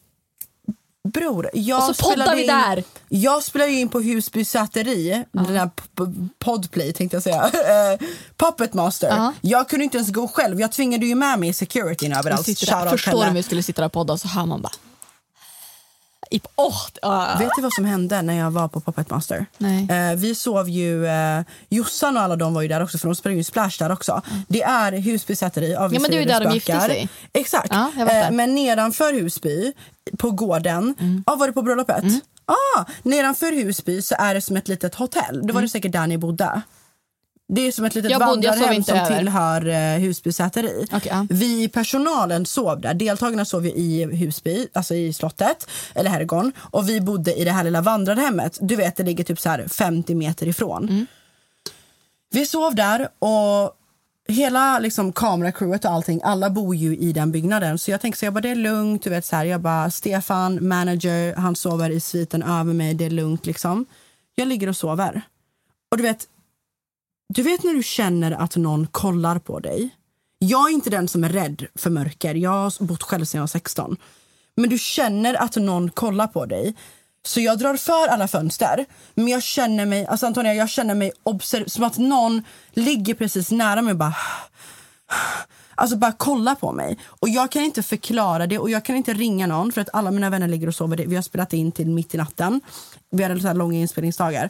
[1.13, 2.83] Bror, jag Och så poddar vi in, där.
[3.09, 6.03] Jag spelade ju in på Husby säteri, den här p- p-
[6.39, 7.43] podplay tänkte jag säga,
[7.93, 7.99] Eh,
[8.37, 9.07] Puppet Master.
[9.07, 9.33] Ja.
[9.41, 12.45] Jag kunde inte ens gå själv, jag tvingade ju med mig securityn överallt.
[12.45, 12.89] där.
[12.97, 14.71] Förstår du om vi skulle sitta där och podda så hör man bara...
[16.31, 17.37] I, oh, ah.
[17.39, 19.45] Vet du vad som hände när jag var på Puppet Master?
[19.57, 19.87] Nej.
[19.91, 23.15] Eh, vi sov ju, eh, Jossan och alla de var ju där också för de
[23.15, 24.21] spelade ju Splash där också.
[24.47, 26.73] Det är Husby säteri av Ja, men det är ju där de spökar.
[26.73, 27.09] gifte sig.
[27.33, 27.67] Exakt.
[27.71, 28.11] Ja, Eh, det.
[28.11, 28.35] Mm.
[28.35, 29.73] men nedanför Husby,
[30.17, 30.95] på gården,
[31.25, 32.03] ah, var det på bröllopet?
[32.45, 35.41] Ah, nedanför Husby så är det som ett litet hotell.
[35.47, 36.61] Då var det säkert där ni bodde.
[37.47, 38.11] Det är som ett litet.
[38.11, 39.17] Jag vandrarhem som över.
[39.17, 40.85] tillhör eh, Husby säteri.
[40.91, 41.27] Okej, ja.
[41.29, 42.93] Vi i personalen sov där.
[42.93, 46.51] Deltagarna sov i Husby, alltså i slottet, eller herrgården.
[46.59, 48.57] Och vi bodde i det här lilla vandrarhemmet.
[48.61, 50.83] Du vet, det ligger typ så här 50 meter ifrån.
[50.89, 51.05] Mm.
[52.31, 53.75] Vi sov där och
[54.27, 57.77] hela liksom, kameracrewet och allting, alla bor ju i den byggnaden.
[57.77, 59.03] Så jag tänkte så jag bara, det är lugnt.
[59.03, 62.93] Du vet, så här, jag bara, Stefan, manager, han sover i sviten över mig.
[62.93, 63.85] Det är lugnt liksom.
[64.35, 65.21] Jag ligger och sover.
[65.91, 66.27] Och du vet,
[67.33, 69.89] du vet när du känner att någon kollar på dig.
[70.39, 72.35] Jag är inte den som är rädd för mörker.
[72.35, 73.97] Jag har bott själv sedan jag var 16.
[74.55, 76.75] Men du känner att någon kollar på dig.
[77.25, 78.85] Så jag drar för alla fönster.
[79.13, 82.43] Men jag känner mig, alltså Antonia, jag känner mig observ- som att någon
[82.73, 84.15] ligger precis nära mig och bara
[85.75, 86.99] Alltså bara kolla på mig.
[87.05, 90.11] Och jag kan inte förklara det och jag kan inte ringa någon för att alla
[90.11, 90.97] mina vänner ligger och sover.
[90.97, 92.61] Vi har spelat in till mitt i natten.
[93.11, 94.49] Vi hade så här långa inspelningsdagar.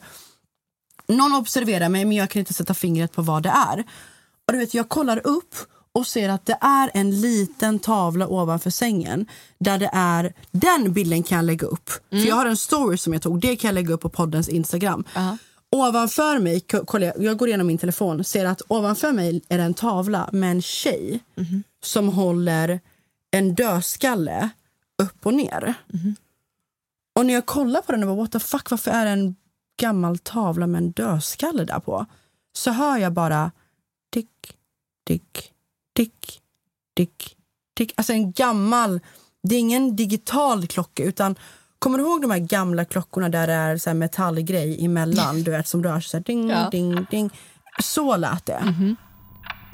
[1.07, 3.79] Någon observerar mig men jag kan inte sätta fingret på vad det är.
[4.47, 5.55] Och du vet, jag kollar upp
[5.91, 9.25] och ser att det är en liten tavla ovanför sängen
[9.59, 11.89] där det är, den bilden kan jag lägga upp.
[12.09, 14.49] För jag har en story som jag tog, det kan jag lägga upp på poddens
[14.49, 15.03] Instagram.
[15.71, 19.63] Ovanför mig, ko- kolla, jag går igenom min telefon, ser att ovanför mig är det
[19.63, 21.19] en tavla med en tjej
[21.83, 22.79] som håller
[23.31, 24.49] en dödskalle
[25.03, 25.73] upp och ner.
[27.15, 29.35] Och när jag kollar på den och bara, what the fuck, varför är det en
[29.77, 32.05] gammal tavla med en dödskalle där på?
[32.53, 33.51] Så hör jag bara
[34.13, 34.29] tick,
[35.07, 35.51] tick,
[35.95, 36.41] tick,
[36.95, 37.37] tick,
[37.77, 37.93] tick.
[37.97, 38.99] Alltså en gammal,
[39.43, 41.35] det är ingen digital klocka utan
[41.79, 45.51] Kommer du ihåg de här gamla klockorna där det är så här metallgrej emellan, du
[45.51, 46.69] vet som rör sig ding, Ja.
[46.69, 47.29] ding, ding.
[47.83, 48.73] Så lät det.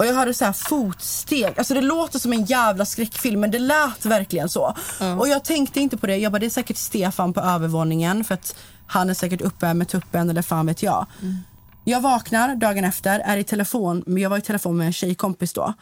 [0.02, 1.54] Och jag hörde så här fotsteg.
[1.56, 4.74] Alltså det låter som en jävla skräckfilm men det lät verkligen så.
[5.18, 6.16] Och jag tänkte inte på det.
[6.16, 8.56] Jag bara, det är säkert Stefan på övervåningen för att
[8.86, 11.06] han är säkert uppe med tuppen eller fan vet jag.
[11.84, 15.52] Jag vaknar dagen efter, är i telefon, men jag var i telefon med en tjejkompis
[15.52, 15.74] då.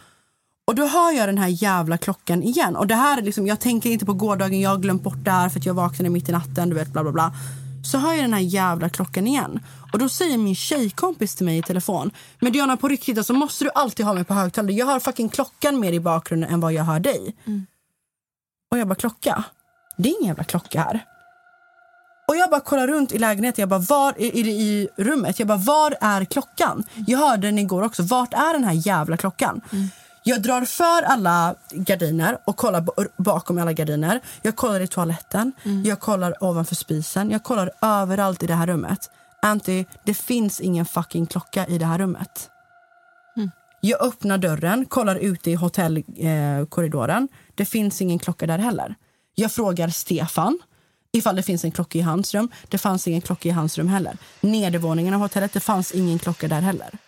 [0.66, 2.76] Och då hör jag den här jävla klockan igen.
[2.76, 5.30] Och det här är liksom, jag tänker inte på gårdagen, jag har glömt bort det
[5.30, 7.32] här för att jag vaknade mitt i natten, du vet bla bla bla.
[7.84, 9.60] Så hör jag den här jävla klockan igen.
[9.92, 12.10] Och då säger min tjejkompis till mig i telefon.
[12.40, 14.72] Men Diana på riktigt alltså måste du alltid ha mig på högtalare.
[14.72, 17.36] Jag hör fucking klockan mer i bakgrunden än vad jag hör dig.
[18.70, 19.44] Och jag bara klocka?
[19.96, 21.04] Det är ingen jävla klocka här.
[22.28, 25.48] Och jag bara kollar runt i lägenheten, jag bara var i, i, i rummet, jag
[25.48, 26.84] bara var är klockan?
[27.06, 29.60] Jag hörde den igår också, vart är den här jävla klockan?
[30.22, 32.84] Jag drar för alla gardiner och kollar
[33.22, 34.20] bakom alla gardiner.
[34.42, 35.52] Jag kollar i toaletten,
[35.84, 39.10] jag kollar ovanför spisen, jag kollar överallt i det här rummet.
[39.42, 42.50] Anty, det finns ingen fucking klocka i det här rummet.
[43.82, 47.22] Jag öppnar dörren, kollar ut i hotellkorridoren.
[47.32, 48.94] Eh, det finns ingen klocka där heller.
[49.34, 50.58] Jag frågar Stefan
[51.12, 52.48] ifall det finns en klocka i hans rum.
[52.68, 54.16] Det fanns ingen klocka i hans rum heller.
[54.40, 56.98] Nedervåningen av hotellet, det fanns ingen klocka där heller.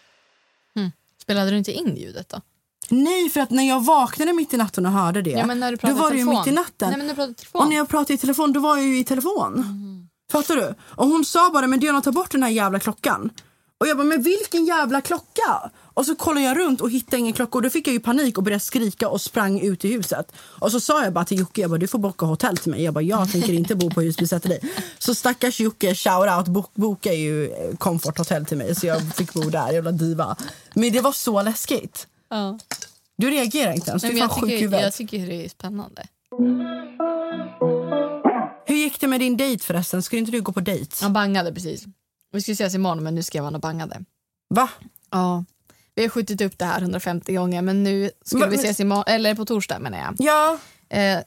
[1.22, 2.40] Spelade du inte in ljudet då?
[2.88, 5.46] Nej, för att när jag vaknade mitt i natten och hörde det, Ja,
[5.88, 6.88] då var det ju mitt i natten.
[6.88, 7.62] Nej, men när du pratade telefon.
[7.62, 10.08] Och när jag pratade i telefon, då var jag ju i telefon.
[10.32, 10.74] Fattar du?
[10.80, 13.30] Och hon sa bara, men Diana ta bort den här jävla klockan.
[13.78, 15.70] Och jag bara, men vilken jävla klocka?
[15.94, 18.38] Och så kollade jag runt och hittade ingen klocka och då fick jag ju panik
[18.38, 20.32] och började skrika och sprang ut i huset.
[20.38, 22.82] Och så sa jag bara till Jocke, jag bara, du får boka hotell till mig.
[22.84, 24.58] Jag bara, jag tänker inte bo på Husby Säteri.
[24.98, 28.74] Så stackars Jocke, shout out, bok, boka ju eh, Comfort Hotel till mig.
[28.74, 30.36] Så jag fick bo där, jävla diva.
[30.74, 32.06] Men det var så läskigt.
[32.30, 32.58] Ja.
[33.16, 34.82] Du reagerar inte ens, du men är jag, fan sjuk i huvudet.
[34.82, 36.02] jag tycker det är spännande.
[38.82, 40.02] Gick det med din dejt förresten?
[40.02, 40.96] Skulle inte du gå på dejt?
[41.00, 41.84] Jag bangade precis.
[42.32, 44.04] Vi skulle ses imorgon men nu skrev han och bangade.
[44.54, 44.70] Va?
[45.10, 45.44] Ja.
[45.94, 48.80] Vi har skjutit upp det här 150 gånger men nu skulle Men- vi men- ses
[48.80, 50.14] imorgon, eller på torsdag menar jag.
[50.18, 50.58] Ja.
[50.88, 51.20] Eh,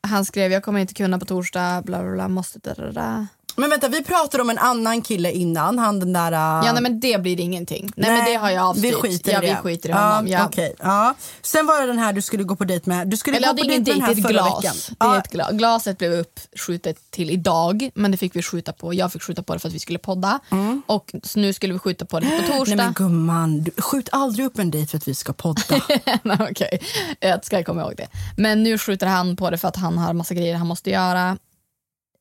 [0.00, 3.26] han skrev jag kommer inte kunna på torsdag, bla bla bla, måste da, da, da.
[3.56, 6.32] Men vänta, vi pratade om en annan kille innan, han den där...
[6.32, 7.90] uh, Ja nej, men det blir ingenting.
[7.96, 8.84] Nej, men det har jag avstyrt.
[8.84, 9.52] Vi skiter ja, i det.
[9.52, 10.28] vi skiter i honom.
[10.28, 10.46] Ja, ja.
[10.46, 11.14] okej, ja.
[11.42, 13.08] Sen var det den här du skulle gå på dejt med.
[13.08, 14.32] Du skulle Eller ja, gå det på är dejt med den är här ett förra
[14.32, 14.64] glas.
[14.64, 14.76] veckan.
[14.98, 15.50] Det är Ja, ett glas.
[15.52, 18.94] Glaset blev uppskjutet till idag men det fick vi skjuta på.
[18.94, 20.40] Jag fick skjuta på det för att vi skulle podda.
[20.86, 22.72] Och så nu skulle vi skjuta på det på torsdag.
[22.72, 22.76] Mm.
[22.76, 25.62] Nej men gumman, du, skjut aldrig upp en dejt för att vi ska podda.
[26.22, 26.80] Nej, Okej,
[27.20, 28.08] jag ska komma ihåg det.
[28.36, 31.38] Men nu skjuter han på det för att han har massa grejer han måste göra.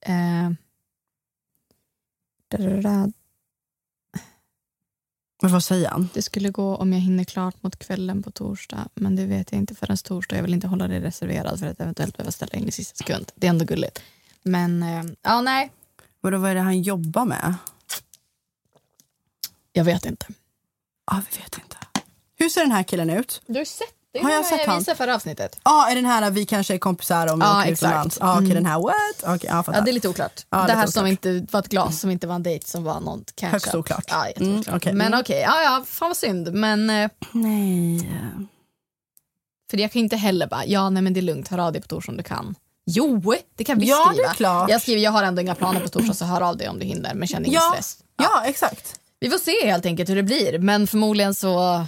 [0.06, 0.50] Eh.
[5.42, 6.10] Men vad säger han?
[6.14, 9.60] Det skulle gå om jag hinner klart mot kvällen på torsdag men det vet jag
[9.60, 10.36] inte förrän torsdag.
[10.36, 13.32] Jag vill inte hålla det reserverat för att eventuellt behöva ställa in i sista sekund.
[13.36, 14.02] Det är ändå gulligt.
[14.44, 15.72] Men eh, ja, nej,
[16.22, 17.56] Vadå, vad är det han jobbar med?
[19.74, 20.26] jag vet inte.
[21.12, 21.78] Ja, vi vet inte.
[22.36, 23.42] Hur ser den här killen ut?
[23.48, 24.24] Du har sett det?
[24.24, 25.60] Har jag jag visade förra avsnittet.
[25.64, 28.18] Ja, är den här vi kanske är kompisar om vi Ja, åker utomlands?
[28.22, 28.56] Ja, okej, Mm.
[28.56, 29.36] den här what?
[29.36, 29.80] Okej, ja, fattar.
[29.80, 30.46] Ja, det är lite oklart.
[30.50, 31.26] Ja, det lite här som oklart.
[31.26, 34.04] inte var ett glas som inte var en dejt som var något catch Högst oklart.
[34.08, 34.68] Ja, jätteoklart.
[34.68, 34.94] Mm, okej.
[34.94, 35.20] Men Mm.
[35.20, 36.54] okej, ja, ja, fan vad synd.
[36.54, 38.12] Men eh, Nej.
[39.72, 41.82] för jag kan inte heller bara, ja nej men det är lugnt, hör av dig
[41.82, 42.56] på torsdag om du kan.
[42.86, 44.30] Jo, det kan vi Ja, det skriva.
[44.30, 44.70] är klart.
[44.70, 46.86] Jag skriver, jag har ändå inga planer på torsdag så hör av dig om du
[46.86, 47.98] hinner men känn ingen Ja, stress.
[48.18, 49.00] ja, exakt.
[49.20, 51.86] Vi får se helt enkelt hur det blir men förmodligen så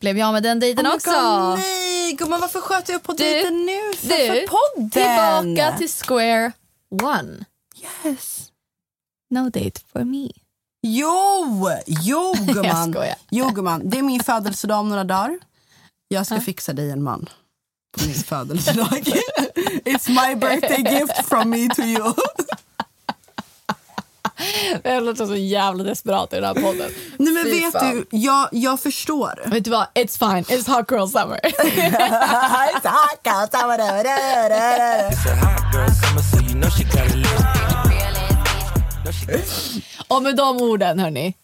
[0.00, 1.10] blev jag med den dejten Oh också.
[1.10, 4.90] God, nej, gumman varför sköt jag upp på Du, dejten nu för, du, för podden?
[4.90, 6.52] Tillbaka till square
[7.02, 7.44] one.
[8.04, 8.52] Yes.
[9.30, 10.30] No date for me.
[10.82, 12.94] Jo, jo gumman.
[13.30, 15.38] jo gumman, det är min födelsedag om några dagar.
[16.08, 17.28] Jag ska fixa dig en man
[17.98, 18.86] på min födelsedag.
[19.84, 22.14] It's my birthday gift from me to you.
[24.82, 26.90] Jag låter så jävla desperat i den här podden.
[27.18, 27.90] Nej men Fy vet fan.
[28.10, 29.42] du, jag, jag förstår.
[29.46, 29.86] Vet du vad?
[29.94, 30.44] It's fine.
[30.58, 31.40] It's hot girl summer.
[40.08, 41.34] Och med de orden hörni,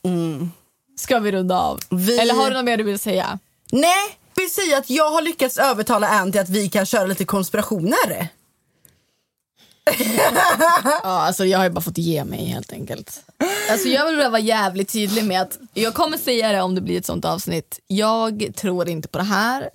[1.01, 1.81] ska vi runda av.
[1.91, 3.39] Vi- Eller har du något mer du vill säga?
[3.73, 7.25] Nej, vill säga att jag har lyckats övertala Ann till att vi kan köra lite
[7.25, 8.29] konspirationer.
[10.85, 13.25] Ja, alltså jag har ju bara fått ge mig helt enkelt.
[13.71, 16.81] Alltså jag vill bara vara jävligt tydlig med att jag kommer säga det om det
[16.81, 17.81] blir ett sånt avsnitt.
[17.87, 19.71] Jag tror inte på det här.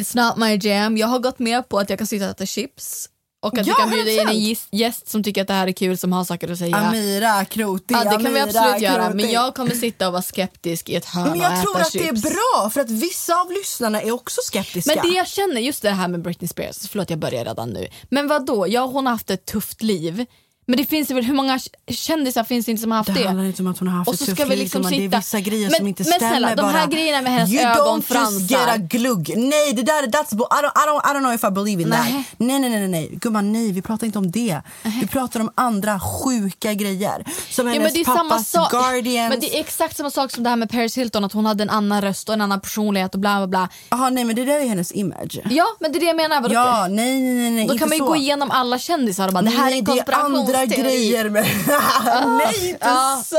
[0.00, 0.96] It's not my jam.
[0.96, 3.08] Jag har gått med på att jag kan sitta och äta chips
[3.40, 4.68] och att Ja, vi kan bjuda in en 100%.
[4.72, 6.76] gäst, som tycker att det här är kul som har saker att säga.
[6.76, 9.16] Amira Kroti, ja, det kan vi Amira absolut göra Kroti.
[9.16, 11.80] men jag kommer sitta och vara skeptisk i ett hörn Men och jag äta tror
[11.80, 12.22] att chips.
[12.22, 14.92] det är bra för att vissa av lyssnarna är också skeptiska.
[14.94, 17.88] Men det jag känner, just det här med Britney Spears, förlåt jag börjar redan nu.
[18.10, 18.68] Men vad då?
[18.68, 20.26] ja hon har haft ett tufft liv.
[20.70, 21.58] Men det finns väl, hur många
[21.90, 23.26] kändisar finns det inte som har haft Det det?
[23.26, 24.90] handlar inte om att hon har haft Och så ska vi liksom gumman.
[24.92, 26.70] Det är sitta- vissa grejer Men- som inte men stämmer snälla, de bara.
[26.72, 28.32] här grejerna med hennes you don't ögonfransar.
[28.38, 29.32] just get a glugg.
[29.36, 31.88] Nej, det där, that's, I, don't, I, don't, I don't know if I believe in
[31.88, 31.98] Nej.
[32.12, 32.24] that.
[32.38, 33.08] Nej, nej, nej, nej.
[33.12, 34.60] Gumman, nej, vi pratar inte om det.
[35.00, 37.24] Vi pratar om andra sjuka grejer.
[37.50, 38.70] Som Ja, hennes men det är samma pappas sak.
[38.70, 39.30] Guardians.
[39.30, 41.62] Men det är exakt samma sak som det här med Paris Hilton, att hon hade
[41.62, 43.68] en annan röst och en annan personlighet och bla bla bla.
[43.90, 45.38] Jaha, nej, men det där är hennes image.
[45.50, 46.40] Ja, men det är det jag menar.
[46.40, 46.54] Vadå?
[46.54, 48.06] Ja, nej, nej, nej, nej Då kan man ju så.
[48.08, 51.08] gå igenom alla kändisar och bara, det här är en det konspirationsteori.
[51.08, 51.44] grejer med...
[52.44, 53.22] nej, inte Ja.
[53.26, 53.36] så!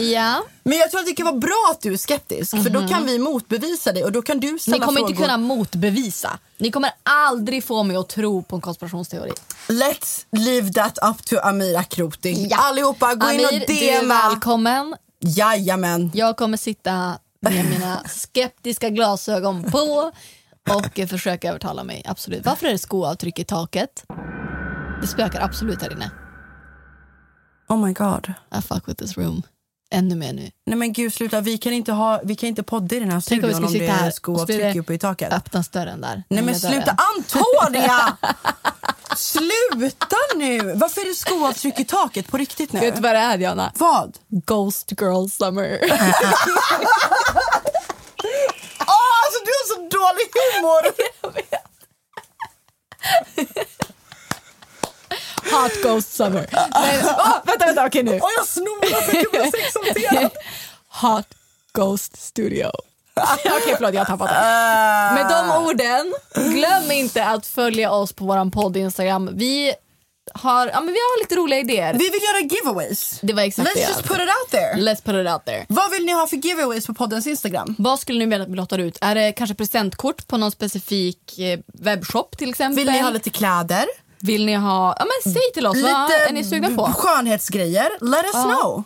[0.00, 0.42] Ja.
[0.62, 2.62] Men jag tror att det kan vara bra att du är skeptisk.
[2.62, 5.10] För då kan vi motbevisa dig och då kan du ställa Ni kommer frågor.
[5.10, 6.38] inte kunna motbevisa.
[6.58, 9.32] Ni kommer aldrig få mig att tro på en konspirationsteori.
[9.68, 12.50] Let's leave that up to Amira Kroti.
[12.56, 14.28] Allihopa, gå in och Amir, du är DMa.
[14.28, 14.94] välkommen.
[15.20, 16.10] Jajamän.
[16.14, 20.12] Jag kommer sitta med mina skeptiska glasögon på
[20.70, 22.02] och försöka övertala mig.
[22.08, 22.44] Absolut.
[22.46, 24.04] Varför är det skoavtryck i taket?
[25.00, 26.10] Det spökar absolut här inne.
[27.68, 28.34] Oh my god.
[28.58, 29.42] I fuck with this room.
[29.90, 30.50] Ännu mer nu.
[30.66, 33.22] Nej men gud sluta, vi kan inte, ha, vi kan inte podda i den här
[33.28, 35.32] Tänk om vi studion skulle om, sitta det är skoavtryck uppe i taket.
[35.32, 36.22] Öppnas dörren där.
[36.28, 36.96] Nej men sluta.
[37.16, 38.16] Antonia!
[39.16, 40.74] sluta nu!
[40.74, 42.80] Varför är det skoavtryck i taket på riktigt nu?
[42.80, 43.72] Vet du vad det är Diana?
[43.78, 44.18] Vad?
[44.28, 45.78] Ghost girl summer.
[48.86, 50.82] Åh, alltså du har så dålig humor!
[55.62, 56.46] Hot ghost summer.
[56.74, 58.20] Nej, åh, vänta, vänta, okej nu.
[58.22, 60.30] Åh, jag snorar för att jag blir sexualiserad.
[60.88, 61.26] Hot
[61.72, 62.70] Ghost Studio.
[63.44, 65.14] Okej, förlåt, jag har tappat det.
[65.14, 66.14] Med de orden,
[66.52, 69.30] glöm inte att följa oss på vår podd Instagram.
[69.34, 69.74] Vi
[70.34, 71.92] har, ja, men vi har lite roliga idéer.
[71.92, 73.18] Vi vill göra giveaways.
[73.22, 73.80] Det var exakt Let's det.
[73.80, 74.74] just put it out there.
[74.74, 75.66] Let's put it out there.
[75.68, 77.74] Vad vill ni ha för giveaways på poddens Instagram?
[77.78, 78.98] Vad skulle ni vilja att vi lottar ut?
[79.00, 82.84] Är det kanske presentkort på någon specifik eh, webbshop till exempel?
[82.84, 83.84] Vill ni ha lite kläder?
[84.24, 84.96] Vill ni ha...
[84.98, 86.86] Ja, men säg till oss, vad är ni sugna på?
[86.92, 87.88] skönhetsgrejer.
[88.00, 88.58] Let us Ja.
[88.62, 88.84] know.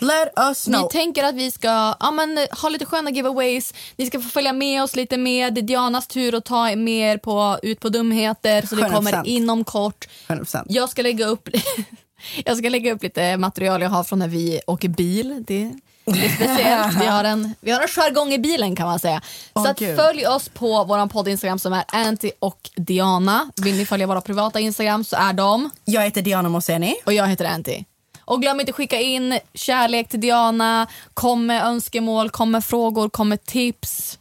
[0.00, 0.82] Let us know.
[0.82, 1.68] Ni tänker att vi ska
[2.00, 5.50] ja, men, ha lite sköna giveaways, ni ska få följa med oss lite mer.
[5.50, 8.92] Det är Dianas tur att ta er mer på, ut på dumheter så det 100%.
[8.92, 10.08] kommer inom kort.
[10.28, 10.64] 100%.
[10.68, 11.48] Jag ska lägga upp
[12.44, 15.44] Jag ska lägga upp lite material jag har från när vi åker bil.
[15.46, 15.72] Det,
[16.04, 17.00] det är speciellt.
[17.00, 19.22] Vi har en, vi har en jargong i bilen kan man säga.
[19.54, 19.96] Åh, så att Gud.
[19.96, 23.50] följ oss på vår podd Instagram som är Anty och Diana.
[23.62, 26.96] Vill ni följa våra privata Instagram så är de Jag heter Diana Moseni.
[27.06, 27.84] och jag heter Anty.
[28.24, 33.28] Och glöm inte skicka in kärlek till Diana, kom med önskemål, kom med frågor, kom
[33.28, 34.18] med tips.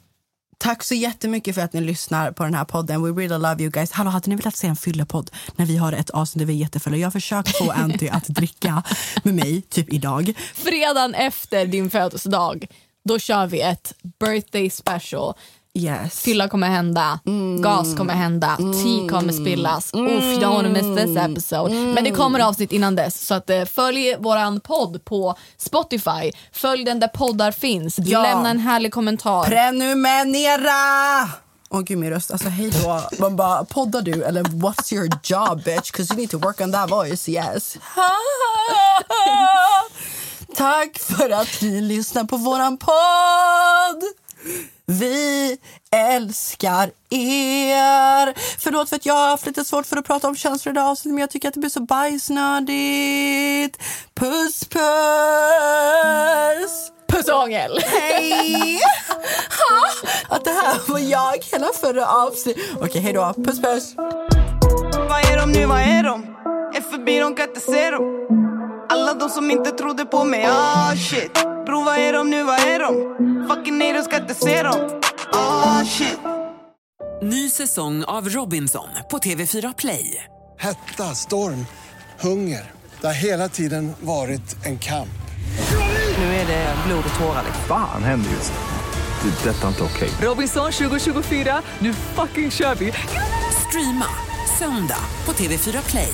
[0.61, 3.03] Tack så jättemycket för att ni lyssnar på den här podden.
[3.03, 3.91] We really love you guys.
[3.91, 6.57] Hallå, hade ni velat se en fyllepodd när vi har ett avsnitt där vi är
[6.57, 6.97] jättefulla?
[6.97, 8.83] Jag har försökt få Anty att dricka
[9.23, 10.33] med mig, typ idag.
[10.53, 12.65] Fredagen efter din födelsedag,
[13.03, 15.33] då kör vi ett birthday special.
[15.79, 16.19] Yes.
[16.19, 17.19] Fylla kommer hända,
[17.63, 19.93] gas kommer hända, te kommer spillas.
[19.93, 21.73] Uff, don't wanna miss this episode.
[21.73, 23.25] Men det kommer avsnitt innan dess.
[23.27, 26.31] Så att, eh, följ våran podd på Spotify.
[26.51, 27.99] Följ den där poddar finns.
[27.99, 28.21] Ja.
[28.21, 29.43] Lämna en härlig kommentar.
[29.43, 31.29] Prenumerera!
[31.69, 33.01] Åh gud min röst, alltså hej då.
[33.19, 35.91] Man bara, poddar du eller what's your job bitch?
[35.91, 37.77] Cause you need to work on that voice, yes.
[40.55, 44.03] Tack för att ni lyssnar på våran podd!
[44.99, 45.57] Vi
[45.91, 48.33] älskar er!
[48.59, 51.17] Förlåt för att jag har haft lite svårt för att prata om känslor idag men
[51.17, 53.77] jag tycker att det blir så bajsnödigt.
[54.15, 54.81] Puss puss!
[57.07, 57.79] Puss och hångel!
[57.85, 58.79] Hej!
[60.29, 62.63] Att det här var jag hela förra avsnittet.
[62.81, 63.33] Okej, hej då.
[63.33, 63.93] Puss puss.
[65.09, 66.23] Vad är de nu, vad är de?
[66.75, 68.40] Är förbi, de kan inte se dem
[68.93, 71.33] Alla de som inte trodde på mig, ah shit
[71.65, 72.93] Bro, vad är de nu, vad är de?
[73.49, 75.01] Fucking haters ska inte se dem
[75.31, 76.19] Ah shit
[77.21, 80.23] Ny säsong av Robinson på TV4 Play.
[80.59, 81.65] Hetta, storm,
[82.19, 82.71] hunger.
[83.01, 85.21] Det har hela tiden varit en kamp.
[86.17, 87.43] Nu är det blod och tårar.
[87.67, 89.29] Fan händer just nu.
[89.29, 89.49] Det.
[89.49, 90.09] är Detta är inte okej.
[90.21, 92.93] Robinson 2024, nu fucking kör vi!
[93.67, 94.07] Streama
[94.59, 96.13] söndag på TV4 Play.